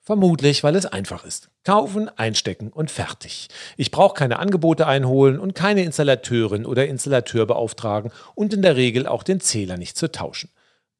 Vermutlich, 0.00 0.64
weil 0.64 0.74
es 0.74 0.84
einfach 0.84 1.24
ist. 1.24 1.48
Kaufen, 1.62 2.10
einstecken 2.18 2.70
und 2.70 2.90
fertig. 2.90 3.48
Ich 3.76 3.92
brauche 3.92 4.14
keine 4.14 4.40
Angebote 4.40 4.86
einholen 4.86 5.38
und 5.38 5.54
keine 5.54 5.84
Installateurin 5.84 6.66
oder 6.66 6.86
Installateur 6.88 7.46
beauftragen 7.46 8.10
und 8.34 8.52
in 8.52 8.62
der 8.62 8.76
Regel 8.76 9.06
auch 9.06 9.22
den 9.22 9.40
Zähler 9.40 9.76
nicht 9.76 9.96
zu 9.96 10.10
tauschen. 10.10 10.50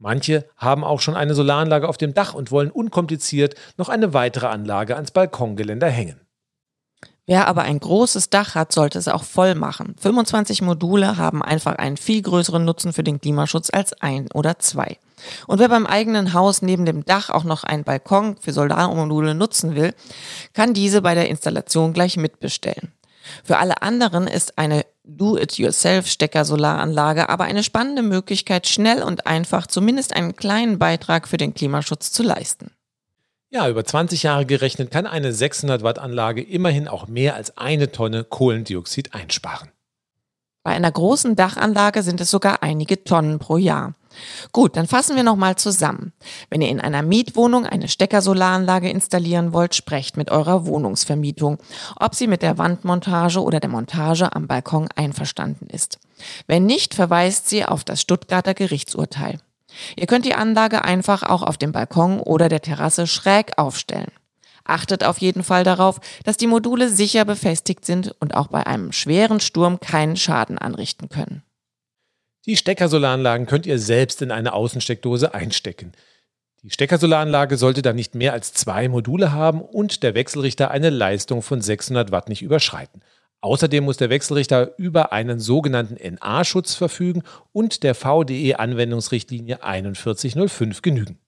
Manche 0.04 0.44
haben 0.58 0.84
auch 0.84 1.00
schon 1.00 1.16
eine 1.16 1.34
Solaranlage 1.34 1.88
auf 1.88 1.96
dem 1.96 2.12
Dach 2.12 2.34
und 2.34 2.50
wollen 2.50 2.70
unkompliziert 2.70 3.54
noch 3.78 3.88
eine 3.88 4.12
weitere 4.12 4.48
Anlage 4.48 4.96
ans 4.96 5.12
Balkongeländer 5.12 5.88
hängen. 5.88 6.20
Wer 7.24 7.48
aber 7.48 7.62
ein 7.62 7.80
großes 7.80 8.28
Dach 8.28 8.54
hat, 8.54 8.70
sollte 8.70 8.98
es 8.98 9.08
auch 9.08 9.24
voll 9.24 9.54
machen. 9.54 9.96
25 9.98 10.60
Module 10.60 11.16
haben 11.16 11.42
einfach 11.42 11.76
einen 11.76 11.96
viel 11.96 12.20
größeren 12.20 12.62
Nutzen 12.62 12.92
für 12.92 13.02
den 13.02 13.18
Klimaschutz 13.18 13.70
als 13.72 13.94
ein 14.02 14.28
oder 14.34 14.58
zwei. 14.58 14.98
Und 15.46 15.58
wer 15.58 15.70
beim 15.70 15.86
eigenen 15.86 16.34
Haus 16.34 16.60
neben 16.60 16.84
dem 16.84 17.06
Dach 17.06 17.30
auch 17.30 17.44
noch 17.44 17.64
einen 17.64 17.84
Balkon 17.84 18.36
für 18.38 18.52
Solarmodule 18.52 19.34
nutzen 19.34 19.74
will, 19.74 19.94
kann 20.52 20.74
diese 20.74 21.00
bei 21.00 21.14
der 21.14 21.30
Installation 21.30 21.94
gleich 21.94 22.18
mitbestellen. 22.18 22.92
Für 23.42 23.56
alle 23.56 23.80
anderen 23.80 24.26
ist 24.26 24.58
eine 24.58 24.84
Do-it-yourself-Stecker-Solaranlage 25.04 27.28
aber 27.28 27.44
eine 27.44 27.62
spannende 27.62 28.02
Möglichkeit, 28.02 28.66
schnell 28.66 29.02
und 29.02 29.26
einfach 29.26 29.66
zumindest 29.66 30.16
einen 30.16 30.34
kleinen 30.34 30.78
Beitrag 30.78 31.28
für 31.28 31.36
den 31.36 31.54
Klimaschutz 31.54 32.10
zu 32.10 32.22
leisten. 32.22 32.70
Ja, 33.50 33.68
über 33.68 33.84
20 33.84 34.24
Jahre 34.24 34.46
gerechnet 34.46 34.90
kann 34.90 35.06
eine 35.06 35.32
600 35.32 35.82
Watt 35.82 35.98
Anlage 35.98 36.42
immerhin 36.42 36.88
auch 36.88 37.06
mehr 37.06 37.36
als 37.36 37.56
eine 37.56 37.92
Tonne 37.92 38.24
Kohlendioxid 38.24 39.14
einsparen. 39.14 39.70
Bei 40.64 40.72
einer 40.72 40.90
großen 40.90 41.36
Dachanlage 41.36 42.02
sind 42.02 42.22
es 42.22 42.30
sogar 42.30 42.62
einige 42.62 43.04
Tonnen 43.04 43.38
pro 43.38 43.58
Jahr. 43.58 43.92
Gut, 44.52 44.76
dann 44.76 44.86
fassen 44.86 45.16
wir 45.16 45.22
nochmal 45.22 45.56
zusammen. 45.56 46.12
Wenn 46.50 46.62
ihr 46.62 46.68
in 46.68 46.80
einer 46.80 47.02
Mietwohnung 47.02 47.66
eine 47.66 47.88
Steckersolaranlage 47.88 48.90
installieren 48.90 49.52
wollt, 49.52 49.74
sprecht 49.74 50.16
mit 50.16 50.30
eurer 50.30 50.66
Wohnungsvermietung, 50.66 51.58
ob 51.96 52.14
sie 52.14 52.26
mit 52.26 52.42
der 52.42 52.58
Wandmontage 52.58 53.42
oder 53.42 53.60
der 53.60 53.70
Montage 53.70 54.34
am 54.34 54.46
Balkon 54.46 54.88
einverstanden 54.94 55.66
ist. 55.66 55.98
Wenn 56.46 56.66
nicht, 56.66 56.94
verweist 56.94 57.48
sie 57.48 57.64
auf 57.64 57.84
das 57.84 58.00
Stuttgarter 58.00 58.54
Gerichtsurteil. 58.54 59.38
Ihr 59.96 60.06
könnt 60.06 60.24
die 60.24 60.34
Anlage 60.34 60.84
einfach 60.84 61.22
auch 61.22 61.42
auf 61.42 61.56
dem 61.56 61.72
Balkon 61.72 62.20
oder 62.20 62.48
der 62.48 62.62
Terrasse 62.62 63.06
schräg 63.06 63.58
aufstellen. 63.58 64.12
Achtet 64.64 65.04
auf 65.04 65.18
jeden 65.18 65.44
Fall 65.44 65.62
darauf, 65.62 66.00
dass 66.24 66.38
die 66.38 66.46
Module 66.46 66.88
sicher 66.88 67.24
befestigt 67.24 67.84
sind 67.84 68.14
und 68.20 68.34
auch 68.34 68.48
bei 68.48 68.66
einem 68.66 68.92
schweren 68.92 69.40
Sturm 69.40 69.78
keinen 69.78 70.16
Schaden 70.16 70.58
anrichten 70.58 71.10
können. 71.10 71.42
Die 72.46 72.56
Steckersolaranlagen 72.56 73.46
könnt 73.46 73.64
ihr 73.64 73.78
selbst 73.78 74.20
in 74.20 74.30
eine 74.30 74.52
Außensteckdose 74.52 75.32
einstecken. 75.32 75.92
Die 76.62 76.70
Steckersolaranlage 76.70 77.56
sollte 77.56 77.82
dann 77.82 77.96
nicht 77.96 78.14
mehr 78.14 78.32
als 78.32 78.52
zwei 78.52 78.88
Module 78.88 79.32
haben 79.32 79.60
und 79.62 80.02
der 80.02 80.14
Wechselrichter 80.14 80.70
eine 80.70 80.90
Leistung 80.90 81.42
von 81.42 81.60
600 81.60 82.10
Watt 82.10 82.28
nicht 82.28 82.42
überschreiten. 82.42 83.02
Außerdem 83.40 83.84
muss 83.84 83.98
der 83.98 84.08
Wechselrichter 84.08 84.72
über 84.78 85.12
einen 85.12 85.40
sogenannten 85.40 85.96
NA-Schutz 85.96 86.74
verfügen 86.74 87.22
und 87.52 87.82
der 87.82 87.94
VDE-Anwendungsrichtlinie 87.94 89.58
4105 89.62 90.80
genügen. 90.80 91.18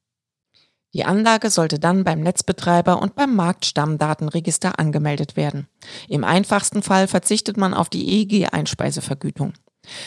Die 0.95 1.05
Anlage 1.05 1.51
sollte 1.51 1.79
dann 1.79 2.05
beim 2.05 2.21
Netzbetreiber 2.21 3.03
und 3.03 3.15
beim 3.17 3.37
Marktstammdatenregister 3.37 4.79
angemeldet 4.79 5.37
werden. 5.37 5.67
Im 6.09 6.25
einfachsten 6.25 6.83
Fall 6.83 7.07
verzichtet 7.07 7.59
man 7.59 7.75
auf 7.75 7.91
die 7.91 8.23
EEG-Einspeisevergütung. 8.23 9.53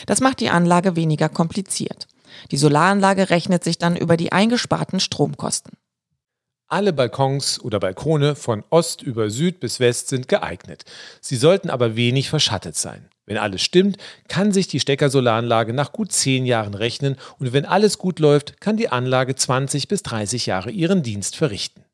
Das 0.06 0.20
macht 0.20 0.40
die 0.40 0.50
Anlage 0.50 0.96
weniger 0.96 1.28
kompliziert. 1.28 2.06
Die 2.50 2.56
Solaranlage 2.56 3.30
rechnet 3.30 3.64
sich 3.64 3.78
dann 3.78 3.96
über 3.96 4.16
die 4.16 4.32
eingesparten 4.32 5.00
Stromkosten. 5.00 5.72
Alle 6.68 6.92
Balkons 6.92 7.60
oder 7.60 7.80
Balkone 7.80 8.36
von 8.36 8.62
Ost 8.70 9.02
über 9.02 9.28
Süd 9.28 9.58
bis 9.58 9.80
West 9.80 10.08
sind 10.08 10.28
geeignet. 10.28 10.84
Sie 11.20 11.34
sollten 11.34 11.68
aber 11.68 11.96
wenig 11.96 12.30
verschattet 12.30 12.76
sein. 12.76 13.08
Wenn 13.26 13.38
alles 13.38 13.62
stimmt, 13.62 13.96
kann 14.28 14.52
sich 14.52 14.68
die 14.68 14.78
Steckersolaranlage 14.78 15.72
nach 15.72 15.92
gut 15.92 16.12
zehn 16.12 16.46
Jahren 16.46 16.74
rechnen 16.74 17.16
und 17.38 17.52
wenn 17.52 17.64
alles 17.64 17.98
gut 17.98 18.20
läuft, 18.20 18.60
kann 18.60 18.76
die 18.76 18.88
Anlage 18.88 19.34
20 19.34 19.88
bis 19.88 20.04
30 20.04 20.46
Jahre 20.46 20.70
ihren 20.70 21.02
Dienst 21.02 21.34
verrichten. 21.36 21.84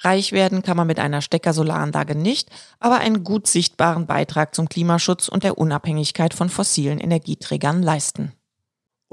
Reich 0.00 0.32
werden 0.32 0.62
kann 0.62 0.76
man 0.76 0.86
mit 0.86 0.98
einer 0.98 1.22
Steckersolaranlage 1.22 2.14
nicht, 2.14 2.50
aber 2.78 2.98
einen 2.98 3.24
gut 3.24 3.46
sichtbaren 3.46 4.06
Beitrag 4.06 4.54
zum 4.54 4.68
Klimaschutz 4.68 5.28
und 5.28 5.44
der 5.44 5.58
Unabhängigkeit 5.58 6.34
von 6.34 6.48
fossilen 6.48 6.98
Energieträgern 6.98 7.82
leisten. 7.82 8.32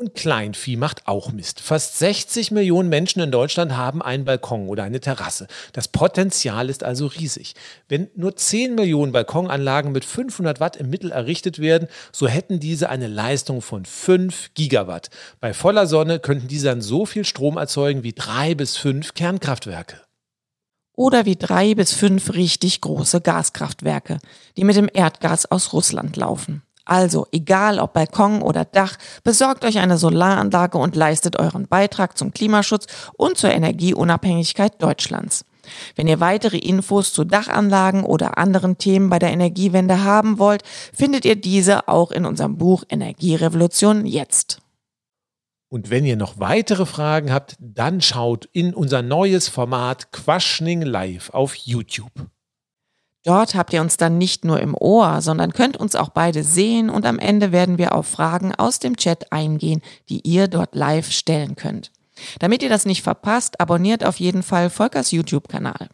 Und 0.02 0.16
Kleinvieh 0.16 0.78
macht 0.78 1.06
auch 1.06 1.32
Mist. 1.32 1.60
Fast 1.60 2.00
60 2.00 2.50
Millionen 2.50 2.90
Menschen 2.90 3.22
in 3.22 3.30
Deutschland 3.30 3.78
haben 3.78 4.02
einen 4.02 4.26
Balkon 4.26 4.68
oder 4.68 4.84
eine 4.84 5.00
Terrasse. 5.00 5.48
Das 5.74 5.90
Potenzial 5.90 6.70
ist 6.72 6.84
also 6.84 7.06
riesig. 7.06 7.54
Wenn 7.88 8.10
nur 8.16 8.36
10 8.36 8.74
Millionen 8.74 9.12
Balkonanlagen 9.12 9.92
mit 9.92 10.04
500 10.04 10.60
Watt 10.60 10.76
im 10.76 10.90
Mittel 10.90 11.12
errichtet 11.12 11.60
werden, 11.60 11.88
so 12.12 12.28
hätten 12.28 12.60
diese 12.60 12.90
eine 12.90 13.08
Leistung 13.08 13.62
von 13.62 13.86
5 13.86 14.56
Gigawatt. 14.56 15.12
Bei 15.40 15.54
voller 15.54 15.86
Sonne 15.86 16.20
könnten 16.20 16.48
diese 16.48 16.70
dann 16.70 16.82
so 16.82 17.06
viel 17.06 17.24
Strom 17.24 17.58
erzeugen 17.58 18.02
wie 18.02 18.14
drei 18.14 18.56
bis 18.56 18.78
fünf 18.78 19.14
Kernkraftwerke 19.14 20.02
oder 21.02 21.26
wie 21.26 21.36
drei 21.36 21.74
bis 21.74 21.93
fünf 21.93 22.36
richtig 22.36 22.80
große 22.80 23.22
Gaskraftwerke, 23.22 24.20
die 24.56 24.64
mit 24.64 24.76
dem 24.76 24.88
Erdgas 24.93 25.49
aus 25.49 25.74
Russland 25.74 26.16
laufen. 26.16 26.62
Also, 26.86 27.26
egal 27.32 27.80
ob 27.80 27.93
Balkon 27.93 28.43
oder 28.43 28.66
Dach, 28.66 28.97
besorgt 29.24 29.66
euch 29.66 29.80
eine 29.80 29.97
Solaranlage 29.97 30.78
und 30.78 30.95
leistet 30.95 31.39
euren 31.39 31.68
Beitrag 31.68 32.20
zum 32.20 32.34
Klimaschutz 32.34 32.86
und 33.18 33.36
zur 33.36 33.49
Energieunabhängigkeit 33.49 34.80
Deutschlands. 34.80 35.43
Wenn 35.95 36.08
ihr 36.08 36.20
weitere 36.20 36.58
Infos 36.58 37.14
zu 37.14 37.24
Dachanlagen 37.24 38.04
oder 38.04 38.38
anderen 38.38 38.78
Themen 38.78 39.10
bei 39.10 39.18
der 39.18 39.32
Energiewende 39.32 40.04
haben 40.04 40.38
wollt, 40.38 40.62
findet 40.93 41.26
ihr 41.26 41.36
diese 41.36 41.88
auch 41.88 42.12
in 42.12 42.26
unserem 42.26 42.58
Buch 42.58 42.84
Energierevolution 42.89 44.06
jetzt. 44.06 44.62
Und 45.72 45.89
wenn 45.89 46.03
ihr 46.03 46.17
noch 46.17 46.38
weitere 46.38 46.86
Fragen 46.86 47.32
habt, 47.32 47.55
dann 47.59 48.01
schaut 48.01 48.49
in 48.51 48.74
unser 48.74 49.01
neues 49.01 49.47
Format 49.47 50.11
Quaschning 50.11 50.82
Live 50.82 51.30
auf 51.30 51.55
YouTube. 51.55 52.11
Dort 53.24 53.55
habt 53.55 53.72
ihr 53.72 53.80
uns 53.80 53.95
dann 53.95 54.17
nicht 54.17 54.43
nur 54.43 54.59
im 54.59 54.76
Ohr, 54.76 55.22
sondern 55.22 55.53
könnt 55.53 55.78
uns 55.78 55.95
auch 55.95 56.09
beide 56.09 56.43
sehen 56.43 56.89
und 56.89 57.05
am 57.05 57.19
Ende 57.19 57.53
werden 57.53 57.78
wir 57.78 57.95
auf 57.95 58.05
Fragen 58.05 58.53
aus 58.53 58.80
dem 58.80 58.97
Chat 58.97 59.32
eingehen, 59.32 59.82
die 60.09 60.19
ihr 60.28 60.49
dort 60.49 60.76
live 60.76 61.09
stellen 61.09 61.55
könnt. 61.55 61.93
Damit 62.39 62.63
ihr 62.63 62.69
das 62.69 62.86
nicht 62.86 63.01
verpasst, 63.01 63.61
abonniert 63.61 64.03
auf 64.03 64.19
jeden 64.19 64.43
Fall 64.43 64.69
Volkers 64.69 65.11
YouTube-Kanal. 65.11 65.88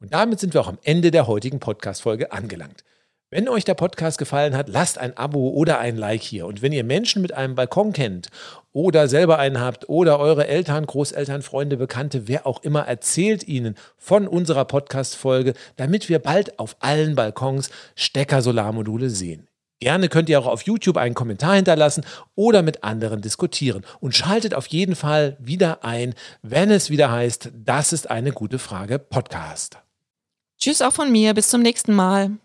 Und 0.00 0.14
damit 0.14 0.40
sind 0.40 0.54
wir 0.54 0.62
auch 0.62 0.68
am 0.68 0.78
Ende 0.82 1.10
der 1.10 1.26
heutigen 1.26 1.60
Podcast-Folge 1.60 2.32
angelangt. 2.32 2.82
Wenn 3.28 3.48
euch 3.48 3.64
der 3.64 3.74
Podcast 3.74 4.18
gefallen 4.18 4.56
hat, 4.56 4.68
lasst 4.68 4.98
ein 4.98 5.16
Abo 5.16 5.48
oder 5.48 5.80
ein 5.80 5.96
Like 5.96 6.22
hier. 6.22 6.46
Und 6.46 6.62
wenn 6.62 6.70
ihr 6.70 6.84
Menschen 6.84 7.22
mit 7.22 7.32
einem 7.32 7.56
Balkon 7.56 7.92
kennt 7.92 8.28
oder 8.72 9.08
selber 9.08 9.40
einen 9.40 9.60
habt 9.60 9.88
oder 9.88 10.20
eure 10.20 10.46
Eltern, 10.46 10.86
Großeltern, 10.86 11.42
Freunde, 11.42 11.76
Bekannte, 11.76 12.28
wer 12.28 12.46
auch 12.46 12.62
immer, 12.62 12.86
erzählt 12.86 13.48
ihnen 13.48 13.74
von 13.98 14.28
unserer 14.28 14.64
Podcast-Folge, 14.64 15.54
damit 15.74 16.08
wir 16.08 16.20
bald 16.20 16.60
auf 16.60 16.76
allen 16.78 17.16
Balkons 17.16 17.70
Stecker-Solarmodule 17.96 19.10
sehen. 19.10 19.48
Gerne 19.80 20.08
könnt 20.08 20.28
ihr 20.28 20.38
auch 20.38 20.46
auf 20.46 20.62
YouTube 20.62 20.96
einen 20.96 21.16
Kommentar 21.16 21.56
hinterlassen 21.56 22.06
oder 22.36 22.62
mit 22.62 22.84
anderen 22.84 23.22
diskutieren. 23.22 23.84
Und 23.98 24.14
schaltet 24.14 24.54
auf 24.54 24.68
jeden 24.68 24.94
Fall 24.94 25.36
wieder 25.40 25.82
ein, 25.82 26.14
wenn 26.42 26.70
es 26.70 26.90
wieder 26.90 27.10
heißt, 27.10 27.50
das 27.52 27.92
ist 27.92 28.08
eine 28.08 28.30
gute 28.30 28.60
Frage 28.60 29.00
Podcast. 29.00 29.78
Tschüss 30.58 30.80
auch 30.80 30.92
von 30.92 31.10
mir, 31.10 31.34
bis 31.34 31.50
zum 31.50 31.60
nächsten 31.60 31.92
Mal. 31.92 32.38